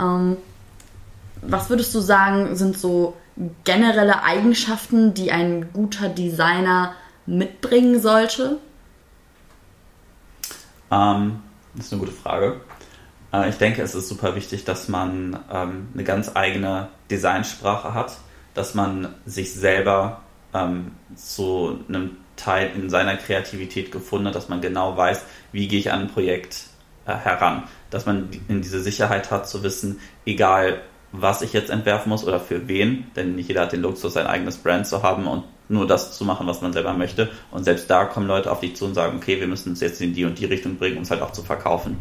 Ähm, 0.00 0.38
was 1.42 1.68
würdest 1.68 1.94
du 1.94 2.00
sagen, 2.00 2.56
sind 2.56 2.78
so 2.78 3.16
generelle 3.64 4.22
Eigenschaften, 4.22 5.14
die 5.14 5.32
ein 5.32 5.72
guter 5.72 6.08
Designer 6.08 6.94
mitbringen 7.26 8.00
sollte? 8.00 8.58
Ähm, 10.90 11.40
das 11.74 11.86
ist 11.86 11.92
eine 11.92 12.00
gute 12.00 12.12
Frage. 12.12 12.60
Äh, 13.32 13.48
ich 13.48 13.56
denke, 13.56 13.82
es 13.82 13.94
ist 13.94 14.08
super 14.08 14.34
wichtig, 14.34 14.64
dass 14.64 14.88
man 14.88 15.38
ähm, 15.52 15.88
eine 15.94 16.04
ganz 16.04 16.32
eigene 16.34 16.88
Designsprache 17.10 17.94
hat, 17.94 18.18
dass 18.54 18.74
man 18.74 19.14
sich 19.24 19.54
selber 19.54 20.22
ähm, 20.54 20.92
zu 21.16 21.80
einem 21.88 22.18
Teil 22.36 22.70
in 22.74 22.90
seiner 22.90 23.16
Kreativität 23.16 23.92
gefunden 23.92 24.28
hat, 24.28 24.34
dass 24.34 24.48
man 24.48 24.60
genau 24.60 24.96
weiß, 24.96 25.24
wie 25.52 25.68
gehe 25.68 25.78
ich 25.78 25.92
an 25.92 26.02
ein 26.02 26.08
Projekt 26.08 26.64
äh, 27.06 27.14
heran, 27.14 27.64
dass 27.90 28.06
man 28.06 28.28
in 28.48 28.62
diese 28.62 28.80
Sicherheit 28.80 29.30
hat 29.30 29.48
zu 29.48 29.62
wissen, 29.62 30.00
egal 30.26 30.82
was 31.12 31.42
ich 31.42 31.52
jetzt 31.52 31.70
entwerfen 31.70 32.08
muss 32.08 32.24
oder 32.24 32.40
für 32.40 32.68
wen, 32.68 33.10
denn 33.16 33.38
jeder 33.38 33.62
hat 33.62 33.72
den 33.72 33.82
Luxus, 33.82 34.14
sein 34.14 34.26
eigenes 34.26 34.56
Brand 34.56 34.86
zu 34.86 35.02
haben 35.02 35.26
und 35.26 35.44
nur 35.72 35.86
das 35.86 36.12
zu 36.12 36.24
machen, 36.24 36.46
was 36.46 36.60
man 36.60 36.72
selber 36.72 36.92
möchte. 36.92 37.30
Und 37.50 37.64
selbst 37.64 37.88
da 37.90 38.04
kommen 38.04 38.26
Leute 38.26 38.50
auf 38.50 38.60
dich 38.60 38.76
zu 38.76 38.84
und 38.84 38.94
sagen, 38.94 39.16
okay, 39.16 39.40
wir 39.40 39.46
müssen 39.46 39.70
uns 39.70 39.80
jetzt 39.80 40.00
in 40.00 40.14
die 40.14 40.24
und 40.24 40.38
die 40.38 40.44
Richtung 40.44 40.76
bringen, 40.76 40.96
um 40.98 41.02
es 41.02 41.10
halt 41.10 41.22
auch 41.22 41.32
zu 41.32 41.42
verkaufen. 41.42 41.98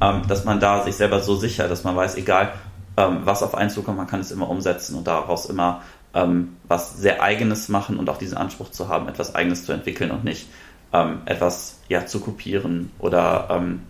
Ähm, 0.00 0.22
dass 0.28 0.44
man 0.44 0.60
da 0.60 0.82
sich 0.82 0.96
selber 0.96 1.20
so 1.20 1.36
sicher, 1.36 1.68
dass 1.68 1.84
man 1.84 1.96
weiß, 1.96 2.16
egal 2.16 2.52
ähm, 2.96 3.20
was 3.24 3.42
auf 3.42 3.54
einen 3.54 3.70
zukommt, 3.70 3.98
man 3.98 4.06
kann 4.06 4.20
es 4.20 4.30
immer 4.30 4.48
umsetzen 4.48 4.96
und 4.96 5.06
daraus 5.06 5.46
immer 5.46 5.82
ähm, 6.14 6.56
was 6.66 6.96
sehr 6.96 7.22
Eigenes 7.22 7.68
machen 7.68 7.98
und 7.98 8.08
auch 8.08 8.18
diesen 8.18 8.36
Anspruch 8.36 8.70
zu 8.70 8.88
haben, 8.88 9.08
etwas 9.08 9.34
Eigenes 9.34 9.64
zu 9.64 9.72
entwickeln 9.72 10.10
und 10.10 10.24
nicht 10.24 10.48
ähm, 10.92 11.20
etwas 11.24 11.78
ja, 11.88 12.06
zu 12.06 12.20
kopieren 12.20 12.90
oder 12.98 13.48
ähm, 13.50 13.82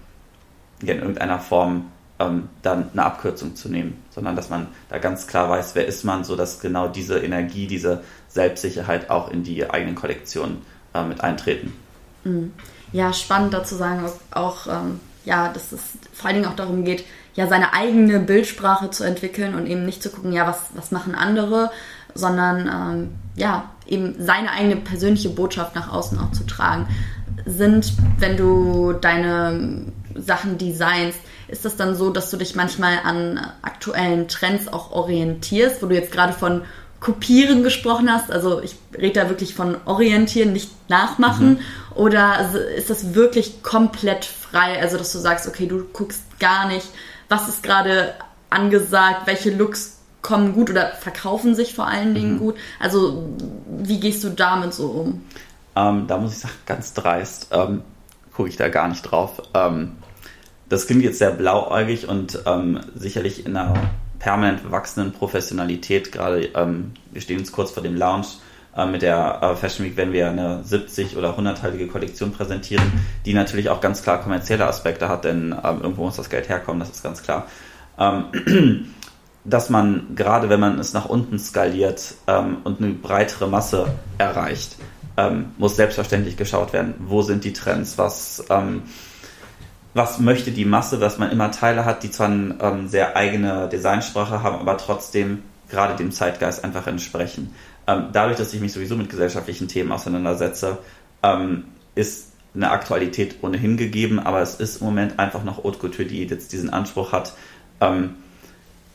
in 0.83 0.89
irgendeiner 0.89 1.39
Form 1.39 1.87
ähm, 2.19 2.49
dann 2.63 2.91
eine 2.93 3.05
Abkürzung 3.05 3.57
zu 3.57 3.69
nehmen, 3.69 4.03
sondern 4.11 4.37
dass 4.37 4.51
man 4.51 4.69
da 4.89 4.99
ganz 4.99 5.27
klar 5.27 5.49
weiß, 5.49 5.75
wer 5.75 5.87
ist 5.87 6.05
man, 6.05 6.25
so 6.25 6.37
dass 6.37 6.61
genau 6.61 6.89
diese 6.89 7.19
Energie, 7.19 7.67
diese 7.67 8.03
Selbstsicherheit 8.29 9.11
auch 9.11 9.31
in 9.31 9.43
die 9.43 9.69
eigenen 9.69 9.95
Kollektionen 9.95 10.59
äh, 10.95 11.05
mit 11.05 11.21
eintreten. 11.21 11.73
Mhm. 12.25 12.53
Ja, 12.93 13.13
spannend 13.13 13.55
dazu 13.55 13.77
sagen, 13.77 14.05
auch, 14.33 14.67
ähm, 14.67 15.01
ja, 15.25 15.53
dass 15.53 15.73
es 15.73 15.81
vor 16.13 16.27
allen 16.27 16.41
Dingen 16.41 16.49
auch 16.51 16.57
darum 16.57 16.85
geht, 16.85 17.05
ja, 17.35 17.47
seine 17.47 17.73
eigene 17.73 18.19
Bildsprache 18.19 18.91
zu 18.91 19.05
entwickeln 19.05 19.55
und 19.55 19.67
eben 19.67 19.87
nicht 19.87 20.03
zu 20.03 20.11
gucken, 20.11 20.33
ja, 20.33 20.47
was, 20.47 20.71
was 20.75 20.91
machen 20.91 21.15
andere, 21.15 21.71
sondern 22.15 22.67
ähm, 22.67 23.09
ja, 23.37 23.71
eben 23.87 24.17
seine 24.19 24.51
eigene 24.51 24.77
persönliche 24.77 25.31
Botschaft 25.31 25.77
nach 25.77 25.93
außen 25.93 26.19
auch 26.19 26.33
zu 26.33 26.45
tragen. 26.45 26.89
Sind, 27.47 27.93
wenn 28.19 28.37
du 28.37 28.93
deine 28.93 29.85
Sachen 30.15 30.59
designst, 30.59 31.19
ist 31.51 31.65
das 31.65 31.77
dann 31.77 31.95
so, 31.97 32.11
dass 32.11 32.31
du 32.31 32.37
dich 32.37 32.55
manchmal 32.55 33.01
an 33.05 33.41
aktuellen 33.63 34.29
Trends 34.29 34.69
auch 34.69 34.93
orientierst, 34.93 35.83
wo 35.83 35.87
du 35.87 35.95
jetzt 35.95 36.13
gerade 36.13 36.33
von 36.33 36.63
Kopieren 37.01 37.63
gesprochen 37.63 38.13
hast? 38.13 38.31
Also 38.31 38.61
ich 38.61 38.77
rede 38.97 39.21
da 39.21 39.29
wirklich 39.29 39.55
von 39.55 39.77
orientieren, 39.87 40.53
nicht 40.53 40.71
nachmachen. 40.89 41.51
Mhm. 41.51 41.59
Oder 41.95 42.51
ist 42.77 42.91
das 42.91 43.15
wirklich 43.15 43.63
komplett 43.63 44.25
frei? 44.25 44.81
Also 44.81 44.99
dass 44.99 45.13
du 45.13 45.19
sagst, 45.19 45.49
okay, 45.49 45.67
du 45.67 45.85
guckst 45.93 46.23
gar 46.39 46.69
nicht, 46.69 46.89
was 47.29 47.49
ist 47.49 47.63
gerade 47.63 48.15
angesagt, 48.51 49.27
welche 49.27 49.51
Looks 49.51 49.99
kommen 50.23 50.53
gut 50.53 50.71
oder 50.71 50.89
verkaufen 50.89 51.55
sich 51.55 51.75
vor 51.75 51.87
allen 51.87 52.15
Dingen 52.15 52.35
mhm. 52.35 52.39
gut. 52.39 52.57
Also 52.79 53.25
wie 53.67 53.99
gehst 53.99 54.23
du 54.23 54.29
damit 54.29 54.75
so 54.75 54.89
um? 54.89 55.25
Ähm, 55.75 56.07
da 56.07 56.19
muss 56.19 56.33
ich 56.33 56.39
sagen, 56.39 56.55
ganz 56.67 56.93
dreist 56.93 57.49
ähm, 57.53 57.83
gucke 58.35 58.49
ich 58.49 58.57
da 58.57 58.69
gar 58.69 58.89
nicht 58.89 59.03
drauf. 59.03 59.41
Ähm, 59.55 59.93
das 60.71 60.87
klingt 60.87 61.03
jetzt 61.03 61.19
sehr 61.19 61.33
blauäugig 61.33 62.09
und 62.09 62.45
ähm, 62.47 62.81
sicherlich 62.95 63.45
in 63.45 63.57
einer 63.57 63.75
permanent 64.21 64.71
wachsenden 64.71 65.13
Professionalität. 65.13 66.13
Gerade 66.13 66.45
ähm, 66.55 66.93
wir 67.11 67.21
stehen 67.21 67.41
uns 67.41 67.51
kurz 67.51 67.73
vor 67.73 67.83
dem 67.83 67.97
Launch 67.97 68.39
äh, 68.77 68.87
mit 68.87 69.03
der 69.03 69.41
äh, 69.43 69.57
Fashion 69.57 69.85
Week, 69.85 69.97
wenn 69.97 70.13
wir 70.13 70.31
eine 70.31 70.63
70 70.63 71.17
oder 71.17 71.37
100-teilige 71.37 71.89
Kollektion 71.89 72.31
präsentieren, 72.31 72.85
die 73.27 73.35
natürlich 73.35 73.69
auch 73.69 73.81
ganz 73.81 74.05
klar 74.05 74.23
kommerzielle 74.23 74.65
Aspekte 74.65 75.09
hat, 75.09 75.25
denn 75.25 75.53
ähm, 75.53 75.81
irgendwo 75.83 76.05
muss 76.05 76.17
das 76.17 76.31
Geld 76.31 76.49
herkommen, 76.49 76.79
das 76.79 76.91
ist 76.91 77.03
ganz 77.03 77.21
klar. 77.21 77.49
Ähm, 77.99 78.87
dass 79.45 79.71
man 79.71 80.15
gerade 80.15 80.51
wenn 80.51 80.61
man 80.61 80.79
es 80.79 80.93
nach 80.93 81.07
unten 81.07 81.39
skaliert 81.41 82.15
ähm, 82.29 82.59
und 82.63 82.81
eine 82.81 82.93
breitere 82.93 83.49
Masse 83.49 83.87
erreicht, 84.19 84.77
ähm, 85.17 85.47
muss 85.59 85.75
selbstverständlich 85.75 86.37
geschaut 86.37 86.73
werden, 86.73 86.95
wo 87.01 87.23
sind 87.23 87.43
die 87.43 87.55
Trends, 87.55 87.99
was 87.99 88.45
ähm, 88.51 88.83
was 89.95 90.21
möchte 90.21 90.53
die 90.53 90.65
Masse, 90.65 90.99
dass 90.99 91.19
man 91.19 91.31
immer 91.31 91.51
Teile 91.51 91.85
hat, 91.85 92.03
die 92.03 92.11
zwar 92.11 92.29
eine 92.29 92.57
ähm, 92.61 92.89
sehr 92.89 93.17
eigene 93.17 93.69
Designsprache 93.69 94.43
haben, 94.43 94.57
aber 94.57 94.77
trotzdem 94.77 95.43
gerade 95.69 95.97
dem 95.97 96.13
Zeitgeist 96.13 96.65
einfach 96.65 96.87
entsprechen. 96.87 97.55
Ähm, 97.87 98.07
dadurch, 98.13 98.37
dass 98.37 98.55
ich 98.55 98.61
mich 98.61 98.73
sowieso 98.73 98.97
mit 98.97 99.09
gesellschaftlichen 99.09 99.69
Themen 99.69 99.91
auseinandersetze, 99.93 100.79
ähm, 101.23 101.65
ist 101.95 102.33
eine 102.55 102.71
Aktualität 102.71 103.37
ohnehin 103.43 103.77
gegeben, 103.77 104.19
aber 104.19 104.41
es 104.41 104.57
ist 104.57 104.81
im 104.81 104.87
Moment 104.87 105.19
einfach 105.19 105.45
noch 105.45 105.63
Haute 105.65 105.79
Couture, 105.79 106.07
die 106.07 106.25
jetzt 106.25 106.53
diesen 106.53 106.71
Anspruch 106.71 107.13
hat, 107.13 107.35
ähm, 107.81 108.15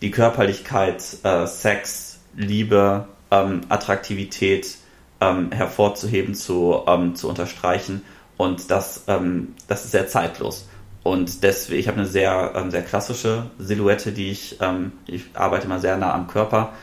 die 0.01 0.11
Körperlichkeit, 0.11 1.03
äh, 1.23 1.47
Sex, 1.47 2.19
Liebe, 2.35 3.05
ähm, 3.31 3.61
Attraktivität 3.69 4.75
ähm, 5.21 5.51
hervorzuheben, 5.51 6.35
zu, 6.35 6.83
zu 7.13 7.29
unterstreichen 7.29 8.01
und 8.37 8.69
das, 8.69 9.05
ähm, 9.07 9.55
das 9.67 9.85
ist 9.85 9.91
sehr 9.91 10.07
zeitlos. 10.07 10.67
Und 11.05 11.43
deswegen, 11.43 11.79
ich 11.79 11.87
habe 11.87 11.99
eine 11.99 12.07
sehr, 12.07 12.53
ähm, 12.55 12.71
sehr 12.71 12.81
klassische 12.81 13.45
Silhouette, 13.59 14.11
die 14.11 14.31
ich, 14.31 14.57
ich 15.05 15.23
arbeite 15.35 15.67
immer 15.67 15.79
sehr 15.79 15.97
nah 15.97 16.13
am 16.13 16.27
Körper. 16.27 16.73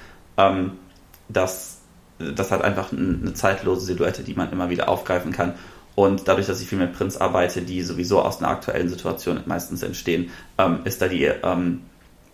das, 1.28 1.78
das 2.18 2.50
hat 2.50 2.62
einfach 2.62 2.92
eine 2.92 3.34
zeitlose 3.34 3.84
Silhouette, 3.84 4.22
die 4.22 4.34
man 4.34 4.52
immer 4.52 4.70
wieder 4.70 4.88
aufgreifen 4.88 5.32
kann 5.32 5.54
und 5.94 6.26
dadurch, 6.26 6.46
dass 6.46 6.60
ich 6.60 6.68
viel 6.68 6.78
mit 6.78 6.94
Prints 6.94 7.18
arbeite, 7.18 7.62
die 7.62 7.82
sowieso 7.82 8.22
aus 8.22 8.38
einer 8.38 8.48
aktuellen 8.48 8.88
Situation 8.88 9.40
meistens 9.46 9.82
entstehen, 9.82 10.30
ähm, 10.58 10.80
ist 10.84 11.02
da 11.02 11.08
die, 11.08 11.24
ähm, 11.24 11.82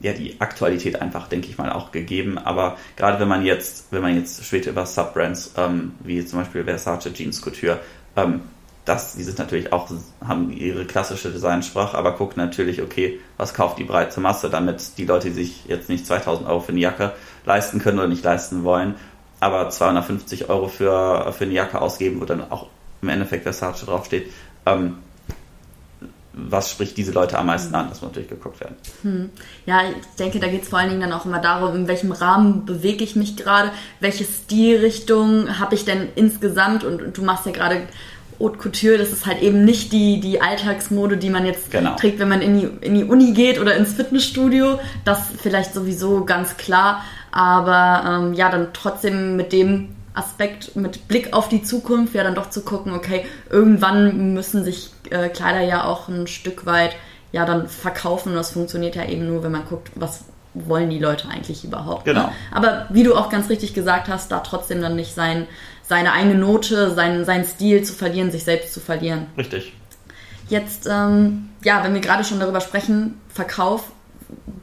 ja, 0.00 0.12
die 0.12 0.40
Aktualität 0.40 1.00
einfach, 1.02 1.28
denke 1.28 1.48
ich 1.48 1.58
mal, 1.58 1.72
auch 1.72 1.90
gegeben. 1.90 2.38
Aber 2.38 2.76
gerade 2.96 3.18
wenn 3.18 3.26
man 3.26 3.44
jetzt, 3.44 3.86
wenn 3.90 4.02
man 4.02 4.14
jetzt 4.14 4.44
später 4.44 4.70
über 4.70 4.86
Subbrands, 4.86 5.54
ähm, 5.56 5.92
wie 6.00 6.24
zum 6.24 6.38
Beispiel 6.38 6.62
Versace 6.64 7.12
Jeans 7.12 7.42
Couture, 7.42 7.80
ähm, 8.16 8.42
das, 8.88 9.14
die 9.14 9.22
sind 9.22 9.38
natürlich 9.38 9.72
auch, 9.72 9.90
haben 10.26 10.50
ihre 10.50 10.86
klassische 10.86 11.30
Designsprache, 11.30 11.96
aber 11.96 12.12
gucken 12.12 12.42
natürlich, 12.42 12.80
okay, 12.80 13.20
was 13.36 13.52
kauft 13.52 13.78
die 13.78 13.84
breite 13.84 14.20
Masse, 14.20 14.48
damit 14.48 14.96
die 14.96 15.04
Leute, 15.04 15.28
die 15.28 15.34
sich 15.34 15.66
jetzt 15.66 15.88
nicht 15.88 16.06
2000 16.06 16.48
Euro 16.48 16.60
für 16.60 16.72
eine 16.72 16.80
Jacke 16.80 17.12
leisten 17.44 17.80
können 17.80 17.98
oder 17.98 18.08
nicht 18.08 18.24
leisten 18.24 18.64
wollen, 18.64 18.94
aber 19.40 19.68
250 19.68 20.48
Euro 20.48 20.68
für, 20.68 21.32
für 21.32 21.44
eine 21.44 21.52
Jacke 21.52 21.80
ausgeben, 21.80 22.20
wo 22.20 22.24
dann 22.24 22.50
auch 22.50 22.68
im 23.02 23.10
Endeffekt 23.10 23.42
Versace 23.42 23.84
draufsteht, 23.84 24.32
ähm, 24.64 24.96
was 26.32 26.70
spricht 26.70 26.96
diese 26.96 27.12
Leute 27.12 27.36
am 27.36 27.46
meisten 27.46 27.74
an? 27.74 27.88
Das 27.88 28.00
muss 28.00 28.10
natürlich 28.10 28.28
geguckt 28.28 28.60
werden. 28.60 28.76
Hm. 29.02 29.30
Ja, 29.66 29.82
ich 29.88 30.16
denke, 30.18 30.38
da 30.38 30.46
geht 30.46 30.62
es 30.62 30.68
vor 30.68 30.78
allen 30.78 30.90
Dingen 30.90 31.00
dann 31.00 31.12
auch 31.12 31.26
immer 31.26 31.40
darum, 31.40 31.74
in 31.74 31.88
welchem 31.88 32.12
Rahmen 32.12 32.64
bewege 32.64 33.02
ich 33.02 33.16
mich 33.16 33.36
gerade, 33.36 33.72
welche 34.00 34.24
Stilrichtung 34.24 35.58
habe 35.58 35.74
ich 35.74 35.84
denn 35.84 36.08
insgesamt 36.14 36.84
und, 36.84 37.02
und 37.02 37.18
du 37.18 37.22
machst 37.22 37.44
ja 37.46 37.52
gerade 37.52 37.88
Haute 38.40 38.58
Couture, 38.58 38.98
das 38.98 39.10
ist 39.10 39.26
halt 39.26 39.42
eben 39.42 39.64
nicht 39.64 39.92
die, 39.92 40.20
die 40.20 40.40
Alltagsmode, 40.40 41.16
die 41.16 41.30
man 41.30 41.44
jetzt 41.44 41.70
genau. 41.70 41.96
trägt, 41.96 42.18
wenn 42.18 42.28
man 42.28 42.40
in 42.40 42.60
die, 42.60 42.86
in 42.86 42.94
die 42.94 43.04
Uni 43.04 43.32
geht 43.32 43.60
oder 43.60 43.74
ins 43.76 43.94
Fitnessstudio. 43.94 44.78
Das 45.04 45.20
vielleicht 45.42 45.74
sowieso 45.74 46.24
ganz 46.24 46.56
klar. 46.56 47.02
Aber 47.32 48.04
ähm, 48.06 48.34
ja, 48.34 48.48
dann 48.48 48.68
trotzdem 48.72 49.36
mit 49.36 49.52
dem 49.52 49.90
Aspekt 50.14 50.74
mit 50.74 51.06
Blick 51.06 51.32
auf 51.32 51.48
die 51.48 51.62
Zukunft 51.62 52.14
ja 52.14 52.24
dann 52.24 52.34
doch 52.34 52.50
zu 52.50 52.62
gucken, 52.62 52.92
okay, 52.92 53.24
irgendwann 53.50 54.34
müssen 54.34 54.64
sich 54.64 54.90
äh, 55.10 55.28
Kleider 55.28 55.62
ja 55.62 55.84
auch 55.84 56.08
ein 56.08 56.26
Stück 56.26 56.66
weit 56.66 56.96
ja 57.32 57.44
dann 57.44 57.68
verkaufen. 57.68 58.34
Das 58.34 58.50
funktioniert 58.50 58.96
ja 58.96 59.04
eben 59.04 59.26
nur, 59.26 59.42
wenn 59.42 59.52
man 59.52 59.64
guckt, 59.68 59.90
was 59.94 60.24
wollen 60.54 60.90
die 60.90 60.98
Leute 60.98 61.28
eigentlich 61.28 61.64
überhaupt. 61.64 62.06
Ne? 62.06 62.14
Genau. 62.14 62.26
Ne? 62.26 62.32
Aber 62.52 62.86
wie 62.90 63.04
du 63.04 63.14
auch 63.14 63.28
ganz 63.30 63.48
richtig 63.48 63.74
gesagt 63.74 64.08
hast, 64.08 64.32
da 64.32 64.40
trotzdem 64.40 64.80
dann 64.80 64.96
nicht 64.96 65.14
sein, 65.14 65.46
seine 65.88 66.12
eigene 66.12 66.34
Note, 66.34 66.94
sein, 66.94 67.24
seinen 67.24 67.44
Stil 67.44 67.82
zu 67.82 67.94
verlieren, 67.94 68.30
sich 68.30 68.44
selbst 68.44 68.74
zu 68.74 68.80
verlieren. 68.80 69.26
Richtig. 69.36 69.72
Jetzt, 70.48 70.86
ähm, 70.90 71.48
ja, 71.62 71.82
wenn 71.82 71.94
wir 71.94 72.00
gerade 72.00 72.24
schon 72.24 72.40
darüber 72.40 72.60
sprechen, 72.60 73.20
Verkauf, 73.28 73.84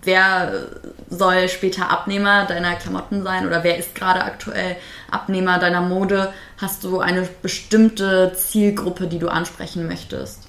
wer 0.03 0.67
soll 1.09 1.49
später 1.49 1.89
Abnehmer 1.89 2.45
deiner 2.45 2.75
Klamotten 2.75 3.23
sein 3.23 3.47
oder 3.47 3.63
wer 3.63 3.77
ist 3.77 3.95
gerade 3.95 4.23
aktuell 4.23 4.77
Abnehmer 5.09 5.59
deiner 5.59 5.81
Mode? 5.81 6.31
Hast 6.57 6.83
du 6.83 6.99
eine 6.99 7.27
bestimmte 7.41 8.33
Zielgruppe, 8.35 9.07
die 9.07 9.19
du 9.19 9.27
ansprechen 9.27 9.87
möchtest? 9.87 10.47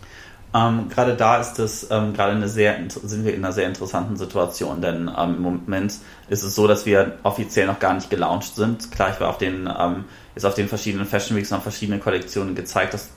Ähm, 0.55 0.89
gerade 0.89 1.15
da 1.17 1.39
ist 1.39 1.59
es 1.59 1.91
ähm, 1.91 2.15
gerade 2.15 2.33
eine 2.33 2.49
sehr 2.49 2.77
sind 2.89 3.25
wir 3.25 3.35
in 3.35 3.45
einer 3.45 3.53
sehr 3.53 3.67
interessanten 3.67 4.17
Situation, 4.17 4.81
denn 4.81 5.11
ähm, 5.19 5.37
im 5.37 5.43
Moment 5.43 5.95
ist 6.29 6.43
es 6.43 6.55
so, 6.55 6.67
dass 6.67 6.87
wir 6.87 7.19
offiziell 7.25 7.67
noch 7.67 7.79
gar 7.79 7.95
nicht 7.95 8.11
gelauncht 8.11 8.55
sind. 8.55 8.91
Klar, 8.93 9.11
ich 9.13 9.21
war 9.21 9.29
auf 9.29 9.39
den 9.39 9.69
ähm, 9.79 10.05
ist 10.37 10.45
auf 10.45 10.55
den 10.55 10.69
verschiedenen 10.69 11.07
Fashion 11.07 11.37
Weeks 11.37 11.51
noch 11.51 11.63
verschiedene 11.63 11.99
Kollektionen 11.99 12.55
gezeigt. 12.55 12.95
Das 12.95 13.09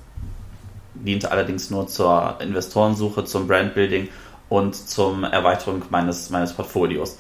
diente 0.96 1.32
allerdings 1.32 1.70
nur 1.70 1.88
zur 1.88 2.38
Investorensuche, 2.40 3.26
zum 3.26 3.48
Brandbuilding 3.48 4.08
und 4.48 4.76
zum 4.76 5.24
Erweiterung 5.24 5.84
meines, 5.90 6.30
meines 6.30 6.54
Portfolios. 6.54 7.18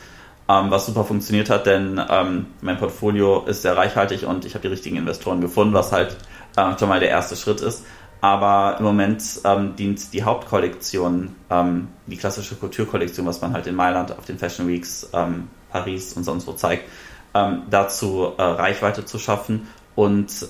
Ähm, 0.47 0.71
was 0.71 0.87
super 0.87 1.03
funktioniert 1.03 1.49
hat, 1.49 1.67
denn 1.67 2.01
ähm, 2.09 2.47
mein 2.61 2.77
Portfolio 2.77 3.45
ist 3.45 3.61
sehr 3.61 3.77
reichhaltig 3.77 4.25
und 4.25 4.45
ich 4.45 4.55
habe 4.55 4.63
die 4.63 4.69
richtigen 4.69 4.95
Investoren 4.95 5.41
gefunden, 5.41 5.73
was 5.73 5.91
halt 5.91 6.17
äh, 6.55 6.77
schon 6.79 6.89
mal 6.89 6.99
der 6.99 7.09
erste 7.09 7.35
Schritt 7.35 7.61
ist. 7.61 7.85
Aber 8.21 8.77
im 8.79 8.85
Moment 8.85 9.23
ähm, 9.45 9.75
dient 9.75 10.11
die 10.13 10.23
Hauptkollektion, 10.23 11.35
ähm, 11.49 11.89
die 12.07 12.17
klassische 12.17 12.55
Kulturkollektion, 12.55 13.25
was 13.25 13.41
man 13.41 13.53
halt 13.53 13.67
in 13.67 13.75
Mailand 13.75 14.17
auf 14.17 14.25
den 14.25 14.39
Fashion 14.39 14.67
Weeks, 14.67 15.09
ähm, 15.13 15.49
Paris 15.69 16.13
und 16.13 16.23
sonst 16.23 16.47
wo 16.47 16.53
zeigt, 16.53 16.89
ähm, 17.33 17.63
dazu 17.69 18.33
äh, 18.37 18.41
Reichweite 18.41 19.05
zu 19.05 19.19
schaffen 19.19 19.67
und 19.99 20.47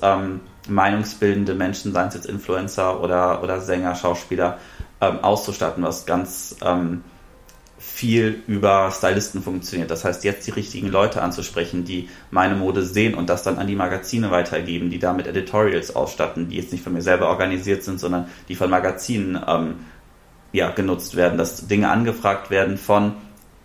meinungsbildende 0.67 1.55
Menschen, 1.55 1.91
seien 1.91 2.09
es 2.09 2.13
jetzt 2.13 2.27
Influencer 2.27 3.01
oder, 3.01 3.41
oder 3.41 3.61
Sänger, 3.61 3.95
Schauspieler, 3.95 4.59
ähm, 5.01 5.23
auszustatten, 5.23 5.83
was 5.83 6.05
ganz 6.05 6.55
ähm, 6.61 7.03
viel 7.79 8.43
über 8.45 8.91
Stylisten 8.91 9.41
funktioniert. 9.41 9.89
Das 9.89 10.05
heißt, 10.05 10.23
jetzt 10.23 10.45
die 10.45 10.51
richtigen 10.51 10.87
Leute 10.89 11.21
anzusprechen, 11.21 11.85
die 11.85 12.09
meine 12.29 12.55
Mode 12.55 12.83
sehen 12.83 13.15
und 13.15 13.29
das 13.29 13.41
dann 13.41 13.57
an 13.57 13.67
die 13.67 13.75
Magazine 13.75 14.29
weitergeben, 14.29 14.89
die 14.89 14.99
damit 14.99 15.25
Editorials 15.25 15.95
ausstatten, 15.95 16.49
die 16.49 16.57
jetzt 16.57 16.71
nicht 16.71 16.83
von 16.83 16.93
mir 16.93 17.01
selber 17.01 17.29
organisiert 17.29 17.83
sind, 17.83 17.99
sondern 17.99 18.27
die 18.49 18.55
von 18.55 18.69
Magazinen 18.69 19.41
ähm, 19.47 19.75
ja, 20.51 20.69
genutzt 20.71 21.15
werden, 21.15 21.37
dass 21.37 21.67
Dinge 21.67 21.89
angefragt 21.89 22.51
werden 22.51 22.77
von, 22.77 23.13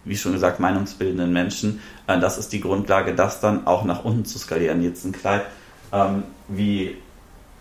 wie 0.05 0.17
schon 0.17 0.33
gesagt, 0.33 0.61
meinungsbildenden 0.61 1.33
Menschen. 1.33 1.81
Äh, 2.07 2.21
das 2.21 2.39
ist 2.39 2.53
die 2.53 2.61
Grundlage, 2.61 3.15
das 3.15 3.41
dann 3.41 3.67
auch 3.67 3.85
nach 3.85 4.05
unten 4.05 4.25
zu 4.25 4.39
skalieren. 4.39 4.83
Jetzt 4.83 5.05
ein 5.05 5.13
Kleid, 5.13 5.45
ähm, 5.95 6.25
wie, 6.49 6.97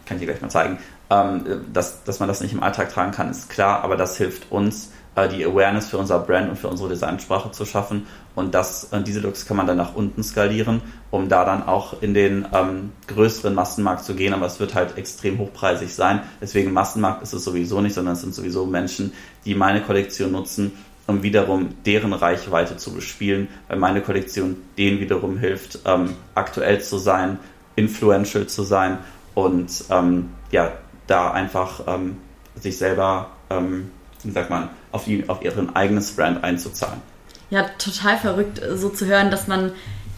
kann 0.06 0.18
ich 0.18 0.22
dir 0.22 0.28
gleich 0.28 0.42
mal 0.42 0.50
zeigen, 0.50 0.80
ähm, 1.10 1.66
dass, 1.72 2.04
dass 2.04 2.20
man 2.20 2.28
das 2.28 2.42
nicht 2.42 2.54
im 2.54 2.64
Alltag 2.64 2.92
tragen 2.92 3.12
kann, 3.12 3.30
ist 3.30 3.50
klar, 3.50 3.84
aber 3.84 3.96
das 3.96 4.18
hilft 4.18 4.52
uns, 4.52 4.90
äh, 5.16 5.28
die 5.30 5.46
Awareness 5.46 5.90
für 5.90 5.98
unser 5.98 6.20
Brand 6.20 6.50
und 6.50 6.58
für 6.58 6.68
unsere 6.68 6.90
Designsprache 6.90 7.52
zu 7.52 7.66
schaffen. 7.66 8.08
Und 8.36 8.56
das, 8.56 8.92
äh, 8.92 9.02
diese 9.02 9.20
Looks 9.20 9.46
kann 9.46 9.58
man 9.58 9.68
dann 9.68 9.78
nach 9.78 9.96
unten 9.96 10.24
skalieren, 10.24 10.82
um 11.12 11.30
da 11.30 11.46
dann 11.46 11.64
auch 11.68 12.02
in 12.02 12.14
den 12.14 12.48
ähm, 12.54 12.92
größeren 13.08 13.54
Massenmarkt 13.54 14.04
zu 14.04 14.16
gehen. 14.16 14.34
Aber 14.34 14.48
es 14.48 14.60
wird 14.60 14.74
halt 14.74 14.98
extrem 14.98 15.38
hochpreisig 15.38 15.94
sein. 15.94 16.22
Deswegen 16.42 16.74
Massenmarkt 16.74 17.22
ist 17.22 17.34
es 17.34 17.44
sowieso 17.44 17.82
nicht, 17.82 17.94
sondern 17.94 18.16
es 18.16 18.22
sind 18.22 18.34
sowieso 18.34 18.66
Menschen, 18.66 19.14
die 19.46 19.56
meine 19.56 19.82
Kollektion 19.82 20.32
nutzen, 20.32 20.72
um 21.06 21.22
wiederum 21.22 21.76
deren 21.86 22.14
Reichweite 22.14 22.78
zu 22.78 22.94
bespielen, 22.94 23.50
weil 23.68 23.78
meine 23.78 24.02
Kollektion 24.02 24.56
denen 24.78 25.00
wiederum 25.00 25.38
hilft, 25.38 25.80
ähm, 25.86 26.16
aktuell 26.34 26.82
zu 26.82 26.98
sein, 26.98 27.38
influential 27.76 28.48
zu 28.48 28.64
sein 28.64 28.98
und 29.36 29.86
ähm, 29.90 30.30
ja, 30.52 30.74
da 31.08 31.32
einfach 31.32 31.82
ähm, 31.88 32.18
sich 32.56 32.78
selber, 32.78 33.32
ähm, 33.50 33.92
wie 34.24 34.32
sagt 34.32 34.50
man, 34.50 34.70
auf, 34.92 35.06
die, 35.06 35.28
auf 35.28 35.44
ihren 35.44 35.76
eigenes 35.76 36.16
Brand 36.16 36.44
einzuzahlen. 36.44 37.02
Ja, 37.50 37.66
total 37.78 38.18
verrückt, 38.18 38.62
äh, 38.62 38.78
so 38.78 38.90
zu 38.90 39.06
hören, 39.06 39.32
dass 39.32 39.48
man 39.48 39.72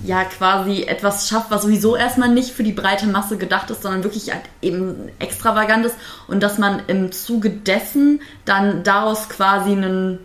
ja 0.04 0.24
quasi 0.26 0.84
etwas 0.84 1.28
schafft, 1.28 1.52
was 1.52 1.64
sowieso 1.64 1.96
erstmal 1.96 2.30
nicht 2.30 2.52
für 2.52 2.64
die 2.64 2.74
breite 2.74 3.08
Masse 3.08 3.38
gedacht 3.38 3.70
ist, 3.72 3.82
sondern 3.82 4.04
wirklich 4.04 4.32
halt 4.32 4.44
eben 4.62 5.10
extravagant 5.20 5.86
ist 5.86 5.96
und 6.28 6.44
dass 6.44 6.58
man 6.58 6.84
im 6.88 7.12
Zuge 7.12 7.50
dessen 7.50 8.22
dann 8.44 8.84
daraus 8.84 9.30
quasi 9.30 9.72
einen 9.72 10.20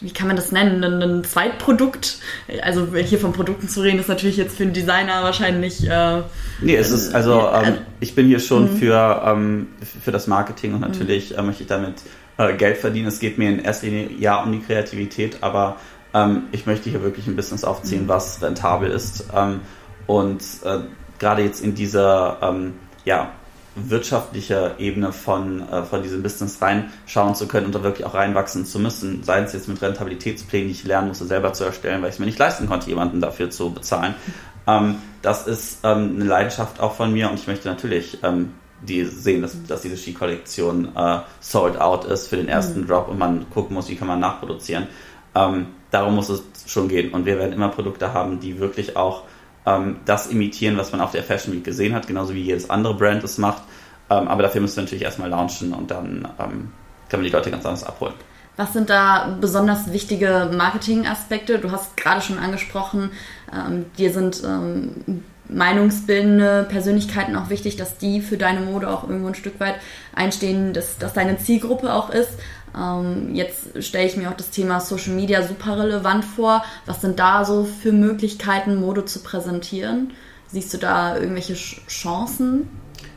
wie 0.00 0.12
kann 0.12 0.26
man 0.26 0.36
das 0.36 0.52
nennen, 0.52 0.82
ein, 0.82 1.02
ein, 1.02 1.24
Zweitprodukt. 1.24 2.18
Also 2.62 2.88
hier 2.94 3.18
von 3.18 3.32
Produkten 3.32 3.68
zu 3.68 3.80
reden, 3.82 3.98
ist 3.98 4.08
natürlich 4.08 4.36
jetzt 4.36 4.56
für 4.56 4.62
einen 4.64 4.72
Designer 4.72 5.22
wahrscheinlich. 5.22 5.88
Äh, 5.88 6.22
nee, 6.60 6.76
es 6.76 6.90
ist, 6.90 7.14
also 7.14 7.40
äh, 7.40 7.68
ähm, 7.68 7.78
ich 8.00 8.14
bin 8.14 8.26
hier 8.26 8.40
schon 8.40 8.74
mhm. 8.74 8.76
für, 8.78 9.22
ähm, 9.26 9.68
für 10.02 10.12
das 10.12 10.26
Marketing 10.26 10.74
und 10.74 10.80
natürlich 10.80 11.36
äh, 11.36 11.42
möchte 11.42 11.62
ich 11.62 11.68
damit 11.68 11.96
äh, 12.38 12.54
Geld 12.54 12.78
verdienen. 12.78 13.08
Es 13.08 13.20
geht 13.20 13.38
mir 13.38 13.50
in 13.50 13.58
erster 13.60 13.86
Linie 13.86 14.10
ja 14.18 14.42
um 14.42 14.52
die 14.52 14.60
Kreativität, 14.60 15.38
aber 15.42 15.76
ähm, 16.14 16.44
ich 16.52 16.66
möchte 16.66 16.90
hier 16.90 17.02
wirklich 17.02 17.26
ein 17.26 17.36
Business 17.36 17.64
aufziehen, 17.64 18.04
mhm. 18.04 18.08
was 18.08 18.42
rentabel 18.42 18.90
ist. 18.90 19.24
Ähm, 19.34 19.60
und 20.06 20.42
äh, 20.64 20.78
gerade 21.18 21.42
jetzt 21.42 21.62
in 21.62 21.74
dieser 21.74 22.38
ähm, 22.42 22.74
ja, 23.04 23.32
wirtschaftliche 23.76 24.74
Ebene 24.78 25.12
von, 25.12 25.68
äh, 25.68 25.84
von 25.84 26.02
diesem 26.02 26.22
Business 26.22 26.60
reinschauen 26.60 27.34
zu 27.34 27.46
können 27.46 27.66
und 27.66 27.74
da 27.74 27.82
wirklich 27.82 28.06
auch 28.06 28.14
reinwachsen 28.14 28.66
zu 28.66 28.78
müssen, 28.78 29.22
sei 29.22 29.40
es 29.40 29.52
jetzt 29.52 29.68
mit 29.68 29.80
Rentabilitätsplänen, 29.80 30.68
die 30.68 30.74
ich 30.74 30.84
lernen 30.84 31.08
musste, 31.08 31.24
selber 31.26 31.52
zu 31.52 31.64
erstellen, 31.64 32.02
weil 32.02 32.08
ich 32.08 32.16
es 32.16 32.18
mir 32.18 32.26
nicht 32.26 32.38
leisten 32.38 32.66
konnte, 32.66 32.88
jemanden 32.88 33.20
dafür 33.20 33.50
zu 33.50 33.72
bezahlen. 33.72 34.14
Ähm, 34.66 34.96
das 35.22 35.46
ist 35.46 35.80
ähm, 35.84 36.16
eine 36.16 36.24
Leidenschaft 36.24 36.80
auch 36.80 36.94
von 36.94 37.12
mir 37.12 37.30
und 37.30 37.38
ich 37.38 37.46
möchte 37.46 37.68
natürlich 37.68 38.18
ähm, 38.22 38.54
die 38.82 39.04
sehen, 39.04 39.42
dass, 39.42 39.56
dass 39.66 39.82
diese 39.82 39.96
Ski-Kollektion 39.96 40.96
äh, 40.96 41.20
sold 41.40 41.80
out 41.80 42.04
ist 42.06 42.28
für 42.28 42.36
den 42.36 42.48
ersten 42.48 42.82
mhm. 42.82 42.86
Drop 42.86 43.08
und 43.08 43.18
man 43.18 43.48
gucken 43.50 43.74
muss, 43.74 43.88
wie 43.88 43.96
kann 43.96 44.08
man 44.08 44.20
nachproduzieren. 44.20 44.86
Ähm, 45.34 45.66
darum 45.90 46.14
muss 46.16 46.28
es 46.28 46.42
schon 46.66 46.88
gehen 46.88 47.12
und 47.12 47.24
wir 47.24 47.38
werden 47.38 47.52
immer 47.52 47.68
Produkte 47.68 48.14
haben, 48.14 48.40
die 48.40 48.58
wirklich 48.58 48.96
auch 48.96 49.24
ähm, 49.76 49.96
das 50.04 50.26
imitieren, 50.26 50.76
was 50.76 50.92
man 50.92 51.00
auf 51.00 51.12
der 51.12 51.22
Fashion 51.22 51.54
Week 51.54 51.64
gesehen 51.64 51.94
hat, 51.94 52.06
genauso 52.06 52.34
wie 52.34 52.42
jedes 52.42 52.70
andere 52.70 52.94
Brand 52.94 53.24
es 53.24 53.38
macht. 53.38 53.62
Ähm, 54.10 54.28
aber 54.28 54.42
dafür 54.42 54.60
müssen 54.60 54.76
wir 54.76 54.82
natürlich 54.84 55.04
erstmal 55.04 55.30
launchen 55.30 55.72
und 55.72 55.90
dann 55.90 56.28
ähm, 56.38 56.72
können 57.08 57.22
wir 57.22 57.30
die 57.30 57.36
Leute 57.36 57.50
ganz 57.50 57.64
anders 57.64 57.84
abholen. 57.84 58.14
Was 58.56 58.72
sind 58.72 58.90
da 58.90 59.38
besonders 59.40 59.92
wichtige 59.92 60.50
Marketingaspekte? 60.54 61.58
Du 61.58 61.70
hast 61.70 61.96
gerade 61.96 62.20
schon 62.20 62.38
angesprochen, 62.38 63.10
ähm, 63.54 63.86
dir 63.96 64.12
sind 64.12 64.42
ähm, 64.44 65.22
meinungsbildende 65.48 66.66
Persönlichkeiten 66.68 67.36
auch 67.36 67.50
wichtig, 67.50 67.76
dass 67.76 67.98
die 67.98 68.20
für 68.20 68.36
deine 68.36 68.60
Mode 68.60 68.88
auch 68.88 69.04
irgendwo 69.04 69.28
ein 69.28 69.34
Stück 69.34 69.58
weit 69.60 69.76
einstehen, 70.14 70.72
dass 70.72 70.98
das 70.98 71.12
deine 71.12 71.38
Zielgruppe 71.38 71.92
auch 71.92 72.10
ist. 72.10 72.30
Ähm, 72.76 73.34
jetzt 73.34 73.82
stelle 73.82 74.06
ich 74.06 74.16
mir 74.16 74.30
auch 74.30 74.36
das 74.36 74.50
Thema 74.50 74.80
Social 74.80 75.14
Media 75.14 75.42
super 75.42 75.78
relevant 75.78 76.24
vor. 76.24 76.64
Was 76.86 77.00
sind 77.00 77.18
da 77.18 77.44
so 77.44 77.64
für 77.64 77.92
Möglichkeiten, 77.92 78.76
Mode 78.76 79.04
zu 79.04 79.22
präsentieren? 79.22 80.12
Siehst 80.46 80.74
du 80.74 80.78
da 80.78 81.16
irgendwelche 81.16 81.54
Chancen? 81.54 82.68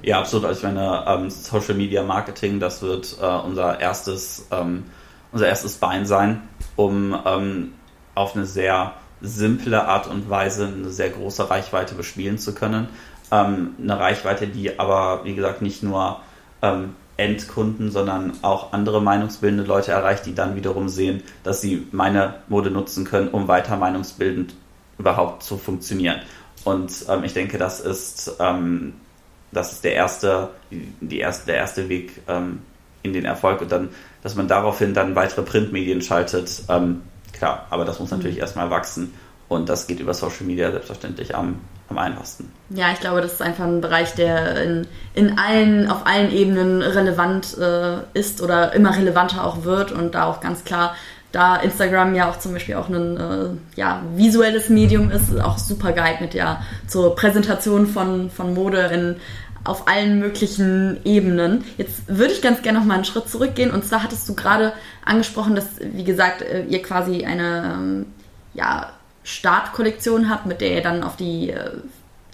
Ja, 0.01 0.19
absolut. 0.19 0.45
Also 0.45 0.59
ich 0.59 0.73
meine, 0.73 1.03
ähm, 1.07 1.29
Social 1.29 1.75
Media 1.75 2.03
Marketing, 2.03 2.59
das 2.59 2.81
wird 2.81 3.17
äh, 3.21 3.25
unser 3.25 3.79
erstes, 3.79 4.47
ähm, 4.51 4.83
unser 5.31 5.47
erstes 5.47 5.75
Bein 5.75 6.05
sein, 6.05 6.41
um 6.75 7.17
ähm, 7.25 7.73
auf 8.15 8.35
eine 8.35 8.45
sehr 8.45 8.93
simple 9.21 9.87
Art 9.87 10.07
und 10.07 10.29
Weise 10.29 10.67
eine 10.67 10.89
sehr 10.89 11.09
große 11.09 11.49
Reichweite 11.49 11.95
bespielen 11.95 12.37
zu 12.37 12.53
können. 12.53 12.89
Ähm, 13.31 13.75
eine 13.81 13.99
Reichweite, 13.99 14.47
die 14.47 14.77
aber, 14.77 15.21
wie 15.23 15.33
gesagt, 15.33 15.61
nicht 15.61 15.81
nur 15.81 16.19
ähm, 16.61 16.95
Endkunden, 17.18 17.91
sondern 17.91 18.34
auch 18.41 18.74
andere 18.74 19.01
meinungsbildende 19.01 19.64
Leute 19.64 19.91
erreicht, 19.91 20.26
die 20.26 20.34
dann 20.34 20.55
wiederum 20.55 20.89
sehen, 20.89 21.24
dass 21.43 21.61
sie 21.61 21.88
meine 21.91 22.36
Mode 22.47 22.72
nutzen 22.72 23.05
können, 23.05 23.30
um 23.30 23.47
weiter 23.47 23.78
meinungsbildend 23.78 24.55
überhaupt 24.97 25.43
zu 25.43 25.57
funktionieren. 25.57 26.22
Und 26.64 27.05
ähm, 27.09 27.24
ich 27.24 27.34
denke, 27.34 27.57
das 27.57 27.80
ist, 27.80 28.36
ähm, 28.39 28.93
das 29.51 29.74
ist 29.74 29.84
der 29.84 29.93
erste, 29.93 30.49
die 30.72 31.20
erste, 31.20 31.47
der 31.47 31.57
erste 31.57 31.89
Weg 31.89 32.22
ähm, 32.28 32.59
in 33.03 33.14
den 33.14 33.26
Erfolg 33.26 33.61
und 33.61 33.72
dann, 33.72 33.89
dass 34.22 34.36
man 34.36 34.47
daraufhin 34.47 34.93
dann 34.93 35.16
weitere 35.16 35.43
Printmedien 35.43 36.01
schaltet, 36.01 36.64
ähm, 36.70 37.01
klar, 37.34 37.68
aber 37.70 37.86
das 37.86 37.99
muss 37.99 38.11
natürlich 38.11 38.38
mhm. 38.38 38.41
erstmal 38.41 38.70
wachsen 38.70 39.14
und 39.49 39.70
das 39.70 39.88
geht 39.88 39.99
über 39.99 40.14
Social 40.14 40.45
Media 40.45 40.72
selbstverständlich 40.72 41.36
am, 41.36 41.59
am 41.89 41.97
einfachsten. 41.97 42.51
Ja, 42.69 42.91
ich 42.91 42.99
glaube, 42.99 43.21
das 43.21 43.34
ist 43.34 43.41
einfach 43.41 43.65
ein 43.65 43.81
Bereich, 43.81 44.13
der 44.15 44.63
in, 44.63 44.88
in 45.13 45.38
allen, 45.38 45.89
auf 45.89 46.07
allen 46.07 46.31
Ebenen 46.31 46.81
relevant 46.81 47.57
äh, 47.57 47.97
ist 48.13 48.41
oder 48.41 48.73
immer 48.73 48.95
relevanter 48.95 49.45
auch 49.45 49.63
wird 49.63 49.91
und 49.91 50.15
da 50.15 50.25
auch 50.25 50.41
ganz 50.41 50.63
klar 50.63 50.95
da 51.34 51.55
Instagram 51.55 52.13
ja 52.13 52.29
auch 52.29 52.38
zum 52.38 52.53
Beispiel 52.53 52.75
auch 52.75 52.89
ein 52.89 53.17
äh, 53.17 53.49
ja, 53.75 54.03
visuelles 54.15 54.69
Medium 54.69 55.09
ist, 55.09 55.38
auch 55.41 55.57
super 55.57 55.91
geeignet 55.91 56.36
ja 56.36 56.61
zur 56.88 57.15
Präsentation 57.15 57.88
von, 57.88 58.29
von 58.29 58.53
Mode 58.53 58.77
in, 58.93 59.15
auf 59.63 59.88
allen 59.88 60.19
möglichen 60.19 60.99
Ebenen. 61.05 61.63
Jetzt 61.77 62.03
würde 62.07 62.34
ich 62.34 62.41
ganz 62.43 62.61
gerne 62.61 62.77
noch 62.77 62.86
mal 62.86 62.95
einen 62.95 63.05
Schritt 63.05 63.29
zurückgehen 63.29 63.71
und 63.71 63.84
zwar 63.84 64.03
hattest 64.03 64.29
du 64.29 64.36
gerade 64.36 64.73
angesprochen, 65.03 65.55
dass, 65.55 65.65
wie 65.79 66.03
gesagt, 66.03 66.43
äh, 66.43 66.65
ihr 66.65 66.84
quasi 66.84 67.25
eine 67.25 67.73
ähm, 67.77 68.05
ja, 68.53 68.91
Startkollektion 69.24 70.30
habt, 70.30 70.45
mit 70.45 70.61
der 70.61 70.71
ihr 70.71 70.82
dann 70.82 71.03
auf 71.03 71.15
die 71.15 71.49
äh, 71.49 71.71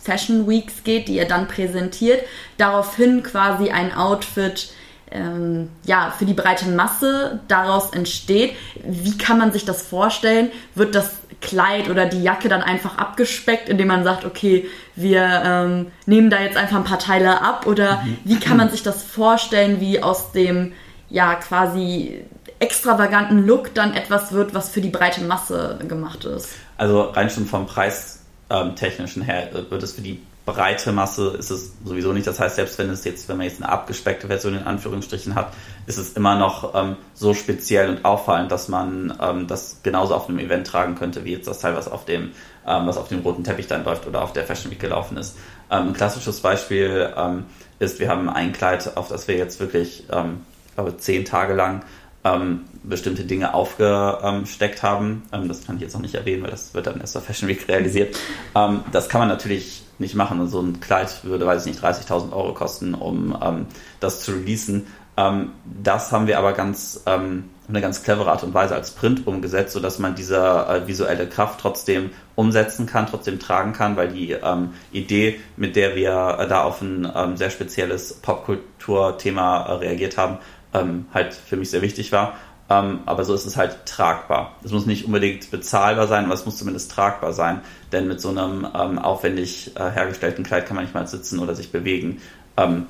Fashion 0.02 0.48
Weeks 0.48 0.84
geht, 0.84 1.08
die 1.08 1.18
ihr 1.18 1.28
dann 1.28 1.48
präsentiert, 1.48 2.24
daraufhin 2.58 3.24
quasi 3.24 3.70
ein 3.70 3.94
Outfit 3.94 4.72
ähm, 5.12 5.70
ja, 5.86 6.14
für 6.18 6.26
die 6.26 6.34
breite 6.34 6.70
Masse 6.70 7.40
daraus 7.48 7.92
entsteht. 7.92 8.56
Wie 8.84 9.18
kann 9.18 9.38
man 9.38 9.52
sich 9.52 9.66
das 9.66 9.82
vorstellen? 9.82 10.52
Wird 10.76 10.96
das 10.96 11.12
Kleid 11.42 11.90
oder 11.90 12.06
die 12.06 12.22
Jacke 12.22 12.50
dann 12.50 12.62
einfach 12.62 12.98
abgespeckt, 12.98 13.70
indem 13.70 13.88
man 13.88 14.04
sagt, 14.04 14.26
okay, 14.26 14.68
wir 14.96 15.24
ähm, 15.46 15.88
nehmen 16.06 16.30
da 16.30 16.42
jetzt 16.42 16.58
einfach 16.58 16.78
ein 16.78 16.84
paar 16.84 17.00
Teile 17.00 17.42
ab? 17.42 17.66
Oder 17.66 18.04
mhm. 18.04 18.18
wie 18.26 18.40
kann 18.40 18.58
man 18.58 18.70
sich 18.70 18.84
das 18.84 19.04
vorstellen, 19.04 19.80
wie 19.80 20.04
aus 20.04 20.32
dem 20.32 20.74
ja 21.10 21.36
quasi 21.36 22.24
extravaganten 22.60 23.48
Look 23.48 23.74
dann 23.74 23.94
etwas 23.94 24.32
wird, 24.32 24.54
was 24.54 24.70
für 24.70 24.82
die 24.82 24.90
breite 24.90 25.22
Masse 25.22 25.80
gemacht 25.88 26.26
ist? 26.26 26.50
Also 26.80 27.02
rein 27.02 27.30
schon 27.30 27.46
vom 27.46 27.68
Preistechnischen 27.68 29.22
her 29.22 29.50
wird 29.70 29.84
es 29.84 29.92
für 29.92 30.02
die 30.02 30.22
breite 30.46 30.94
Masse 30.94 31.36
ist 31.38 31.52
es 31.52 31.74
sowieso 31.84 32.14
nicht. 32.14 32.26
Das 32.26 32.40
heißt, 32.40 32.56
selbst 32.56 32.80
wenn 32.80 32.90
es 32.90 33.04
jetzt, 33.04 33.28
wenn 33.28 33.38
man 33.38 33.46
jetzt 33.46 33.62
eine 33.62 33.72
abgespeckte 33.72 34.28
Version 34.28 34.56
in 34.56 34.64
Anführungsstrichen 34.64 35.36
hat, 35.36 35.54
ist 35.86 35.98
es 35.98 36.14
immer 36.14 36.38
noch 36.38 36.74
ähm, 36.74 36.96
so 37.14 37.34
speziell 37.34 37.90
und 37.90 38.06
auffallend, 38.06 38.52
dass 38.52 38.70
man 38.70 39.14
ähm, 39.22 39.48
das 39.48 39.82
genauso 39.84 40.16
auf 40.16 40.30
einem 40.30 40.40
Event 40.40 40.66
tragen 40.66 40.96
könnte, 40.96 41.26
wie 41.26 41.34
jetzt 41.34 41.48
das 41.48 41.60
Teil, 41.60 41.76
was 41.76 41.92
auf 41.92 42.06
dem, 42.06 42.32
ähm, 42.66 42.88
was 42.88 42.98
auf 42.98 43.10
dem 43.10 43.20
roten 43.20 43.44
Teppich 43.44 43.68
dann 43.68 43.84
läuft 43.84 44.08
oder 44.08 44.24
auf 44.24 44.34
der 44.34 44.46
Fashion 44.46 44.72
Week 44.72 44.80
gelaufen 44.80 45.18
ist. 45.18 45.38
Ähm, 45.70 45.90
ein 45.90 45.94
klassisches 45.94 46.40
Beispiel 46.40 47.14
ähm, 47.16 47.46
ist, 47.80 48.00
wir 48.00 48.10
haben 48.10 48.30
ein 48.30 48.54
Kleid, 48.54 48.98
auf 48.98 49.10
das 49.10 49.28
wir 49.28 49.36
jetzt 49.36 49.60
wirklich, 49.60 50.06
ähm, 50.12 50.46
ich 50.70 50.76
glaube, 50.76 50.98
zehn 50.98 51.26
Tage 51.26 51.54
lang 51.54 51.84
ähm, 52.24 52.62
bestimmte 52.84 53.24
Dinge 53.24 53.54
aufgesteckt 53.54 54.84
haben. 54.84 55.24
Ähm, 55.32 55.48
das 55.48 55.66
kann 55.66 55.78
ich 55.78 55.82
jetzt 55.82 55.94
noch 55.94 56.02
nicht 56.02 56.16
erwähnen, 56.16 56.44
weil 56.44 56.52
das 56.52 56.74
wird 56.74 56.88
dann 56.88 57.00
erst 57.00 57.18
auf 57.18 57.26
Fashion 57.26 57.48
Week 57.48 57.68
realisiert. 57.68 58.18
Ähm, 58.56 58.82
das 58.92 59.10
kann 59.10 59.20
man 59.20 59.28
natürlich 59.28 59.84
nicht 60.00 60.16
machen. 60.16 60.40
Und 60.40 60.48
so 60.48 60.62
ein 60.62 60.80
Kleid 60.80 61.24
würde, 61.24 61.46
weiß 61.46 61.66
ich 61.66 61.74
nicht, 61.74 61.84
30.000 61.84 62.32
Euro 62.32 62.54
kosten, 62.54 62.94
um 62.94 63.38
ähm, 63.42 63.66
das 64.00 64.22
zu 64.22 64.32
releasen. 64.32 64.88
Ähm, 65.18 65.52
das 65.66 66.12
haben 66.12 66.28
wir 66.28 66.38
aber 66.40 66.54
ganz 66.54 67.04
ähm, 67.06 67.46
eine 67.70 67.82
ganz 67.82 68.04
clevere 68.04 68.32
Art 68.32 68.44
und 68.44 68.54
Weise 68.54 68.76
als 68.76 68.92
Print 68.92 69.28
umgesetzt, 69.28 69.74
sodass 69.74 70.00
man 70.00 70.16
diese 70.16 70.38
äh, 70.38 70.88
visuelle 70.88 71.28
Kraft 71.28 71.60
trotzdem 71.60 72.10
umsetzen 72.36 72.86
kann, 72.86 73.06
trotzdem 73.06 73.40
tragen 73.40 73.74
kann, 73.74 73.96
weil 73.96 74.10
die 74.10 74.32
ähm, 74.32 74.72
Idee, 74.92 75.40
mit 75.56 75.76
der 75.76 75.96
wir 75.96 76.38
äh, 76.40 76.48
da 76.48 76.64
auf 76.64 76.82
ein 76.82 77.10
ähm, 77.16 77.38
sehr 77.38 77.50
spezielles 77.50 78.14
Popkulturthema 78.14 79.66
äh, 79.66 79.72
reagiert 79.74 80.18
haben, 80.18 80.40
ähm, 80.74 81.06
halt 81.14 81.34
für 81.34 81.58
mich 81.58 81.70
sehr 81.70 81.82
wichtig 81.82 82.12
war. 82.12 82.34
Ähm, 82.70 83.00
aber 83.08 83.26
so 83.26 83.34
ist 83.34 83.46
es 83.46 83.58
halt 83.58 83.86
tragbar. 83.86 84.56
Es 84.64 84.72
muss 84.72 84.86
nicht 84.86 85.06
unbedingt 85.06 85.50
bezahlbar 85.50 86.08
sein, 86.08 86.26
aber 86.26 86.36
es 86.36 86.46
muss 86.46 86.58
zumindest 86.58 86.92
tragbar 86.92 87.34
sein. 87.34 87.62
Denn 87.92 88.08
mit 88.08 88.22
so 88.22 88.30
einem 88.30 88.68
ähm, 88.76 89.00
aufwendig 89.00 89.76
äh, 89.76 89.90
hergestellten 89.90 90.44
Kleid 90.44 90.68
kann 90.68 90.76
man 90.76 90.86
nicht 90.86 90.94
mal 90.94 91.08
sitzen 91.08 91.40
oder 91.40 91.56
sich 91.56 91.72
bewegen. 91.72 92.22
Ähm, 92.58 92.86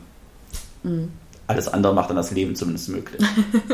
mhm. 0.84 1.11
Alles 1.47 1.67
andere 1.67 1.95
macht 1.95 2.09
dann 2.09 2.17
das 2.17 2.30
Leben 2.32 2.55
zumindest 2.55 2.89
möglich. 2.89 3.21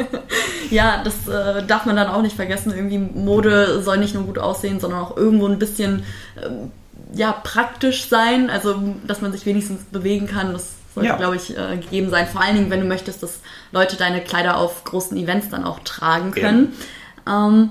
ja, 0.70 1.04
das 1.04 1.28
äh, 1.28 1.66
darf 1.66 1.86
man 1.86 1.96
dann 1.96 2.08
auch 2.08 2.22
nicht 2.22 2.36
vergessen. 2.36 2.72
Irgendwie 2.74 3.00
Mode 3.00 3.82
soll 3.82 3.98
nicht 3.98 4.14
nur 4.14 4.24
gut 4.24 4.38
aussehen, 4.38 4.80
sondern 4.80 5.02
auch 5.02 5.18
irgendwo 5.18 5.48
ein 5.48 5.60
bisschen 5.60 6.04
äh, 6.36 6.50
ja, 7.18 7.32
praktisch 7.32 8.08
sein. 8.08 8.50
Also, 8.50 8.80
dass 9.06 9.22
man 9.22 9.32
sich 9.32 9.46
wenigstens 9.46 9.84
bewegen 9.86 10.28
kann. 10.28 10.54
Das 10.54 10.76
sollte, 10.94 11.10
ja. 11.10 11.18
glaube 11.18 11.36
ich, 11.36 11.58
äh, 11.58 11.78
gegeben 11.78 12.12
sein. 12.12 12.28
Vor 12.28 12.42
allen 12.42 12.56
Dingen, 12.56 12.70
wenn 12.70 12.80
du 12.80 12.86
möchtest, 12.86 13.22
dass 13.24 13.40
Leute 13.72 13.96
deine 13.98 14.22
Kleider 14.22 14.58
auf 14.58 14.84
großen 14.84 15.18
Events 15.18 15.50
dann 15.50 15.64
auch 15.64 15.80
tragen 15.80 16.32
können. 16.32 16.74
Ja. 17.28 17.48
Ähm, 17.48 17.70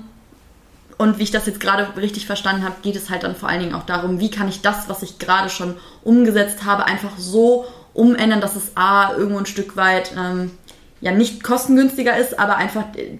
und 0.97 1.19
wie 1.19 1.23
ich 1.23 1.31
das 1.31 1.45
jetzt 1.45 1.59
gerade 1.59 1.87
richtig 1.97 2.25
verstanden 2.25 2.63
habe, 2.63 2.75
geht 2.81 2.95
es 2.95 3.09
halt 3.09 3.23
dann 3.23 3.35
vor 3.35 3.49
allen 3.49 3.59
Dingen 3.59 3.75
auch 3.75 3.85
darum, 3.85 4.19
wie 4.19 4.31
kann 4.31 4.47
ich 4.47 4.61
das, 4.61 4.87
was 4.87 5.03
ich 5.03 5.19
gerade 5.19 5.49
schon 5.49 5.75
umgesetzt 6.03 6.63
habe, 6.63 6.85
einfach 6.85 7.17
so 7.17 7.65
umändern, 7.93 8.41
dass 8.41 8.55
es 8.55 8.71
A, 8.75 9.13
irgendwo 9.13 9.39
ein 9.39 9.45
Stück 9.45 9.75
weit 9.75 10.13
ähm, 10.17 10.51
ja 11.01 11.11
nicht 11.11 11.43
kostengünstiger 11.43 12.15
ist, 12.17 12.39
aber 12.39 12.57
einfach 12.57 12.83
äh, 12.95 13.19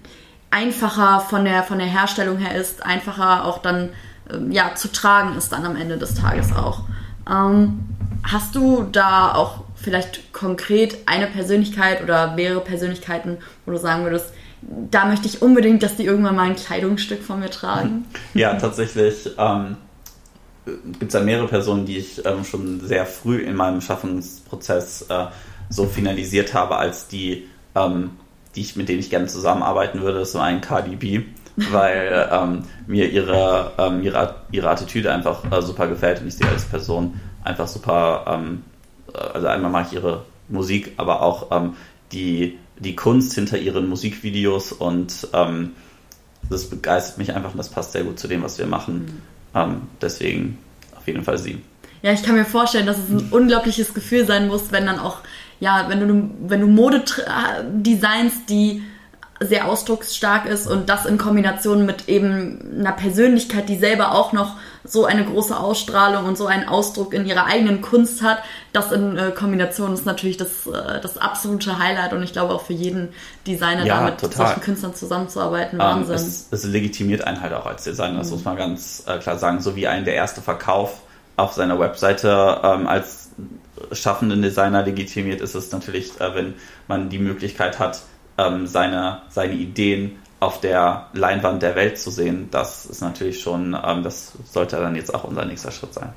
einfacher 0.50 1.20
von 1.20 1.44
der, 1.44 1.62
von 1.62 1.78
der 1.78 1.86
Herstellung 1.86 2.38
her 2.38 2.54
ist, 2.54 2.84
einfacher 2.84 3.44
auch 3.44 3.58
dann 3.58 3.90
ähm, 4.32 4.52
ja, 4.52 4.74
zu 4.74 4.90
tragen 4.90 5.36
ist 5.36 5.52
dann 5.52 5.64
am 5.64 5.76
Ende 5.76 5.98
des 5.98 6.14
Tages 6.14 6.52
auch. 6.54 6.84
Ähm, 7.30 7.86
hast 8.22 8.54
du 8.54 8.84
da 8.90 9.34
auch 9.34 9.64
vielleicht 9.86 10.32
konkret 10.32 10.98
eine 11.06 11.28
Persönlichkeit 11.28 12.02
oder 12.02 12.34
mehrere 12.34 12.60
Persönlichkeiten, 12.60 13.38
wo 13.64 13.70
du 13.70 13.78
sagen 13.78 14.02
würdest, 14.02 14.32
da 14.90 15.04
möchte 15.04 15.28
ich 15.28 15.42
unbedingt, 15.42 15.84
dass 15.84 15.94
die 15.94 16.04
irgendwann 16.04 16.34
mal 16.34 16.42
ein 16.42 16.56
Kleidungsstück 16.56 17.22
von 17.22 17.38
mir 17.38 17.50
tragen? 17.50 18.04
Ja, 18.34 18.54
tatsächlich 18.54 19.30
ähm, 19.38 19.76
gibt 20.64 21.04
es 21.04 21.12
da 21.12 21.20
mehrere 21.20 21.46
Personen, 21.46 21.86
die 21.86 21.98
ich 21.98 22.26
ähm, 22.26 22.42
schon 22.42 22.80
sehr 22.80 23.06
früh 23.06 23.38
in 23.38 23.54
meinem 23.54 23.80
Schaffensprozess 23.80 25.02
äh, 25.08 25.26
so 25.68 25.84
finalisiert 25.86 26.52
habe, 26.52 26.78
als 26.78 27.06
die, 27.06 27.46
ähm, 27.76 28.10
die 28.56 28.62
ich, 28.62 28.74
mit 28.74 28.88
denen 28.88 28.98
ich 28.98 29.10
gerne 29.10 29.26
zusammenarbeiten 29.26 30.00
würde. 30.02 30.24
So 30.24 30.40
ein 30.40 30.60
KDB, 30.60 31.26
weil 31.70 32.28
ähm, 32.32 32.64
mir 32.88 33.08
ihre, 33.08 33.70
ähm, 33.78 34.02
ihre, 34.02 34.34
ihre 34.50 34.68
Attitüde 34.68 35.12
einfach 35.12 35.44
äh, 35.52 35.62
super 35.62 35.86
gefällt 35.86 36.22
und 36.22 36.26
ich 36.26 36.34
sie 36.34 36.44
als 36.44 36.64
Person 36.64 37.20
einfach 37.44 37.68
super 37.68 38.24
ähm, 38.26 38.64
also 39.12 39.46
einmal 39.46 39.70
mache 39.70 39.86
ich 39.88 39.92
ihre 39.94 40.24
Musik, 40.48 40.92
aber 40.96 41.22
auch 41.22 41.50
ähm, 41.50 41.74
die, 42.12 42.58
die 42.78 42.96
Kunst 42.96 43.34
hinter 43.34 43.58
ihren 43.58 43.88
Musikvideos 43.88 44.72
und 44.72 45.28
ähm, 45.32 45.72
das 46.48 46.68
begeistert 46.70 47.18
mich 47.18 47.34
einfach 47.34 47.52
und 47.52 47.58
das 47.58 47.68
passt 47.68 47.92
sehr 47.92 48.04
gut 48.04 48.18
zu 48.18 48.28
dem, 48.28 48.42
was 48.42 48.58
wir 48.58 48.66
machen. 48.66 48.94
Mhm. 48.94 49.22
Ähm, 49.54 49.82
deswegen 50.00 50.58
auf 50.96 51.06
jeden 51.06 51.24
Fall 51.24 51.38
sie. 51.38 51.60
Ja, 52.02 52.12
ich 52.12 52.22
kann 52.22 52.36
mir 52.36 52.44
vorstellen, 52.44 52.86
dass 52.86 52.98
es 52.98 53.10
ein 53.10 53.28
unglaubliches 53.30 53.94
Gefühl 53.94 54.26
sein 54.26 54.46
muss, 54.48 54.70
wenn 54.70 54.86
dann 54.86 54.98
auch, 54.98 55.18
ja, 55.60 55.86
wenn 55.88 56.00
du, 56.00 56.30
wenn 56.48 56.60
du 56.60 56.66
Mode 56.66 57.02
designst, 57.72 58.48
die 58.48 58.82
sehr 59.40 59.68
ausdrucksstark 59.68 60.46
ist 60.46 60.66
und 60.66 60.88
das 60.88 61.04
in 61.04 61.18
Kombination 61.18 61.84
mit 61.84 62.08
eben 62.08 62.78
einer 62.80 62.92
Persönlichkeit, 62.92 63.68
die 63.68 63.76
selber 63.76 64.12
auch 64.12 64.32
noch 64.32 64.56
so 64.82 65.04
eine 65.04 65.24
große 65.24 65.56
Ausstrahlung 65.56 66.24
und 66.24 66.38
so 66.38 66.46
einen 66.46 66.68
Ausdruck 66.68 67.12
in 67.12 67.26
ihrer 67.26 67.44
eigenen 67.46 67.82
Kunst 67.82 68.22
hat, 68.22 68.38
das 68.72 68.92
in 68.92 69.18
äh, 69.18 69.32
Kombination 69.32 69.92
ist 69.92 70.06
natürlich 70.06 70.36
das, 70.36 70.66
äh, 70.66 71.00
das 71.02 71.18
absolute 71.18 71.78
Highlight 71.78 72.12
und 72.12 72.22
ich 72.22 72.32
glaube 72.32 72.54
auch 72.54 72.62
für 72.62 72.72
jeden 72.72 73.10
Designer 73.46 73.84
Ja, 73.84 73.98
da 73.98 74.04
mit 74.10 74.34
solchen 74.34 74.60
Künstlern 74.60 74.94
zusammenzuarbeiten, 74.94 75.80
Ähm, 75.80 75.86
Wahnsinn. 75.86 76.14
es, 76.14 76.48
es 76.50 76.64
legitimiert 76.64 77.22
einen 77.26 77.40
halt 77.40 77.52
auch 77.52 77.66
als 77.66 77.84
Designer, 77.84 78.18
das 78.18 78.30
muss 78.30 78.44
man 78.44 78.56
ganz 78.56 79.02
äh, 79.06 79.18
klar 79.18 79.38
sagen. 79.38 79.60
So 79.60 79.76
wie 79.76 79.86
ein 79.86 80.04
der 80.04 80.14
erste 80.14 80.40
Verkauf 80.40 81.02
auf 81.36 81.52
seiner 81.52 81.78
Webseite 81.78 82.60
ähm, 82.62 82.86
als 82.86 83.28
schaffenden 83.92 84.40
Designer 84.40 84.82
legitimiert, 84.82 85.42
ist 85.42 85.54
es 85.54 85.70
natürlich, 85.70 86.12
wenn 86.18 86.54
man 86.88 87.10
die 87.10 87.18
Möglichkeit 87.18 87.78
hat, 87.78 88.00
ähm, 88.38 88.66
seine, 88.66 89.22
seine 89.28 89.54
Ideen 89.54 90.18
auf 90.40 90.60
der 90.60 91.08
Leinwand 91.12 91.62
der 91.62 91.76
Welt 91.76 91.98
zu 91.98 92.10
sehen. 92.10 92.48
Das 92.50 92.86
ist 92.86 93.00
natürlich 93.00 93.40
schon, 93.40 93.76
ähm, 93.82 94.02
das 94.02 94.32
sollte 94.44 94.76
dann 94.76 94.94
jetzt 94.94 95.14
auch 95.14 95.24
unser 95.24 95.44
nächster 95.44 95.70
Schritt 95.70 95.94
sein. 95.94 96.12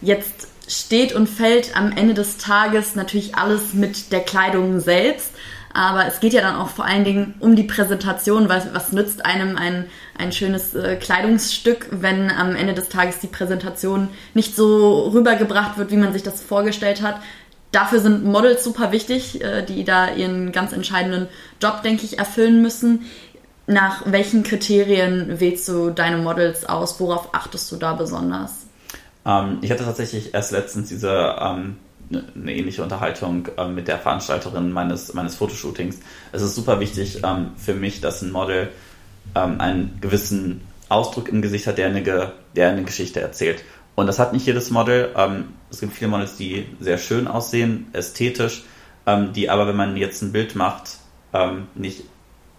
Jetzt 0.00 0.48
steht 0.68 1.12
und 1.12 1.28
fällt 1.28 1.76
am 1.76 1.92
Ende 1.92 2.14
des 2.14 2.38
Tages 2.38 2.94
natürlich 2.94 3.34
alles 3.34 3.74
mit 3.74 4.12
der 4.12 4.20
Kleidung 4.20 4.80
selbst. 4.80 5.32
Aber 5.74 6.06
es 6.06 6.20
geht 6.20 6.34
ja 6.34 6.42
dann 6.42 6.56
auch 6.56 6.68
vor 6.68 6.84
allen 6.84 7.04
Dingen 7.04 7.34
um 7.40 7.56
die 7.56 7.62
Präsentation, 7.62 8.48
weil 8.48 8.62
was 8.74 8.92
nützt 8.92 9.24
einem 9.24 9.56
ein, 9.56 9.86
ein 10.18 10.30
schönes 10.30 10.74
äh, 10.74 10.96
Kleidungsstück, 10.96 11.86
wenn 11.90 12.30
am 12.30 12.54
Ende 12.54 12.74
des 12.74 12.90
Tages 12.90 13.20
die 13.20 13.26
Präsentation 13.26 14.10
nicht 14.34 14.54
so 14.54 15.08
rübergebracht 15.08 15.78
wird, 15.78 15.90
wie 15.90 15.96
man 15.96 16.12
sich 16.12 16.22
das 16.22 16.42
vorgestellt 16.42 17.00
hat. 17.00 17.22
Dafür 17.72 18.00
sind 18.00 18.24
Models 18.24 18.62
super 18.62 18.92
wichtig, 18.92 19.42
äh, 19.42 19.62
die 19.62 19.84
da 19.84 20.14
ihren 20.14 20.52
ganz 20.52 20.72
entscheidenden 20.72 21.26
Job, 21.60 21.82
denke 21.82 22.04
ich, 22.04 22.18
erfüllen 22.18 22.62
müssen. 22.62 23.06
Nach 23.66 24.02
welchen 24.04 24.42
Kriterien 24.42 25.40
wählst 25.40 25.68
du 25.68 25.90
deine 25.90 26.18
Models 26.18 26.68
aus? 26.68 27.00
Worauf 27.00 27.34
achtest 27.34 27.72
du 27.72 27.76
da 27.76 27.94
besonders? 27.94 28.66
Ähm, 29.24 29.58
ich 29.62 29.70
hatte 29.70 29.84
tatsächlich 29.84 30.34
erst 30.34 30.52
letztens 30.52 30.88
diese 30.88 31.36
ähm, 31.40 31.76
ne- 32.10 32.24
eine 32.34 32.54
ähnliche 32.54 32.82
Unterhaltung 32.82 33.48
ähm, 33.56 33.74
mit 33.74 33.88
der 33.88 33.98
Veranstalterin 33.98 34.70
meines, 34.70 35.14
meines 35.14 35.36
Fotoshootings. 35.36 36.00
Es 36.32 36.42
ist 36.42 36.54
super 36.54 36.78
wichtig 36.80 37.22
ähm, 37.24 37.52
für 37.56 37.74
mich, 37.74 38.00
dass 38.00 38.20
ein 38.20 38.32
Model 38.32 38.68
ähm, 39.34 39.60
einen 39.60 39.98
gewissen 40.00 40.60
Ausdruck 40.88 41.28
im 41.30 41.40
Gesicht 41.40 41.66
hat, 41.66 41.78
der 41.78 41.86
eine, 41.86 42.32
der 42.54 42.68
eine 42.68 42.82
Geschichte 42.82 43.20
erzählt. 43.20 43.62
Und 43.94 44.06
das 44.06 44.18
hat 44.18 44.32
nicht 44.32 44.46
jedes 44.46 44.70
Model. 44.70 45.10
Ähm, 45.16 45.54
es 45.70 45.80
gibt 45.80 45.92
viele 45.92 46.10
Models, 46.10 46.36
die 46.36 46.66
sehr 46.80 46.98
schön 46.98 47.26
aussehen, 47.26 47.88
ästhetisch, 47.92 48.64
ähm, 49.06 49.32
die 49.32 49.50
aber, 49.50 49.66
wenn 49.66 49.76
man 49.76 49.96
jetzt 49.96 50.22
ein 50.22 50.32
Bild 50.32 50.56
macht, 50.56 50.98
ähm, 51.32 51.68
nicht 51.74 52.04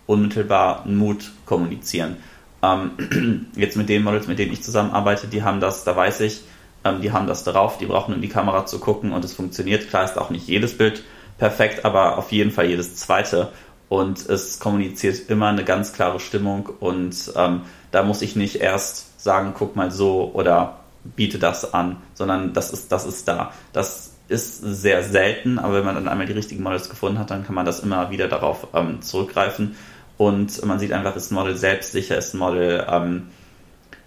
unmittelbar 0.06 0.86
Mut 0.86 1.32
kommunizieren. 1.46 2.18
Ähm, 2.62 3.48
jetzt 3.56 3.78
mit 3.78 3.90
den 3.90 4.04
Models, 4.04 4.28
mit 4.28 4.40
denen 4.40 4.54
ich 4.54 4.64
zusammenarbeite, 4.64 5.28
die 5.28 5.44
haben 5.44 5.60
das, 5.60 5.84
da 5.84 5.96
weiß 5.96 6.22
ich, 6.22 6.44
ähm, 6.84 7.02
die 7.02 7.12
haben 7.12 7.28
das 7.28 7.44
drauf, 7.44 7.78
die 7.78 7.86
brauchen 7.86 8.12
nur 8.12 8.18
in 8.18 8.22
die 8.22 8.30
Kamera 8.30 8.66
zu 8.66 8.80
gucken 8.80 9.12
und 9.12 9.26
es 9.26 9.34
funktioniert. 9.34 9.90
Klar 9.90 10.06
ist 10.06 10.18
auch 10.18 10.30
nicht 10.30 10.48
jedes 10.48 10.78
Bild 10.78 11.04
perfekt, 11.38 11.86
aber 11.86 12.18
auf 12.18 12.32
jeden 12.32 12.52
Fall 12.52 12.68
jedes 12.68 12.96
zweite. 12.96 13.50
Und 13.90 14.28
es 14.28 14.60
kommuniziert 14.60 15.30
immer 15.30 15.50
eine 15.50 15.64
ganz 15.64 15.94
klare 15.94 16.20
Stimmung 16.20 16.70
und 16.80 17.32
ähm, 17.36 17.62
da 17.92 18.04
muss 18.04 18.22
ich 18.22 18.36
nicht 18.36 18.56
erst 18.56 19.22
sagen, 19.22 19.54
guck 19.56 19.76
mal 19.76 19.92
so 19.92 20.32
oder 20.34 20.80
biete 21.04 21.40
das 21.40 21.74
an, 21.74 21.98
sondern 22.14 22.54
das 22.54 22.72
ist, 22.72 22.92
das 22.92 23.06
ist 23.06 23.28
da. 23.28 23.52
Das 23.74 24.14
ist 24.30 24.60
sehr 24.60 25.04
selten, 25.04 25.60
aber 25.60 25.76
wenn 25.76 25.86
man 25.86 25.96
dann 25.96 26.08
einmal 26.08 26.28
die 26.28 26.34
richtigen 26.34 26.64
Models 26.64 26.90
gefunden 26.90 27.20
hat, 27.20 27.30
dann 27.32 27.46
kann 27.46 27.56
man 27.56 27.66
das 27.66 27.82
immer 27.82 28.10
wieder 28.10 28.28
darauf 28.28 28.68
ähm, 28.74 29.02
zurückgreifen. 29.02 29.76
Und 30.18 30.64
man 30.66 30.80
sieht 30.80 30.94
einfach, 30.94 31.16
ist 31.16 31.32
ein 31.32 31.36
Model 31.36 31.56
selbstsicher, 31.56 32.18
ist 32.18 32.34
ein 32.34 32.40
Model 32.40 32.86
ähm, 32.90 33.28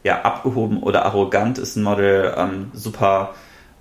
ja, 0.05 0.23
abgehoben 0.23 0.83
oder 0.83 1.05
arrogant, 1.05 1.59
ist 1.59 1.77
ein 1.77 1.83
Model 1.83 2.33
ähm, 2.37 2.71
super, 2.73 3.35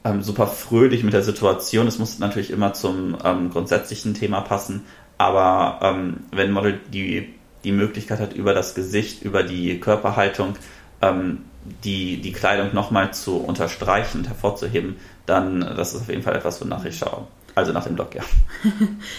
ähm, 0.04 0.22
super 0.22 0.48
fröhlich 0.48 1.04
mit 1.04 1.14
der 1.14 1.24
Situation. 1.24 1.88
Es 1.88 2.00
muss 2.00 2.20
natürlich 2.20 2.52
immer 2.52 2.74
zum 2.74 3.18
ähm, 3.24 3.52
grundsätzlichen 3.52 4.14
Thema 4.14 4.42
passen, 4.42 4.86
aber 5.18 5.80
ähm, 5.82 6.26
wenn 6.32 6.48
ein 6.48 6.54
Model 6.54 6.80
die, 6.92 7.34
die 7.64 7.72
Möglichkeit 7.72 8.20
hat, 8.20 8.34
über 8.34 8.54
das 8.54 8.76
Gesicht, 8.76 9.24
über 9.24 9.44
die 9.44 9.80
Körperhaltung, 9.80 10.56
die, 11.84 12.22
die 12.22 12.32
Kleidung 12.32 12.74
nochmal 12.74 13.14
zu 13.14 13.38
unterstreichen 13.38 14.20
und 14.20 14.28
hervorzuheben, 14.28 14.98
dann 15.26 15.62
das 15.62 15.94
ist 15.94 16.02
auf 16.02 16.10
jeden 16.10 16.22
Fall 16.22 16.36
etwas, 16.36 16.62
wonach 16.62 16.86
ich 16.86 16.98
schaue. 16.98 17.28
Also 17.56 17.72
nach 17.72 17.86
dem 17.86 17.96
Blog, 17.96 18.14
ja. 18.14 18.24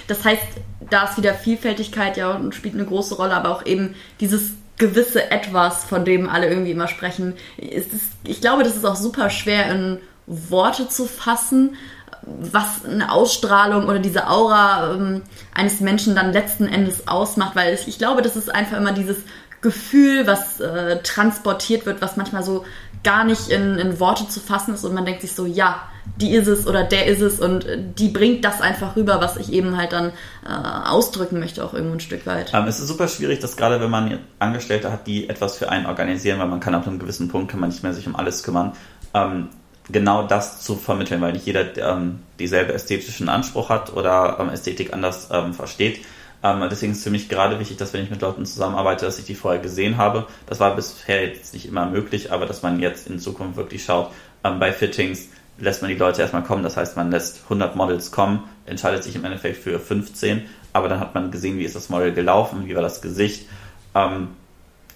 Das 0.08 0.24
heißt, 0.24 0.42
da 0.90 1.04
ist 1.04 1.16
wieder 1.16 1.34
Vielfältigkeit 1.34 2.16
ja 2.16 2.32
und 2.32 2.54
spielt 2.54 2.74
eine 2.74 2.84
große 2.84 3.16
Rolle, 3.16 3.34
aber 3.34 3.50
auch 3.50 3.64
eben 3.64 3.94
dieses 4.20 4.52
gewisse 4.76 5.30
Etwas, 5.30 5.84
von 5.84 6.04
dem 6.04 6.28
alle 6.28 6.48
irgendwie 6.48 6.72
immer 6.72 6.86
sprechen. 6.86 7.34
Ist, 7.56 7.90
ich 8.24 8.42
glaube, 8.42 8.62
das 8.62 8.76
ist 8.76 8.84
auch 8.84 8.96
super 8.96 9.30
schwer 9.30 9.70
in 9.70 9.98
Worte 10.26 10.88
zu 10.88 11.06
fassen, 11.06 11.76
was 12.22 12.84
eine 12.84 13.12
Ausstrahlung 13.12 13.86
oder 13.86 14.00
diese 14.00 14.28
Aura 14.28 14.94
ähm, 14.94 15.22
eines 15.54 15.80
Menschen 15.80 16.14
dann 16.16 16.32
letzten 16.32 16.66
Endes 16.66 17.06
ausmacht, 17.08 17.54
weil 17.54 17.72
ich, 17.72 17.86
ich 17.86 17.98
glaube, 17.98 18.20
das 18.20 18.36
ist 18.36 18.52
einfach 18.52 18.76
immer 18.76 18.92
dieses 18.92 19.18
Gefühl, 19.66 20.26
was 20.26 20.60
äh, 20.60 21.02
transportiert 21.02 21.86
wird, 21.86 22.00
was 22.00 22.16
manchmal 22.16 22.42
so 22.42 22.64
gar 23.02 23.24
nicht 23.24 23.50
in, 23.50 23.78
in 23.78 24.00
Worte 24.00 24.28
zu 24.28 24.40
fassen 24.40 24.74
ist 24.74 24.84
und 24.84 24.94
man 24.94 25.04
denkt 25.04 25.20
sich 25.20 25.32
so, 25.32 25.46
ja, 25.46 25.82
die 26.16 26.32
ist 26.32 26.48
es 26.48 26.66
oder 26.66 26.84
der 26.84 27.06
ist 27.06 27.20
es 27.20 27.40
und 27.40 27.64
äh, 27.64 27.78
die 27.80 28.08
bringt 28.08 28.44
das 28.44 28.60
einfach 28.60 28.96
rüber, 28.96 29.20
was 29.20 29.36
ich 29.36 29.52
eben 29.52 29.76
halt 29.76 29.92
dann 29.92 30.12
äh, 30.44 30.88
ausdrücken 30.88 31.38
möchte, 31.38 31.64
auch 31.64 31.74
irgendwo 31.74 31.94
ein 31.94 32.00
Stück 32.00 32.26
weit. 32.26 32.52
Ähm, 32.54 32.66
es 32.66 32.80
ist 32.80 32.88
super 32.88 33.08
schwierig, 33.08 33.40
dass 33.40 33.56
gerade 33.56 33.80
wenn 33.80 33.90
man 33.90 34.18
Angestellte 34.38 34.90
hat, 34.90 35.06
die 35.06 35.28
etwas 35.28 35.56
für 35.56 35.68
einen 35.68 35.86
organisieren, 35.86 36.38
weil 36.38 36.48
man 36.48 36.60
kann 36.60 36.74
ab 36.74 36.86
einem 36.86 36.98
gewissen 36.98 37.28
Punkt 37.28 37.50
kann 37.50 37.60
man 37.60 37.70
nicht 37.70 37.82
mehr 37.82 37.92
sich 37.92 38.06
um 38.06 38.16
alles 38.16 38.42
kümmern, 38.42 38.72
ähm, 39.14 39.48
genau 39.90 40.26
das 40.26 40.62
zu 40.62 40.76
vermitteln, 40.76 41.20
weil 41.20 41.32
nicht 41.32 41.46
jeder 41.46 41.76
ähm, 41.76 42.20
dieselbe 42.38 42.72
ästhetischen 42.72 43.28
Anspruch 43.28 43.68
hat 43.68 43.92
oder 43.92 44.38
ähm, 44.40 44.48
Ästhetik 44.48 44.92
anders 44.92 45.28
ähm, 45.30 45.54
versteht. 45.54 46.00
Ähm, 46.46 46.68
deswegen 46.70 46.92
ist 46.92 46.98
es 46.98 47.04
für 47.04 47.10
mich 47.10 47.28
gerade 47.28 47.58
wichtig, 47.58 47.76
dass 47.76 47.92
wenn 47.92 48.04
ich 48.04 48.10
mit 48.10 48.20
Leuten 48.20 48.46
zusammenarbeite, 48.46 49.04
dass 49.04 49.18
ich 49.18 49.24
die 49.24 49.34
vorher 49.34 49.60
gesehen 49.60 49.96
habe. 49.96 50.26
Das 50.46 50.60
war 50.60 50.76
bisher 50.76 51.26
jetzt 51.26 51.54
nicht 51.54 51.66
immer 51.66 51.86
möglich, 51.86 52.30
aber 52.30 52.46
dass 52.46 52.62
man 52.62 52.78
jetzt 52.78 53.08
in 53.08 53.18
Zukunft 53.18 53.56
wirklich 53.56 53.84
schaut, 53.84 54.12
ähm, 54.44 54.60
bei 54.60 54.72
Fittings 54.72 55.28
lässt 55.58 55.82
man 55.82 55.90
die 55.90 55.96
Leute 55.96 56.22
erstmal 56.22 56.44
kommen. 56.44 56.62
Das 56.62 56.76
heißt, 56.76 56.96
man 56.96 57.10
lässt 57.10 57.42
100 57.44 57.74
Models 57.74 58.12
kommen, 58.12 58.44
entscheidet 58.64 59.02
sich 59.02 59.16
im 59.16 59.24
Endeffekt 59.24 59.56
für 59.56 59.80
15, 59.80 60.42
aber 60.72 60.88
dann 60.88 61.00
hat 61.00 61.14
man 61.14 61.30
gesehen, 61.30 61.58
wie 61.58 61.64
ist 61.64 61.74
das 61.74 61.88
Model 61.88 62.12
gelaufen, 62.12 62.66
wie 62.66 62.74
war 62.74 62.82
das 62.82 63.02
Gesicht. 63.02 63.48
Ähm, 63.94 64.28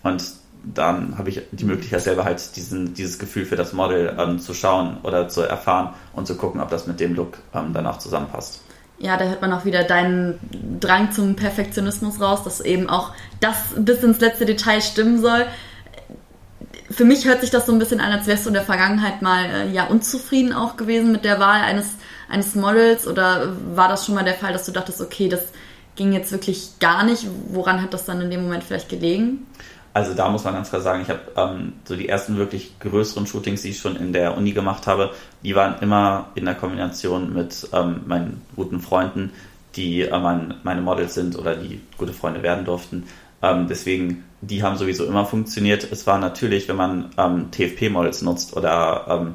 und 0.03 0.23
dann 0.63 1.19
habe 1.19 1.31
ich 1.31 1.43
die 1.53 1.65
Möglichkeit 1.65 2.03
selber 2.03 2.25
halt 2.25 2.55
diesen, 2.55 2.95
dieses 2.95 3.19
Gefühl 3.19 3.47
für 3.47 3.57
das 3.57 3.73
Model 3.73 4.15
ähm, 4.19 4.39
zu 4.39 4.55
schauen 4.55 4.99
oder 5.03 5.29
zu 5.29 5.41
erfahren 5.41 5.95
und 6.13 6.27
zu 6.27 6.37
gucken, 6.37 6.61
ob 6.61 6.69
das 6.69 6.87
mit 6.87 7.01
dem 7.01 7.15
Look 7.15 7.39
ähm, 7.55 7.73
danach 7.73 7.99
zusammenpasst. 7.99 8.63
Ja, 9.01 9.17
da 9.17 9.25
hört 9.25 9.41
man 9.41 9.53
auch 9.55 9.65
wieder 9.65 9.83
deinen 9.83 10.39
Drang 10.79 11.11
zum 11.11 11.35
Perfektionismus 11.35 12.21
raus, 12.21 12.45
dass 12.45 12.61
eben 12.61 12.91
auch 12.91 13.13
das 13.41 13.57
bis 13.77 14.03
ins 14.03 14.21
letzte 14.21 14.45
Detail 14.45 14.83
stimmen 14.83 15.23
soll. 15.23 15.47
Für 16.91 17.07
mich 17.07 17.25
hört 17.25 17.41
sich 17.41 17.49
das 17.49 17.65
so 17.65 17.73
ein 17.73 17.79
bisschen 17.79 18.01
an, 18.01 18.13
als 18.13 18.27
wärst 18.27 18.45
du 18.45 18.51
in 18.51 18.55
der 18.55 18.63
Vergangenheit 18.63 19.23
mal 19.23 19.45
äh, 19.47 19.71
ja 19.71 19.87
unzufrieden 19.87 20.53
auch 20.53 20.77
gewesen 20.77 21.13
mit 21.13 21.25
der 21.25 21.41
Wahl 21.41 21.63
eines, 21.63 21.87
eines 22.29 22.55
Models 22.55 23.07
oder 23.07 23.57
war 23.75 23.89
das 23.89 24.05
schon 24.05 24.15
mal 24.15 24.25
der 24.25 24.35
Fall, 24.35 24.53
dass 24.53 24.67
du 24.67 24.73
dachtest, 24.73 25.01
okay, 25.01 25.31
das 25.31 25.45
ging 25.97 26.13
jetzt 26.13 26.31
wirklich 26.31 26.79
gar 26.79 27.03
nicht? 27.03 27.27
Woran 27.49 27.81
hat 27.81 27.95
das 27.95 28.05
dann 28.05 28.21
in 28.21 28.31
dem 28.31 28.43
Moment 28.43 28.65
vielleicht 28.65 28.91
gelegen? 28.91 29.47
Also 29.93 30.15
da 30.15 30.29
muss 30.29 30.45
man 30.45 30.55
ganz 30.55 30.71
klar 30.71 30.83
sagen, 30.83 31.03
ich 31.03 31.09
habe 31.09 31.21
ähm, 31.37 31.73
so 31.85 31.97
die 31.97 32.09
ersten 32.09 32.37
wirklich 32.37 32.79
größeren 32.79 33.27
Shootings, 33.27 33.63
die 33.63 33.71
ich 33.71 33.79
schon 33.79 33.97
in 33.97 34.13
der 34.13 34.37
Uni 34.37 34.53
gemacht 34.53 34.87
habe, 34.87 35.11
die 35.43 35.57
waren 35.57 35.81
immer 35.81 36.29
in 36.37 36.45
der 36.45 36.55
Kombination 36.55 37.35
mit 37.35 37.69
ähm, 37.73 38.03
meinen 38.07 38.43
guten 38.55 38.81
Freunden, 38.81 39.33
die 39.75 40.03
äh, 40.03 40.19
mein, 40.19 40.55
meine 40.63 40.81
Models 40.81 41.15
sind 41.15 41.37
oder 41.37 41.57
die 41.57 41.81
gute 41.99 42.13
Freunde 42.13 42.43
werden 42.43 42.65
durften. 42.65 43.05
Ähm, 43.43 43.67
deswegen, 43.69 44.25
die 44.43 44.63
haben 44.63 44.77
sowieso 44.77 45.05
immer 45.07 45.27
funktioniert. 45.27 45.91
Es 45.91 46.07
war 46.07 46.19
natürlich, 46.19 46.69
wenn 46.69 46.77
man 46.77 47.11
ähm, 47.19 47.51
TFP-Models 47.51 48.23
nutzt 48.23 48.57
oder 48.57 49.07
ähm, 49.09 49.35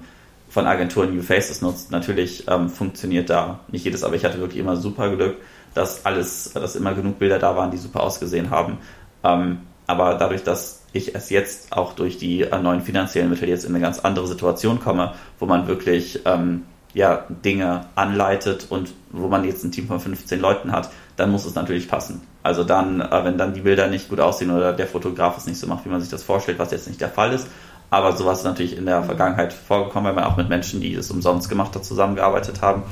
von 0.49 0.67
Agenturen 0.67 1.13
New 1.13 1.21
Faces 1.21 1.61
nutzt, 1.61 1.91
natürlich 1.91 2.47
ähm, 2.47 2.69
funktioniert 2.69 3.29
da 3.29 3.59
nicht 3.67 3.83
jedes, 3.83 4.05
aber 4.05 4.15
ich 4.15 4.23
hatte 4.23 4.39
wirklich 4.39 4.61
immer 4.61 4.77
super 4.77 5.13
Glück, 5.13 5.35
dass 5.73 6.05
alles, 6.05 6.53
dass 6.53 6.77
immer 6.77 6.93
genug 6.93 7.19
Bilder 7.19 7.39
da 7.39 7.57
waren, 7.57 7.71
die 7.71 7.77
super 7.77 8.01
ausgesehen 8.01 8.51
haben. 8.51 8.77
Ähm, 9.25 9.57
aber 9.87 10.15
dadurch, 10.15 10.43
dass 10.43 10.81
ich 10.93 11.13
erst 11.13 11.31
jetzt 11.31 11.73
auch 11.73 11.93
durch 11.93 12.17
die 12.17 12.41
äh, 12.41 12.59
neuen 12.59 12.81
finanziellen 12.81 13.29
Mittel 13.29 13.49
jetzt 13.49 13.65
in 13.65 13.71
eine 13.71 13.81
ganz 13.81 13.99
andere 13.99 14.27
Situation 14.27 14.79
komme, 14.79 15.13
wo 15.39 15.45
man 15.45 15.67
wirklich 15.67 16.21
ähm, 16.25 16.63
ja, 16.93 17.25
Dinge 17.29 17.87
anleitet 17.95 18.67
und 18.69 18.93
wo 19.11 19.27
man 19.27 19.43
jetzt 19.43 19.63
ein 19.63 19.71
Team 19.71 19.87
von 19.87 19.99
15 19.99 20.39
Leuten 20.39 20.71
hat, 20.71 20.89
dann 21.17 21.29
muss 21.29 21.45
es 21.45 21.53
natürlich 21.53 21.89
passen. 21.89 22.21
Also 22.41 22.63
dann, 22.63 23.01
äh, 23.01 23.25
wenn 23.25 23.37
dann 23.37 23.53
die 23.53 23.61
Bilder 23.61 23.87
nicht 23.87 24.09
gut 24.09 24.19
aussehen 24.21 24.49
oder 24.49 24.71
der 24.71 24.87
Fotograf 24.87 25.37
es 25.37 25.45
nicht 25.45 25.59
so 25.59 25.67
macht, 25.67 25.85
wie 25.85 25.89
man 25.89 25.99
sich 25.99 26.09
das 26.09 26.23
vorstellt, 26.23 26.57
was 26.57 26.71
jetzt 26.71 26.87
nicht 26.87 27.01
der 27.01 27.09
Fall 27.09 27.33
ist. 27.33 27.47
Aber 27.89 28.13
sowas 28.13 28.39
ist 28.39 28.45
natürlich 28.45 28.77
in 28.77 28.85
der 28.85 29.03
Vergangenheit 29.03 29.53
vorgekommen, 29.53 30.07
weil 30.07 30.15
man 30.15 30.23
auch 30.23 30.37
mit 30.37 30.49
Menschen, 30.49 30.81
die 30.81 30.93
es 30.95 31.11
umsonst 31.11 31.49
gemacht 31.49 31.75
hat, 31.75 31.85
zusammengearbeitet 31.85 32.61
haben. 32.61 32.83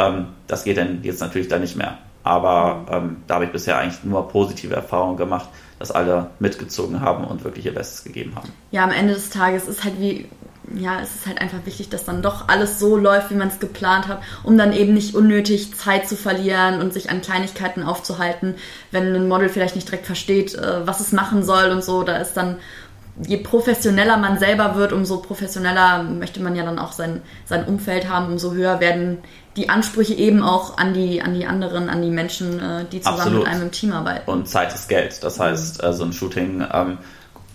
Ähm, 0.00 0.26
das 0.48 0.64
geht 0.64 0.76
dann 0.76 1.00
jetzt 1.02 1.20
natürlich 1.20 1.48
da 1.48 1.58
nicht 1.58 1.76
mehr. 1.76 1.98
aber 2.24 2.86
ähm, 2.90 3.18
da 3.26 3.34
habe 3.34 3.44
ich 3.44 3.52
bisher 3.52 3.78
eigentlich 3.78 4.02
nur 4.02 4.26
positive 4.28 4.74
Erfahrungen 4.74 5.16
gemacht, 5.16 5.48
dass 5.78 5.90
alle 5.90 6.30
mitgezogen 6.38 7.00
haben 7.00 7.24
und 7.24 7.44
wirklich 7.44 7.66
ihr 7.66 7.74
Bestes 7.74 8.04
gegeben 8.04 8.34
haben. 8.36 8.50
Ja, 8.70 8.84
am 8.84 8.90
Ende 8.90 9.14
des 9.14 9.30
Tages 9.30 9.66
ist 9.66 9.84
halt 9.84 10.00
wie, 10.00 10.28
ja, 10.74 11.00
es 11.00 11.14
ist 11.14 11.26
halt 11.26 11.40
einfach 11.40 11.64
wichtig, 11.64 11.88
dass 11.88 12.04
dann 12.04 12.22
doch 12.22 12.48
alles 12.48 12.78
so 12.78 12.96
läuft, 12.96 13.30
wie 13.30 13.34
man 13.34 13.48
es 13.48 13.58
geplant 13.58 14.08
hat, 14.08 14.22
um 14.42 14.56
dann 14.56 14.72
eben 14.72 14.94
nicht 14.94 15.14
unnötig 15.14 15.76
Zeit 15.76 16.08
zu 16.08 16.16
verlieren 16.16 16.80
und 16.80 16.92
sich 16.92 17.10
an 17.10 17.20
Kleinigkeiten 17.20 17.82
aufzuhalten, 17.82 18.54
wenn 18.90 19.14
ein 19.14 19.28
Model 19.28 19.48
vielleicht 19.48 19.74
nicht 19.74 19.88
direkt 19.88 20.06
versteht, 20.06 20.54
äh, 20.54 20.86
was 20.86 21.00
es 21.00 21.12
machen 21.12 21.42
soll 21.42 21.70
und 21.70 21.84
so. 21.84 22.02
Da 22.02 22.16
ist 22.18 22.34
dann 22.34 22.56
je 23.26 23.36
professioneller 23.36 24.16
man 24.16 24.38
selber 24.38 24.74
wird, 24.74 24.92
umso 24.92 25.18
professioneller 25.18 26.02
möchte 26.02 26.42
man 26.42 26.56
ja 26.56 26.64
dann 26.64 26.78
auch 26.78 26.92
sein, 26.92 27.22
sein 27.44 27.64
Umfeld 27.64 28.08
haben, 28.08 28.32
umso 28.32 28.52
höher 28.52 28.80
werden 28.80 29.18
die 29.56 29.68
Ansprüche 29.68 30.14
eben 30.14 30.42
auch 30.42 30.78
an 30.78 30.94
die, 30.94 31.22
an 31.22 31.34
die 31.34 31.46
anderen, 31.46 31.88
an 31.88 32.02
die 32.02 32.10
Menschen, 32.10 32.58
äh, 32.60 32.84
die 32.90 33.00
zusammen 33.00 33.20
Absolut. 33.20 33.38
mit 33.40 33.48
einem 33.48 33.62
im 33.62 33.70
Team 33.70 33.92
arbeiten. 33.92 34.30
Und 34.30 34.48
Zeit 34.48 34.74
ist 34.74 34.88
Geld. 34.88 35.22
Das 35.22 35.38
heißt, 35.38 35.82
mhm. 35.82 35.92
so 35.92 36.04
ein 36.04 36.12
Shooting, 36.12 36.66
ähm, 36.72 36.98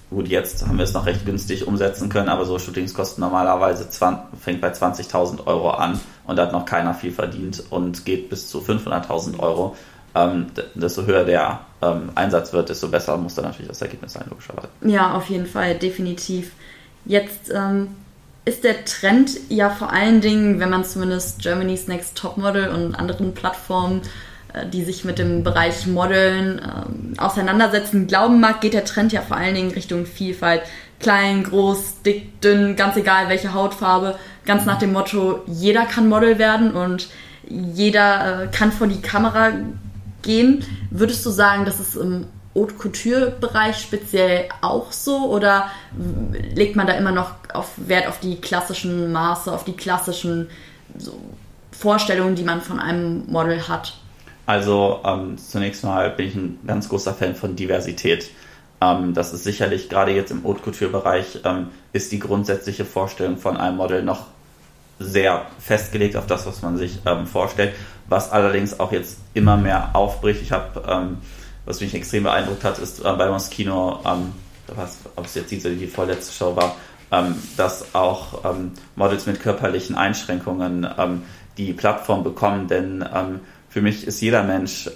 gut, 0.10 0.28
jetzt 0.28 0.66
haben 0.66 0.78
wir 0.78 0.84
es 0.84 0.94
noch 0.94 1.06
recht 1.06 1.26
günstig 1.26 1.68
umsetzen 1.68 2.10
können, 2.10 2.30
aber 2.30 2.46
so 2.46 2.58
Shootings 2.58 2.94
kosten 2.94 3.22
normalerweise 3.22 3.90
20, 3.90 4.40
fängt 4.40 4.62
bei 4.62 4.72
20.000 4.72 5.46
Euro 5.46 5.72
an 5.72 6.00
und 6.26 6.38
da 6.38 6.44
hat 6.44 6.54
noch 6.54 6.66
keiner 6.66 6.94
viel 6.94 7.12
verdient 7.12 7.64
und 7.70 8.06
geht 8.06 8.30
bis 8.30 8.50
zu 8.50 8.60
500.000 8.60 9.40
Euro 9.40 9.76
ähm, 10.16 10.48
desto 10.76 11.06
höher 11.06 11.24
der 11.24 11.60
ähm, 11.82 12.10
Einsatz 12.16 12.52
wird, 12.54 12.70
desto 12.70 12.88
besser 12.88 13.18
muss 13.18 13.36
dann 13.36 13.46
natürlich 13.46 13.68
das 13.68 13.82
Ergebnis 13.82 14.14
sein, 14.14 14.26
logischerweise. 14.30 14.70
Ja, 14.82 15.14
auf 15.16 15.30
jeden 15.30 15.46
Fall, 15.46 15.76
definitiv. 15.76 16.54
Jetzt 17.06 17.52
ähm, 17.54 17.90
ist 18.46 18.64
der 18.64 18.86
Trend 18.86 19.32
ja 19.50 19.70
vor 19.70 19.92
allen 19.92 20.22
Dingen, 20.22 20.60
wenn 20.60 20.70
man 20.70 20.84
zumindest 20.84 21.42
Germany's 21.42 21.88
Next 21.88 22.18
Topmodel 22.18 22.70
und 22.70 22.96
anderen 22.96 23.34
Plattformen, 23.34 24.02
äh, 24.54 24.66
die 24.68 24.84
sich 24.84 25.06
mit 25.06 25.20
dem 25.20 25.44
Bereich 25.44 25.86
Modeln 25.88 26.60
äh, 26.60 27.20
auseinandersetzen, 27.20 28.08
glauben 28.08 28.40
mag, 28.40 28.62
geht 28.62 28.74
der 28.74 28.86
Trend 28.86 29.12
ja 29.14 29.22
vor 29.22 29.38
allen 29.38 29.56
Dingen 29.56 29.72
Richtung 29.72 30.06
Vielfalt. 30.06 30.62
Klein, 31.00 31.44
groß, 31.44 32.02
dick, 32.06 32.42
dünn, 32.42 32.76
ganz 32.76 32.98
egal 32.98 33.30
welche 33.30 33.54
Hautfarbe. 33.54 34.18
Ganz 34.46 34.66
nach 34.66 34.80
dem 34.80 34.94
Motto, 34.94 35.44
jeder 35.48 35.86
kann 35.86 36.10
Model 36.10 36.40
werden 36.40 36.72
und 36.72 37.10
jeder 37.48 38.44
äh, 38.44 38.48
kann 38.48 38.72
vor 38.72 38.88
die 38.88 39.02
Kamera 39.02 39.52
gehen. 40.22 40.66
Würdest 40.90 41.26
du 41.26 41.30
sagen, 41.30 41.66
dass 41.66 41.80
es 41.80 41.96
im 41.96 42.26
Haute 42.56 42.74
Couture-Bereich 42.74 43.78
speziell 43.78 44.50
auch 44.62 44.92
so 44.92 45.30
oder 45.30 45.70
legt 46.56 46.76
man 46.76 46.88
da 46.88 46.94
immer 46.94 47.12
noch 47.12 47.32
auf 47.54 47.72
Wert 47.78 48.08
auf 48.08 48.20
die 48.20 48.42
klassischen 48.42 49.12
Maße, 49.12 49.52
auf 49.52 49.64
die 49.64 49.74
klassischen 49.74 50.50
so, 50.98 51.14
Vorstellungen, 51.72 52.36
die 52.36 52.44
man 52.44 52.62
von 52.62 52.80
einem 52.80 53.26
Model 53.28 53.68
hat? 53.68 53.98
Also 54.46 55.02
ähm, 55.06 55.38
zunächst 55.38 55.84
mal 55.84 56.10
bin 56.10 56.28
ich 56.28 56.36
ein 56.36 56.60
ganz 56.66 56.90
großer 56.90 57.14
Fan 57.14 57.36
von 57.36 57.56
Diversität. 57.56 58.32
Ähm, 58.82 59.14
das 59.14 59.32
ist 59.34 59.44
sicherlich 59.44 59.90
gerade 59.90 60.12
jetzt 60.12 60.32
im 60.32 60.44
Haute 60.44 60.62
Couture-Bereich 60.62 61.42
ähm, 61.46 61.68
ist 61.94 62.12
die 62.12 62.20
grundsätzliche 62.20 62.86
Vorstellung 62.86 63.38
von 63.38 63.58
einem 63.58 63.78
Model 63.78 64.04
noch 64.04 64.26
sehr 64.98 65.46
festgelegt 65.60 66.18
auf 66.18 66.26
das, 66.26 66.46
was 66.46 66.62
man 66.62 66.78
sich 66.78 67.00
ähm, 67.06 67.26
vorstellt 67.26 67.74
was 68.10 68.32
allerdings 68.32 68.80
auch 68.80 68.92
jetzt 68.92 69.20
immer 69.34 69.58
mehr 69.58 69.92
aufbricht. 69.94 70.42
Ich 70.42 70.52
habe, 70.52 70.84
ähm, 70.88 71.18
was 71.70 71.82
mich 71.82 71.94
extrem 71.94 72.24
beeindruckt 72.24 72.64
hat, 72.64 72.80
ist 72.80 73.06
äh, 73.06 73.14
bei 73.14 73.30
uns 73.30 73.52
Kino, 73.52 74.00
ähm, 74.04 74.34
was, 74.76 74.98
ob 75.16 75.26
es 75.26 75.36
jetzt 75.36 75.52
diese 75.52 75.70
die 75.70 75.86
vorletzte 75.86 76.34
Show 76.34 76.56
war, 76.56 76.76
ähm, 77.12 77.36
dass 77.58 77.94
auch 77.94 78.44
ähm, 78.44 78.72
Models 78.96 79.28
mit 79.28 79.40
körperlichen 79.40 79.96
Einschränkungen 79.96 80.88
ähm, 80.98 81.22
die 81.58 81.74
Plattform 81.74 82.24
bekommen, 82.24 82.68
denn 82.68 83.08
ähm, 83.14 83.42
für 83.70 83.84
mich 83.84 84.08
ist 84.08 84.20
jeder 84.20 84.42
Mensch 84.42 84.90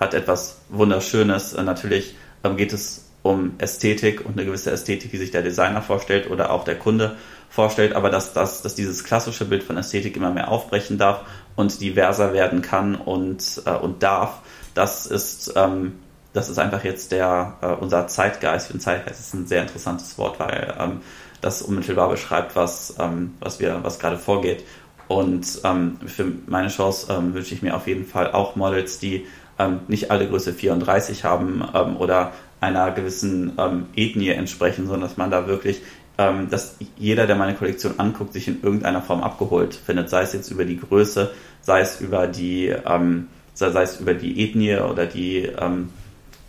hat 0.00 0.12
etwas 0.12 0.62
Wunderschönes. 0.68 1.52
Äh, 1.52 1.62
natürlich 1.62 2.16
geht 2.56 2.72
es 2.72 3.04
um 3.22 3.52
Ästhetik 3.58 4.26
und 4.26 4.32
eine 4.32 4.44
gewisse 4.44 4.72
Ästhetik, 4.72 5.12
die 5.12 5.18
sich 5.18 5.30
der 5.30 5.42
Designer 5.42 5.80
vorstellt 5.80 6.28
oder 6.28 6.50
auch 6.50 6.64
der 6.64 6.76
Kunde 6.76 7.14
vorstellt, 7.50 7.92
aber 7.92 8.10
dass, 8.10 8.32
dass, 8.32 8.62
dass 8.62 8.74
dieses 8.74 9.04
klassische 9.04 9.44
Bild 9.44 9.62
von 9.62 9.76
Ästhetik 9.76 10.16
immer 10.16 10.32
mehr 10.32 10.50
aufbrechen 10.50 10.98
darf 10.98 11.20
und 11.54 11.80
diverser 11.80 12.32
werden 12.32 12.62
kann 12.62 12.96
und, 12.96 13.62
äh, 13.64 13.70
und 13.70 14.02
darf, 14.02 14.40
das 14.74 15.06
ist, 15.06 15.52
ähm, 15.54 15.92
das 16.36 16.50
ist 16.50 16.58
einfach 16.58 16.84
jetzt 16.84 17.12
der, 17.12 17.54
äh, 17.62 17.68
unser 17.68 18.06
Zeitgeist. 18.08 18.70
Und 18.70 18.80
Zeitgeist 18.80 19.20
ist 19.20 19.34
ein 19.34 19.46
sehr 19.46 19.62
interessantes 19.62 20.18
Wort, 20.18 20.38
weil 20.38 20.74
ähm, 20.78 21.00
das 21.40 21.62
unmittelbar 21.62 22.10
beschreibt, 22.10 22.54
was, 22.56 22.94
ähm, 22.98 23.34
was, 23.40 23.58
was 23.60 23.98
gerade 23.98 24.18
vorgeht. 24.18 24.64
Und 25.08 25.60
ähm, 25.64 25.96
für 26.06 26.26
meine 26.46 26.68
Chance 26.68 27.06
ähm, 27.10 27.32
wünsche 27.32 27.54
ich 27.54 27.62
mir 27.62 27.74
auf 27.74 27.86
jeden 27.86 28.04
Fall 28.04 28.32
auch 28.32 28.54
Models, 28.54 28.98
die 28.98 29.26
ähm, 29.58 29.80
nicht 29.88 30.10
alle 30.10 30.28
Größe 30.28 30.52
34 30.52 31.24
haben 31.24 31.64
ähm, 31.74 31.96
oder 31.96 32.32
einer 32.60 32.90
gewissen 32.90 33.52
ähm, 33.58 33.86
Ethnie 33.94 34.30
entsprechen, 34.30 34.86
sondern 34.86 35.08
dass 35.08 35.16
man 35.16 35.30
da 35.30 35.46
wirklich, 35.46 35.80
ähm, 36.18 36.50
dass 36.50 36.76
jeder, 36.98 37.26
der 37.26 37.36
meine 37.36 37.54
Kollektion 37.54 37.98
anguckt, 37.98 38.34
sich 38.34 38.46
in 38.48 38.62
irgendeiner 38.62 39.00
Form 39.00 39.22
abgeholt 39.22 39.74
findet, 39.74 40.10
sei 40.10 40.22
es 40.22 40.34
jetzt 40.34 40.50
über 40.50 40.66
die 40.66 40.78
Größe, 40.78 41.30
sei 41.62 41.80
es 41.80 42.00
über 42.00 42.26
die, 42.26 42.66
ähm, 42.66 43.28
sei, 43.54 43.70
sei, 43.70 43.82
es 43.82 44.00
über 44.00 44.12
die 44.12 44.42
Ethnie 44.42 44.76
oder 44.76 45.06
die 45.06 45.44
ähm, 45.44 45.88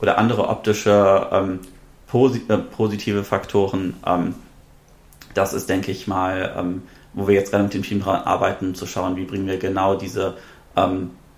oder 0.02 0.18
andere 0.18 0.48
optische 0.48 1.28
ähm, 1.32 1.60
posi 2.08 2.44
äh, 2.48 2.58
positive 2.58 3.24
Faktoren. 3.24 3.96
Ähm, 4.06 4.36
das 5.34 5.54
ist, 5.54 5.70
denke 5.70 5.92
ich 5.92 6.08
mal, 6.08 6.82
wo 7.14 7.28
wir 7.28 7.36
jetzt 7.36 7.52
gerade 7.52 7.66
mit 7.66 7.74
dem 7.76 7.84
Team 7.84 8.02
dran 8.02 8.24
arbeiten, 8.24 8.74
zu 8.74 8.88
schauen, 8.88 9.18
wie 9.18 9.26
bringen 9.26 9.46
wir 9.46 9.60
genau 9.60 9.94
diese, 9.94 10.36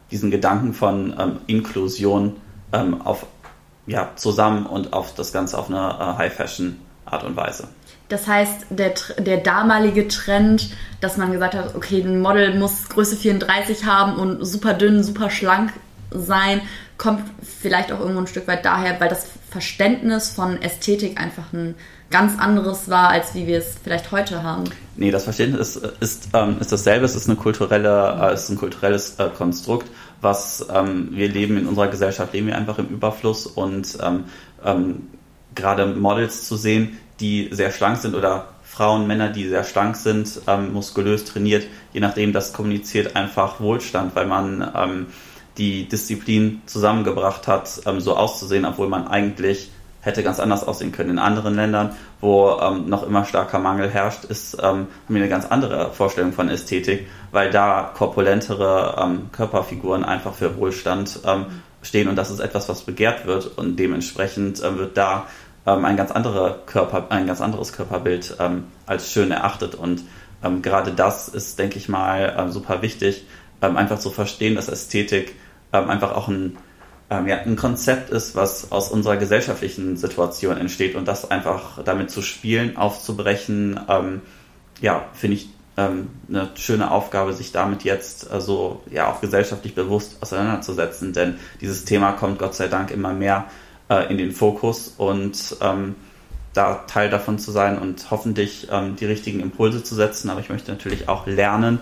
diesen 0.10 0.32
Gedanken 0.32 0.74
von 0.74 1.41
Inklusion 1.47 2.38
auf 3.03 3.26
ja, 3.89 4.12
zusammen 4.16 4.66
und 4.66 4.93
auf 4.93 5.16
das 5.16 5.34
Ganze 5.34 5.57
auf 5.57 5.70
eine 5.70 5.78
äh, 5.78 6.18
High-Fashion-Art 6.18 7.24
und 7.24 7.36
Weise. 7.36 7.68
Das 8.07 8.28
heißt, 8.28 8.68
der, 8.70 8.93
der 9.18 9.38
damalige 9.38 10.07
Trend, 10.07 10.70
dass 11.01 11.18
man 11.18 11.32
gesagt 11.32 11.55
hat, 11.55 11.76
okay, 11.76 12.01
ein 12.01 12.22
Model 12.22 12.57
muss 12.57 12.89
Größe 12.89 13.16
34 13.16 13.86
haben 13.86 14.16
und 14.16 14.45
super 14.45 14.74
dünn, 14.74 15.03
super 15.03 15.30
schlank 15.30 15.74
sein, 16.12 16.62
kommt 16.97 17.24
vielleicht 17.41 17.91
auch 17.91 17.99
irgendwo 17.99 18.22
ein 18.22 18.28
Stück 18.28 18.47
weit 18.47 18.66
daher, 18.66 18.99
weil 18.99 19.10
das 19.10 19.28
Verständnis 19.49 20.30
von 20.30 20.62
Ästhetik 20.62 21.20
einfach 21.20 21.53
ein 21.53 21.76
ganz 22.12 22.39
anderes 22.39 22.89
war, 22.89 23.10
als 23.10 23.36
wie 23.36 23.47
wir 23.47 23.60
es 23.60 23.76
vielleicht 23.84 24.12
heute 24.12 24.43
haben. 24.43 24.64
Nee, 24.95 25.12
das 25.12 25.26
Verständnis 25.26 25.76
ist, 25.76 25.86
ist, 25.99 26.30
ähm, 26.34 26.57
ist 26.60 26.72
dasselbe, 26.72 27.05
es 27.05 27.16
ist, 27.16 27.30
eine 27.30 27.38
kulturelle, 27.38 28.18
äh, 28.22 28.34
ist 28.34 28.49
ein 28.49 28.57
kulturelles 28.57 29.20
äh, 29.20 29.30
Konstrukt 29.30 29.86
was 30.22 30.68
ähm, 30.74 31.10
wir 31.12 31.30
leben 31.30 31.57
in 31.57 31.68
unserer 31.68 31.88
Gesellschaft, 31.88 32.34
leben 32.34 32.47
wir 32.47 32.57
einfach 32.57 32.80
im 32.80 32.88
Überfluss 32.88 33.45
und 33.45 33.97
ähm, 34.01 34.26
ähm, 34.64 35.07
gerade 35.55 35.86
Models 35.88 36.47
zu 36.47 36.55
sehen, 36.55 36.97
die 37.20 37.49
sehr 37.51 37.72
schlank 37.72 37.97
sind 37.97 38.16
oder 38.16 38.49
Frauen, 38.64 39.07
Männer, 39.07 39.30
die 39.30 39.47
sehr 39.47 39.64
schlank 39.64 39.95
sind, 39.95 40.41
ähm, 40.47 40.74
muskulös 40.74 41.26
trainiert, 41.26 41.66
je 41.93 41.99
nachdem, 41.99 42.34
das 42.34 42.53
kommuniziert 42.53 43.16
einfach 43.16 43.60
Wohlstand, 43.60 44.16
weil 44.16 44.28
man 44.28 44.72
ähm, 44.76 45.07
die 45.60 45.88
Disziplin 45.88 46.62
zusammengebracht 46.66 47.47
hat, 47.47 47.82
ähm, 47.86 47.99
so 47.99 48.16
auszusehen, 48.16 48.66
obwohl 48.66 48.88
man 48.88 49.07
eigentlich 49.07 49.70
hätte 50.01 50.24
ganz 50.24 50.39
anders 50.39 50.66
aussehen 50.66 50.93
können. 50.93 51.12
In 51.12 51.20
anderen 51.20 51.55
Ländern, 51.55 51.95
wo 52.22 52.57
ähm, 52.62 52.88
noch 52.88 53.03
immer 53.03 53.26
starker 53.26 53.60
Mangel 53.60 53.89
herrscht, 53.89 54.24
ist, 54.24 54.55
ähm, 54.55 54.64
haben 54.64 54.88
wir 55.10 55.22
eine 55.22 55.30
ganz 55.30 55.45
andere 55.45 55.91
Vorstellung 55.91 56.32
von 56.32 56.49
Ästhetik, 56.49 57.07
weil 57.32 57.51
da 57.51 57.91
korpulentere 57.93 58.95
ähm, 58.97 59.30
Körperfiguren 59.34 60.05
einfach 60.05 60.34
für 60.34 60.57
Wohlstand 60.57 61.20
ähm, 61.26 61.47
stehen 61.82 62.07
und 62.07 62.16
das 62.16 62.32
ist 62.32 62.39
etwas, 62.39 62.70
was 62.70 62.82
begehrt 62.82 63.26
wird 63.26 63.57
und 63.57 63.76
dementsprechend 63.78 64.64
ähm, 64.64 64.78
wird 64.78 64.95
da 64.95 65.28
ähm, 65.66 65.84
ein, 65.84 65.97
ganz 65.97 66.12
andere 66.12 66.62
Körper, 66.66 67.07
ein 67.10 67.28
ganz 67.28 67.41
anderes 67.41 67.74
Körperbild 67.74 68.38
als 68.86 69.12
schön 69.12 69.32
erachtet 69.32 69.76
und 69.76 70.03
gerade 70.62 70.93
das 70.93 71.28
ist, 71.28 71.60
denke 71.60 71.78
ich 71.78 71.89
mal, 71.89 72.47
super 72.49 72.82
wichtig, 72.82 73.26
einfach 73.60 73.99
zu 73.99 74.10
verstehen, 74.10 74.55
dass 74.55 74.70
Ästhetik 74.70 75.36
einfach 75.72 76.16
auch 76.16 76.28
ein 76.28 76.58
ähm, 77.10 77.28
ja, 77.28 77.38
ein 77.38 77.56
Konzept 77.56 78.12
ist, 78.12 78.36
was 78.36 78.72
aus 78.72 78.92
unserer 78.92 79.18
gesellschaftlichen 79.18 79.98
Situation 79.98 80.58
entsteht 80.58 80.96
und 80.96 81.08
das 81.08 81.30
einfach 81.30 81.84
damit 81.84 82.12
zu 82.12 82.22
spielen, 82.22 82.78
aufzubrechen, 82.78 83.80
ähm, 83.88 84.22
ja, 84.80 85.06
finde 85.14 85.38
ich 85.38 85.50
ähm, 85.78 86.10
eine 86.28 86.50
schöne 86.56 86.92
Aufgabe, 86.92 87.34
sich 87.34 87.52
damit 87.52 87.84
jetzt 87.84 88.30
also 88.30 88.84
ja 88.92 89.12
auch 89.12 89.22
gesellschaftlich 89.22 89.74
bewusst 89.76 90.18
auseinanderzusetzen, 90.22 91.14
denn 91.14 91.38
dieses 91.62 91.86
Thema 91.86 92.12
kommt 92.12 92.38
Gott 92.38 92.54
sei 92.54 92.68
Dank 92.68 92.92
immer 92.92 93.14
mehr 93.14 93.46
äh, 93.90 94.10
in 94.12 94.18
den 94.18 94.32
Fokus 94.32 94.94
und 94.98 95.58
ähm, 95.62 95.96
da 96.54 96.84
Teil 96.88 97.10
davon 97.10 97.40
zu 97.40 97.52
sein 97.52 97.80
und 97.80 98.12
hoffentlich 98.12 98.68
ähm, 98.72 98.96
die 98.96 99.06
richtigen 99.06 99.40
Impulse 99.40 99.84
zu 99.84 99.96
setzen, 99.96 100.30
aber 100.30 100.42
ich 100.42 100.50
möchte 100.50 100.72
natürlich 100.72 101.08
auch 101.08 101.26
lernen. 101.26 101.80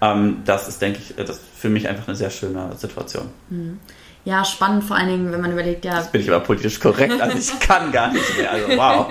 Ähm, 0.00 0.42
das 0.44 0.68
ist, 0.68 0.80
denke 0.80 1.00
ich, 1.00 1.16
das 1.16 1.36
ist 1.36 1.49
für 1.60 1.68
mich 1.68 1.88
einfach 1.88 2.08
eine 2.08 2.16
sehr 2.16 2.30
schöne 2.30 2.70
Situation. 2.76 3.28
Mhm. 3.50 3.78
Ja, 4.24 4.44
spannend 4.44 4.84
vor 4.84 4.96
allen 4.96 5.08
Dingen, 5.08 5.32
wenn 5.32 5.40
man 5.40 5.52
überlegt, 5.52 5.84
ja. 5.84 5.98
Jetzt 5.98 6.12
bin 6.12 6.20
ich 6.20 6.30
aber 6.30 6.40
politisch 6.40 6.78
korrekt, 6.78 7.20
also 7.20 7.38
ich 7.38 7.60
kann 7.60 7.90
gar 7.90 8.12
nicht 8.12 8.36
mehr, 8.36 8.50
also 8.50 8.68
wow. 8.76 9.06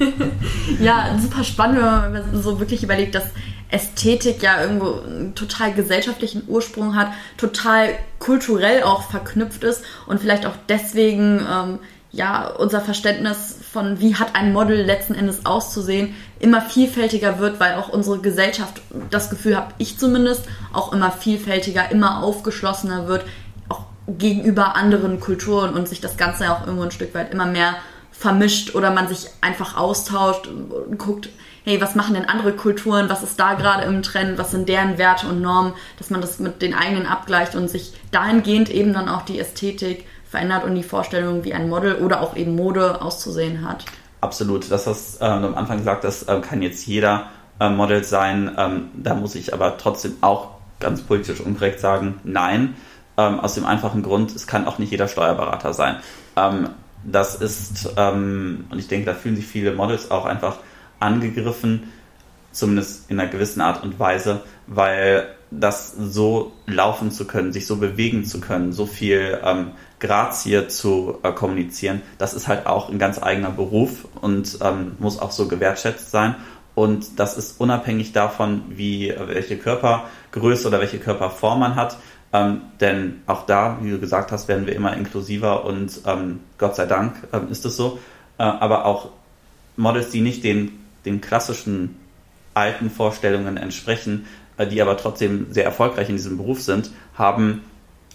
ja, 0.80 1.16
super 1.20 1.44
spannend, 1.44 1.78
wenn 1.78 2.12
man 2.12 2.42
so 2.42 2.58
wirklich 2.58 2.82
überlegt, 2.82 3.14
dass 3.14 3.24
Ästhetik 3.70 4.42
ja 4.42 4.60
irgendwo 4.60 5.00
einen 5.00 5.34
total 5.34 5.72
gesellschaftlichen 5.72 6.42
Ursprung 6.46 6.94
hat, 6.94 7.12
total 7.36 7.94
kulturell 8.18 8.82
auch 8.82 9.10
verknüpft 9.10 9.64
ist 9.64 9.82
und 10.06 10.20
vielleicht 10.20 10.46
auch 10.46 10.56
deswegen 10.68 11.40
ähm, 11.48 11.78
ja 12.12 12.46
unser 12.46 12.80
Verständnis 12.80 13.56
von 13.72 13.98
wie 13.98 14.14
hat 14.14 14.36
ein 14.36 14.52
Model 14.52 14.82
letzten 14.82 15.14
Endes 15.14 15.46
auszusehen 15.46 16.14
immer 16.38 16.60
vielfältiger 16.60 17.38
wird, 17.38 17.58
weil 17.58 17.74
auch 17.74 17.88
unsere 17.88 18.18
Gesellschaft, 18.18 18.82
das 19.10 19.30
Gefühl 19.30 19.56
habe 19.56 19.72
ich 19.78 19.98
zumindest, 19.98 20.44
auch 20.72 20.92
immer 20.92 21.10
vielfältiger, 21.10 21.90
immer 21.90 22.22
aufgeschlossener 22.22 23.08
wird, 23.08 23.24
auch 23.68 23.86
gegenüber 24.06 24.76
anderen 24.76 25.20
Kulturen 25.20 25.74
und 25.74 25.88
sich 25.88 26.00
das 26.00 26.16
Ganze 26.16 26.52
auch 26.52 26.60
irgendwo 26.62 26.84
ein 26.84 26.90
Stück 26.90 27.14
weit 27.14 27.32
immer 27.32 27.46
mehr 27.46 27.76
vermischt 28.10 28.74
oder 28.74 28.90
man 28.90 29.08
sich 29.08 29.28
einfach 29.40 29.76
austauscht 29.76 30.46
und 30.46 30.98
guckt, 30.98 31.30
hey, 31.64 31.80
was 31.80 31.94
machen 31.94 32.14
denn 32.14 32.28
andere 32.28 32.52
Kulturen, 32.52 33.08
was 33.08 33.22
ist 33.22 33.38
da 33.40 33.54
gerade 33.54 33.84
im 33.84 34.02
Trend, 34.02 34.36
was 34.36 34.50
sind 34.50 34.68
deren 34.68 34.98
Werte 34.98 35.28
und 35.28 35.40
Normen, 35.40 35.72
dass 35.96 36.10
man 36.10 36.20
das 36.20 36.38
mit 36.40 36.60
den 36.60 36.74
eigenen 36.74 37.06
abgleicht 37.06 37.54
und 37.54 37.68
sich 37.68 37.94
dahingehend 38.10 38.68
eben 38.68 38.92
dann 38.92 39.08
auch 39.08 39.22
die 39.22 39.38
Ästhetik 39.38 40.04
verändert 40.32 40.64
und 40.64 40.74
die 40.74 40.82
Vorstellung, 40.82 41.44
wie 41.44 41.52
ein 41.52 41.68
Model 41.68 41.96
oder 41.96 42.22
auch 42.22 42.34
eben 42.36 42.56
Mode 42.56 43.02
auszusehen 43.02 43.68
hat. 43.68 43.84
Absolut, 44.22 44.70
das 44.70 44.86
hast 44.86 45.20
äh, 45.20 45.24
am 45.26 45.54
Anfang 45.54 45.78
gesagt, 45.78 46.04
das 46.04 46.22
äh, 46.22 46.40
kann 46.40 46.62
jetzt 46.62 46.86
jeder 46.86 47.26
äh, 47.60 47.68
Model 47.68 48.02
sein. 48.02 48.50
Ähm, 48.56 48.88
da 48.94 49.14
muss 49.14 49.34
ich 49.34 49.52
aber 49.52 49.76
trotzdem 49.76 50.14
auch 50.22 50.52
ganz 50.80 51.02
politisch 51.02 51.40
unkorrekt 51.40 51.80
sagen, 51.80 52.18
nein. 52.24 52.74
Ähm, 53.18 53.40
aus 53.40 53.54
dem 53.54 53.66
einfachen 53.66 54.02
Grund, 54.02 54.34
es 54.34 54.46
kann 54.46 54.66
auch 54.66 54.78
nicht 54.78 54.90
jeder 54.90 55.06
Steuerberater 55.06 55.74
sein. 55.74 55.96
Ähm, 56.34 56.70
das 57.04 57.34
ist, 57.34 57.90
ähm, 57.98 58.64
und 58.70 58.78
ich 58.78 58.88
denke, 58.88 59.04
da 59.04 59.14
fühlen 59.14 59.36
sich 59.36 59.46
viele 59.46 59.74
Models 59.74 60.10
auch 60.10 60.24
einfach 60.24 60.56
angegriffen, 60.98 61.92
zumindest 62.52 63.10
in 63.10 63.20
einer 63.20 63.28
gewissen 63.28 63.60
Art 63.60 63.82
und 63.82 63.98
Weise, 63.98 64.40
weil 64.66 65.26
das 65.50 65.92
so 65.92 66.52
laufen 66.66 67.10
zu 67.10 67.26
können, 67.26 67.52
sich 67.52 67.66
so 67.66 67.76
bewegen 67.76 68.24
zu 68.24 68.40
können, 68.40 68.72
so 68.72 68.86
viel 68.86 69.38
ähm, 69.44 69.72
Grazie 70.02 70.68
zu 70.68 71.18
äh, 71.22 71.32
kommunizieren, 71.32 72.02
das 72.18 72.34
ist 72.34 72.48
halt 72.48 72.66
auch 72.66 72.90
ein 72.90 72.98
ganz 72.98 73.22
eigener 73.22 73.50
Beruf 73.50 74.06
und 74.20 74.58
ähm, 74.60 74.92
muss 74.98 75.18
auch 75.18 75.30
so 75.30 75.48
gewertschätzt 75.48 76.10
sein. 76.10 76.34
Und 76.74 77.20
das 77.20 77.38
ist 77.38 77.60
unabhängig 77.60 78.12
davon, 78.12 78.62
wie 78.68 79.14
welche 79.26 79.58
Körpergröße 79.58 80.66
oder 80.68 80.80
welche 80.80 80.98
Körperform 80.98 81.60
man 81.60 81.76
hat. 81.76 81.98
Ähm, 82.32 82.62
denn 82.80 83.22
auch 83.26 83.46
da, 83.46 83.78
wie 83.82 83.90
du 83.90 83.98
gesagt 83.98 84.32
hast, 84.32 84.48
werden 84.48 84.66
wir 84.66 84.74
immer 84.74 84.96
inklusiver 84.96 85.64
und 85.64 86.00
ähm, 86.06 86.40
Gott 86.58 86.76
sei 86.76 86.86
Dank 86.86 87.14
ähm, 87.32 87.48
ist 87.50 87.64
es 87.64 87.76
so. 87.76 87.98
Äh, 88.38 88.42
aber 88.42 88.86
auch 88.86 89.10
Models, 89.76 90.10
die 90.10 90.20
nicht 90.20 90.42
den 90.42 90.82
den 91.04 91.20
klassischen 91.20 91.96
alten 92.54 92.90
Vorstellungen 92.90 93.56
entsprechen, 93.56 94.26
äh, 94.56 94.66
die 94.66 94.82
aber 94.82 94.96
trotzdem 94.96 95.46
sehr 95.50 95.64
erfolgreich 95.64 96.08
in 96.08 96.16
diesem 96.16 96.36
Beruf 96.36 96.62
sind, 96.62 96.90
haben 97.14 97.62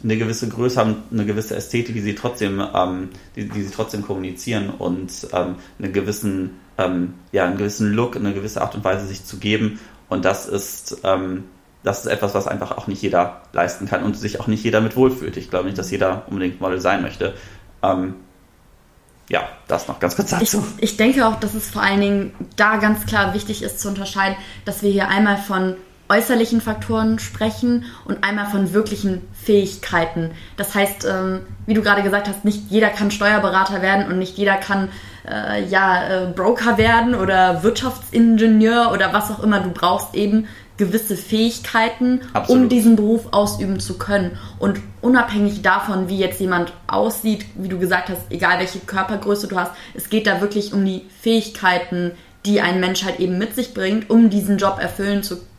eine 0.03 0.17
gewisse 0.17 0.47
Größe, 0.47 0.79
haben 0.79 1.03
eine 1.11 1.25
gewisse 1.25 1.55
Ästhetik, 1.55 1.95
die 1.95 2.01
sie 2.01 2.15
trotzdem, 2.15 2.63
ähm, 2.73 3.09
die, 3.35 3.49
die 3.49 3.63
sie 3.63 3.71
trotzdem 3.71 4.03
kommunizieren 4.03 4.69
und 4.69 5.11
ähm, 5.33 5.55
einen 5.79 5.93
gewissen, 5.93 6.59
ähm, 6.77 7.15
ja, 7.31 7.45
einen 7.45 7.57
gewissen 7.57 7.93
Look, 7.93 8.15
eine 8.15 8.33
gewisse 8.33 8.61
Art 8.61 8.75
und 8.75 8.83
Weise 8.83 9.07
sich 9.07 9.25
zu 9.25 9.37
geben. 9.37 9.79
Und 10.09 10.25
das 10.25 10.47
ist, 10.47 10.99
ähm, 11.03 11.45
das 11.83 12.01
ist 12.01 12.07
etwas, 12.07 12.33
was 12.33 12.47
einfach 12.47 12.77
auch 12.77 12.87
nicht 12.87 13.01
jeder 13.01 13.41
leisten 13.53 13.87
kann 13.87 14.03
und 14.03 14.17
sich 14.17 14.39
auch 14.39 14.47
nicht 14.47 14.63
jeder 14.63 14.81
mit 14.81 14.95
wohlfühlt. 14.95 15.37
Ich 15.37 15.49
glaube 15.49 15.65
nicht, 15.65 15.77
dass 15.77 15.91
jeder 15.91 16.23
unbedingt 16.27 16.61
Model 16.61 16.79
sein 16.79 17.01
möchte. 17.01 17.33
Ähm, 17.81 18.15
ja, 19.29 19.47
das 19.67 19.87
noch 19.87 19.99
ganz 19.99 20.15
kurz 20.15 20.29
dazu. 20.29 20.63
Ich, 20.77 20.83
ich 20.83 20.97
denke 20.97 21.27
auch, 21.27 21.39
dass 21.39 21.53
es 21.53 21.69
vor 21.69 21.81
allen 21.81 21.99
Dingen 21.99 22.33
da 22.55 22.77
ganz 22.77 23.05
klar 23.05 23.33
wichtig 23.33 23.61
ist 23.61 23.79
zu 23.79 23.89
unterscheiden, 23.89 24.37
dass 24.63 24.83
wir 24.83 24.91
hier 24.91 25.09
einmal 25.09 25.37
von 25.37 25.75
äußerlichen 26.09 26.61
Faktoren 26.61 27.19
sprechen 27.19 27.85
und 28.05 28.23
einmal 28.23 28.47
von 28.47 28.73
wirklichen 28.73 29.21
Fähigkeiten. 29.33 30.31
Das 30.55 30.73
heißt, 30.73 31.05
ähm, 31.05 31.41
wie 31.65 31.73
du 31.73 31.81
gerade 31.81 32.03
gesagt 32.03 32.27
hast, 32.27 32.45
nicht 32.45 32.69
jeder 32.69 32.89
kann 32.89 33.11
Steuerberater 33.11 33.81
werden 33.81 34.07
und 34.07 34.19
nicht 34.19 34.37
jeder 34.37 34.55
kann 34.55 34.89
äh, 35.29 35.65
ja, 35.65 36.07
äh, 36.07 36.27
Broker 36.33 36.77
werden 36.77 37.15
oder 37.15 37.63
Wirtschaftsingenieur 37.63 38.91
oder 38.93 39.13
was 39.13 39.31
auch 39.31 39.43
immer. 39.43 39.59
Du 39.59 39.71
brauchst 39.71 40.15
eben 40.15 40.47
gewisse 40.77 41.17
Fähigkeiten, 41.17 42.21
Absolut. 42.33 42.63
um 42.63 42.69
diesen 42.69 42.95
Beruf 42.95 43.27
ausüben 43.31 43.79
zu 43.79 43.97
können. 43.97 44.37
Und 44.59 44.79
unabhängig 45.01 45.63
davon, 45.63 46.07
wie 46.07 46.17
jetzt 46.17 46.39
jemand 46.39 46.71
aussieht, 46.85 47.45
wie 47.55 47.67
du 47.67 47.79
gesagt 47.79 48.09
hast, 48.09 48.21
egal 48.29 48.59
welche 48.59 48.79
Körpergröße 48.79 49.47
du 49.47 49.57
hast, 49.57 49.71
es 49.95 50.09
geht 50.09 50.27
da 50.27 50.39
wirklich 50.39 50.73
um 50.73 50.85
die 50.85 51.05
Fähigkeiten, 51.19 52.11
die 52.45 52.61
ein 52.61 52.79
Mensch 52.79 53.03
halt 53.03 53.19
eben 53.19 53.37
mit 53.37 53.55
sich 53.55 53.73
bringt, 53.73 54.09
um 54.09 54.29
diesen 54.29 54.57
Job 54.57 54.77
erfüllen 54.79 55.23
zu 55.23 55.37
können, 55.37 55.56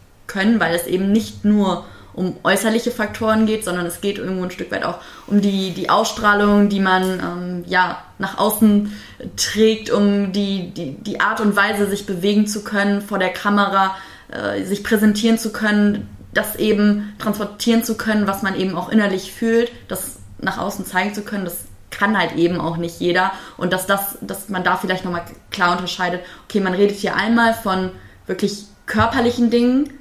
weil 0.61 0.74
es 0.74 0.87
eben 0.87 1.11
nicht 1.12 1.45
nur 1.45 1.85
um 2.18 2.35
äußerliche 2.43 2.91
Faktoren 2.91 3.47
geht, 3.47 3.64
sondern 3.64 3.87
es 3.87 4.01
geht 4.01 4.18
irgendwo 4.18 4.43
ein 4.43 4.51
Stück 4.51 4.72
weit 4.72 4.85
auch 4.85 4.99
um 5.29 5.41
die, 5.41 5.70
die 5.70 5.89
Ausstrahlung, 5.89 6.68
die 6.68 6.81
man 6.81 7.20
ähm, 7.20 7.64
ja 7.66 8.03
nach 8.18 8.39
außen 8.39 8.93
trägt, 9.37 9.91
um 9.91 10.33
die, 10.33 10.70
die, 10.70 10.97
die 10.97 11.20
Art 11.20 11.41
und 11.41 11.55
Weise, 11.55 11.87
sich 11.87 12.07
bewegen 12.07 12.49
zu 12.49 12.64
können 12.64 13.03
vor 13.03 13.20
der 13.20 13.33
Kamera, 13.33 13.95
äh, 14.33 14.64
sich 14.64 14.83
präsentieren 14.83 15.39
zu 15.39 15.53
können, 15.53 16.09
das 16.35 16.57
eben 16.57 17.14
transportieren 17.18 17.85
zu 17.85 17.97
können, 17.97 18.26
was 18.26 18.43
man 18.43 18.57
eben 18.57 18.76
auch 18.76 18.89
innerlich 18.89 19.33
fühlt, 19.33 19.70
das 19.87 20.18
nach 20.41 20.59
außen 20.59 20.87
zeigen 20.87 21.14
zu 21.14 21.22
können, 21.22 21.45
das 21.45 21.66
kann 21.91 22.18
halt 22.18 22.37
eben 22.37 22.61
auch 22.61 22.79
nicht 22.79 23.01
jeder. 23.01 23.33
Und 23.57 23.72
dass 23.72 23.87
das, 23.87 24.18
dass 24.20 24.49
man 24.49 24.64
da 24.64 24.76
vielleicht 24.76 25.05
nochmal 25.05 25.24
klar 25.51 25.72
unterscheidet, 25.72 26.22
okay, 26.45 26.61
man 26.61 26.74
redet 26.74 26.97
hier 26.97 27.14
einmal 27.14 27.55
von 27.55 27.91
wirklich 28.26 28.66
körperlichen 28.87 29.51
Dingen, 29.51 29.98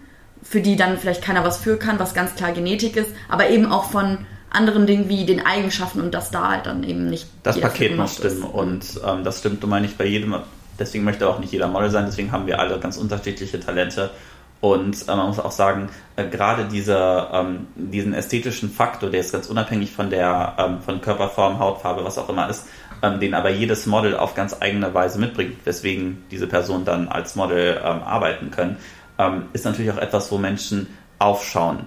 für 0.50 0.62
die 0.62 0.76
dann 0.76 0.98
vielleicht 0.98 1.24
keiner 1.24 1.44
was 1.44 1.58
für 1.58 1.78
kann, 1.78 2.00
was 2.00 2.14
ganz 2.14 2.36
klar 2.36 2.52
Genetik 2.52 2.96
ist, 2.96 3.10
aber 3.30 3.50
eben 3.50 3.66
auch 3.66 3.86
von 3.92 4.20
anderen 4.50 4.88
Dingen 4.88 5.10
wie 5.10 5.26
den 5.26 5.46
Eigenschaften 5.46 6.00
und 6.00 6.14
dass 6.14 6.32
da 6.32 6.50
halt 6.50 6.66
dann 6.66 6.84
eben 6.84 7.10
nicht 7.10 7.28
das 7.44 7.60
Paket 7.60 7.98
muss 7.98 8.16
stimmen 8.16 8.44
und 8.44 9.02
ähm, 9.06 9.24
das 9.24 9.40
stimmt 9.40 9.62
nun 9.62 9.70
mal 9.70 9.82
nicht 9.82 9.98
bei 9.98 10.06
jedem 10.06 10.36
Deswegen 10.80 11.04
möchte 11.04 11.28
auch 11.28 11.40
nicht 11.40 11.52
jeder 11.52 11.68
Model 11.68 11.90
sein, 11.90 12.06
deswegen 12.06 12.32
haben 12.32 12.48
wir 12.48 12.60
alle 12.60 12.80
ganz 12.80 12.98
unterschiedliche 12.98 13.60
Talente. 13.60 14.12
Und 14.60 15.08
äh, 15.08 15.16
man 15.16 15.28
muss 15.28 15.40
auch 15.40 15.52
sagen, 15.52 15.90
äh, 16.16 16.28
gerade 16.28 16.66
diese, 16.66 17.28
ähm, 17.32 17.68
diesen 17.76 18.14
ästhetischen 18.14 18.72
Faktor, 18.72 19.12
der 19.12 19.20
ist 19.20 19.32
ganz 19.32 19.48
unabhängig 19.48 19.92
von 19.92 20.10
der 20.10 20.56
ähm, 20.58 20.82
von 20.82 21.00
Körperform, 21.00 21.60
Hautfarbe, 21.60 22.04
was 22.04 22.18
auch 22.18 22.30
immer 22.30 22.50
ist, 22.50 22.66
ähm, 23.04 23.20
den 23.20 23.36
aber 23.36 23.50
jedes 23.52 23.86
Model 23.86 24.18
auf 24.18 24.34
ganz 24.34 24.58
eigene 24.60 24.92
Weise 24.96 25.20
mitbringt, 25.20 25.58
weswegen 25.64 26.24
diese 26.32 26.48
Personen 26.48 26.86
dann 26.86 27.08
als 27.08 27.36
Model 27.36 27.80
ähm, 27.84 28.02
arbeiten 28.02 28.50
können, 28.50 28.78
ähm, 29.20 29.46
ist 29.54 29.66
natürlich 29.66 29.92
auch 29.92 29.98
etwas, 29.98 30.32
wo 30.32 30.38
Menschen 30.38 30.88
aufschauen. 31.20 31.86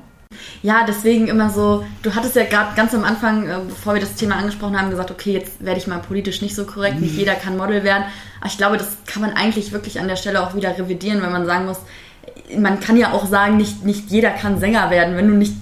Ja, 0.62 0.84
deswegen 0.86 1.28
immer 1.28 1.50
so, 1.50 1.84
du 2.02 2.14
hattest 2.14 2.36
ja 2.36 2.44
gerade 2.44 2.76
ganz 2.76 2.94
am 2.94 3.04
Anfang, 3.04 3.48
äh, 3.48 3.58
bevor 3.68 3.94
wir 3.94 4.00
das 4.00 4.14
Thema 4.14 4.36
angesprochen 4.36 4.78
haben, 4.78 4.90
gesagt, 4.90 5.10
okay, 5.10 5.32
jetzt 5.32 5.64
werde 5.64 5.80
ich 5.80 5.86
mal 5.86 5.98
politisch 5.98 6.40
nicht 6.40 6.54
so 6.54 6.64
korrekt, 6.64 7.00
nicht 7.00 7.16
jeder 7.16 7.34
kann 7.34 7.56
Model 7.56 7.82
werden. 7.82 8.04
Aber 8.40 8.48
ich 8.48 8.56
glaube, 8.56 8.76
das 8.76 8.96
kann 9.06 9.22
man 9.22 9.32
eigentlich 9.32 9.72
wirklich 9.72 10.00
an 10.00 10.08
der 10.08 10.16
Stelle 10.16 10.42
auch 10.42 10.54
wieder 10.54 10.76
revidieren, 10.78 11.22
wenn 11.22 11.32
man 11.32 11.46
sagen 11.46 11.66
muss, 11.66 11.78
man 12.56 12.80
kann 12.80 12.96
ja 12.96 13.12
auch 13.12 13.26
sagen, 13.26 13.56
nicht, 13.56 13.84
nicht 13.84 14.10
jeder 14.10 14.30
kann 14.30 14.60
Sänger 14.60 14.90
werden, 14.90 15.16
wenn 15.16 15.28
du 15.28 15.34
nicht, 15.34 15.54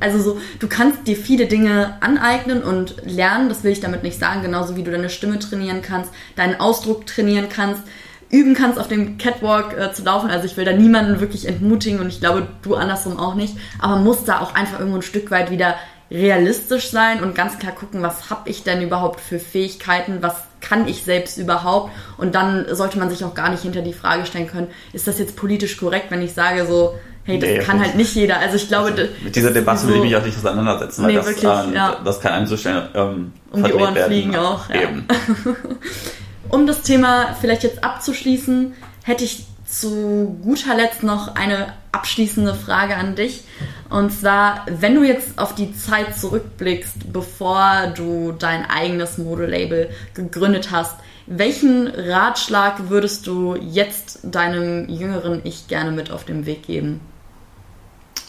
also 0.00 0.20
so, 0.20 0.40
du 0.58 0.68
kannst 0.68 1.06
dir 1.06 1.16
viele 1.16 1.46
Dinge 1.46 1.96
aneignen 2.00 2.62
und 2.62 2.96
lernen, 3.04 3.48
das 3.48 3.62
will 3.62 3.72
ich 3.72 3.80
damit 3.80 4.02
nicht 4.02 4.18
sagen, 4.18 4.42
genauso 4.42 4.76
wie 4.76 4.82
du 4.82 4.90
deine 4.90 5.10
Stimme 5.10 5.38
trainieren 5.38 5.82
kannst, 5.82 6.10
deinen 6.34 6.58
Ausdruck 6.58 7.06
trainieren 7.06 7.48
kannst 7.48 7.82
üben 8.30 8.54
kannst, 8.54 8.78
auf 8.78 8.88
dem 8.88 9.18
Catwalk 9.18 9.76
äh, 9.78 9.92
zu 9.92 10.02
laufen. 10.02 10.30
Also 10.30 10.46
ich 10.46 10.56
will 10.56 10.64
da 10.64 10.72
niemanden 10.72 11.20
wirklich 11.20 11.46
entmutigen 11.46 12.00
und 12.00 12.08
ich 12.08 12.20
glaube, 12.20 12.46
du 12.62 12.74
andersrum 12.74 13.18
auch 13.18 13.34
nicht. 13.34 13.56
Aber 13.78 13.96
muss 13.96 14.24
da 14.24 14.40
auch 14.40 14.54
einfach 14.54 14.78
irgendwo 14.78 14.98
ein 14.98 15.02
Stück 15.02 15.30
weit 15.30 15.50
wieder 15.50 15.76
realistisch 16.10 16.90
sein 16.90 17.22
und 17.22 17.34
ganz 17.34 17.58
klar 17.58 17.72
gucken, 17.72 18.02
was 18.02 18.30
habe 18.30 18.48
ich 18.48 18.62
denn 18.62 18.80
überhaupt 18.80 19.20
für 19.20 19.38
Fähigkeiten, 19.38 20.18
was 20.20 20.44
kann 20.60 20.86
ich 20.86 21.02
selbst 21.02 21.36
überhaupt 21.36 21.90
und 22.16 22.34
dann 22.34 22.66
sollte 22.74 22.98
man 22.98 23.10
sich 23.10 23.24
auch 23.24 23.34
gar 23.34 23.50
nicht 23.50 23.62
hinter 23.62 23.82
die 23.82 23.92
Frage 23.92 24.24
stellen 24.24 24.46
können, 24.46 24.68
ist 24.92 25.08
das 25.08 25.18
jetzt 25.18 25.36
politisch 25.36 25.76
korrekt, 25.76 26.10
wenn 26.10 26.22
ich 26.22 26.32
sage 26.32 26.64
so, 26.64 26.94
hey, 27.24 27.40
das 27.40 27.50
nee, 27.50 27.58
kann 27.58 27.80
halt 27.80 27.96
nicht 27.96 28.14
jeder. 28.14 28.38
Also 28.38 28.54
ich 28.54 28.68
glaube, 28.68 28.90
also 28.90 29.02
mit 29.24 29.34
dieser 29.34 29.50
Debatte 29.50 29.80
so, 29.80 29.88
will 29.88 29.96
ich 29.96 30.02
mich 30.02 30.16
auch 30.16 30.24
nicht 30.24 30.38
auseinandersetzen, 30.38 31.02
weil 31.02 31.10
nee, 31.10 31.16
das, 31.16 31.26
wirklich, 31.26 31.44
ähm, 31.44 31.74
ja. 31.74 31.96
das 32.04 32.20
kann 32.20 32.32
einem 32.32 32.46
so 32.46 32.56
schnell 32.56 32.88
ähm, 32.94 33.32
um 33.50 33.64
die 33.64 33.72
Ohren 33.72 33.94
werden. 33.94 34.06
fliegen 34.06 34.36
auch. 34.36 34.68
Ja. 34.70 34.80
Um 36.48 36.66
das 36.66 36.82
Thema 36.82 37.34
vielleicht 37.40 37.62
jetzt 37.62 37.82
abzuschließen, 37.82 38.74
hätte 39.04 39.24
ich 39.24 39.46
zu 39.66 40.38
guter 40.42 40.74
Letzt 40.74 41.02
noch 41.02 41.34
eine 41.34 41.72
abschließende 41.92 42.54
Frage 42.54 42.96
an 42.96 43.14
dich. 43.16 43.44
Und 43.90 44.12
zwar, 44.12 44.64
wenn 44.68 44.94
du 44.94 45.02
jetzt 45.02 45.38
auf 45.38 45.54
die 45.54 45.74
Zeit 45.74 46.16
zurückblickst, 46.16 47.12
bevor 47.12 47.92
du 47.94 48.32
dein 48.32 48.68
eigenes 48.68 49.18
Modelabel 49.18 49.90
gegründet 50.14 50.70
hast, 50.70 50.94
welchen 51.26 51.88
Ratschlag 51.88 52.88
würdest 52.88 53.26
du 53.26 53.56
jetzt 53.56 54.20
deinem 54.22 54.88
jüngeren 54.88 55.40
Ich 55.44 55.66
gerne 55.66 55.90
mit 55.90 56.10
auf 56.10 56.24
den 56.24 56.46
Weg 56.46 56.64
geben? 56.64 57.00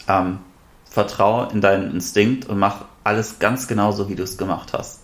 Ähm, 0.08 0.40
vertraue 0.84 1.48
in 1.52 1.60
deinen 1.60 1.92
Instinkt 1.92 2.46
und 2.48 2.58
mach 2.58 2.86
alles 3.04 3.38
ganz 3.38 3.68
genauso, 3.68 4.08
wie 4.08 4.16
du 4.16 4.24
es 4.24 4.36
gemacht 4.36 4.72
hast. 4.72 5.00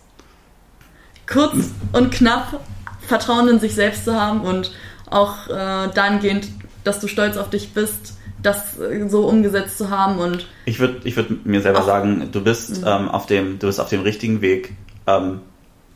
Kurz 1.27 1.71
und 1.93 2.11
knapp 2.11 2.61
Vertrauen 3.07 3.49
in 3.49 3.61
sich 3.61 3.75
selbst 3.75 4.05
zu 4.05 4.19
haben 4.21 4.41
und 4.43 4.73
auch 5.11 5.49
äh, 5.49 5.89
dahingehend, 5.95 6.49
dass 6.85 7.01
du 7.01 7.09
stolz 7.09 7.37
auf 7.37 7.51
dich 7.51 7.73
bist, 7.73 8.17
das 8.43 8.79
äh, 8.79 9.09
so 9.09 9.27
umgesetzt 9.27 9.79
zu 9.79 9.91
haben 9.91 10.19
und 10.19 10.47
ich 10.67 10.79
würde 10.79 11.01
ich 11.05 11.17
würd 11.17 11.47
mir 11.47 11.61
selber 11.61 11.81
auch, 11.81 11.87
sagen, 11.87 12.29
du 12.33 12.43
bist 12.43 12.81
mhm. 12.81 12.87
ähm, 12.87 13.09
auf 13.09 13.27
dem 13.27 13.59
du 13.59 13.67
bist 13.67 13.81
auf 13.81 13.89
dem 13.89 14.03
richtigen 14.03 14.41
Weg. 14.41 14.75
Ähm, 15.07 15.41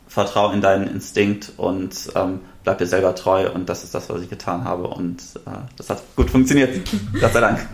vertrau 0.09 0.51
in 0.53 0.61
deinen 0.61 0.87
Instinkt 0.87 1.53
und 1.59 1.95
ähm, 2.15 2.41
bleib 2.65 2.79
dir 2.79 2.87
selber 2.87 3.15
treu 3.15 3.51
und 3.53 3.69
das 3.69 3.85
ist 3.85 3.95
das, 3.95 4.09
was 4.09 4.23
ich 4.23 4.31
getan 4.31 4.65
habe 4.65 4.89
und 4.89 5.21
äh, 5.47 5.51
das 5.77 5.91
hat 5.91 6.03
gut 6.17 6.31
funktioniert. 6.31 6.81
Gott 7.21 7.33
sei 7.33 7.41
Dank. 7.41 7.67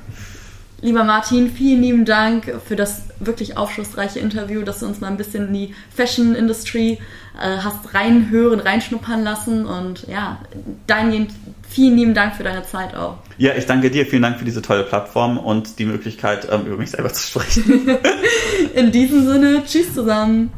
Lieber 0.84 1.02
Martin, 1.02 1.50
vielen 1.50 1.80
lieben 1.80 2.04
Dank 2.04 2.60
für 2.66 2.76
das 2.76 3.04
wirklich 3.18 3.56
aufschlussreiche 3.56 4.18
Interview, 4.18 4.60
dass 4.60 4.80
du 4.80 4.86
uns 4.86 5.00
mal 5.00 5.06
ein 5.06 5.16
bisschen 5.16 5.46
in 5.48 5.54
die 5.54 5.74
Fashion 5.88 6.34
Industry 6.34 6.98
äh, 7.40 7.56
hast 7.56 7.94
reinhören, 7.94 8.60
reinschnuppern 8.60 9.24
lassen 9.24 9.64
und 9.64 10.06
ja, 10.08 10.42
dahingehend 10.86 11.30
vielen 11.66 11.96
lieben 11.96 12.12
Dank 12.12 12.36
für 12.36 12.42
deine 12.42 12.64
Zeit 12.64 12.94
auch. 12.94 13.16
Ja, 13.38 13.54
ich 13.56 13.64
danke 13.64 13.90
dir. 13.90 14.04
Vielen 14.04 14.20
Dank 14.20 14.38
für 14.38 14.44
diese 14.44 14.60
tolle 14.60 14.82
Plattform 14.82 15.38
und 15.38 15.78
die 15.78 15.86
Möglichkeit, 15.86 16.48
ähm, 16.52 16.66
über 16.66 16.76
mich 16.76 16.90
selber 16.90 17.10
zu 17.14 17.26
sprechen. 17.28 17.96
in 18.74 18.92
diesem 18.92 19.26
Sinne, 19.26 19.62
tschüss 19.64 19.94
zusammen. 19.94 20.52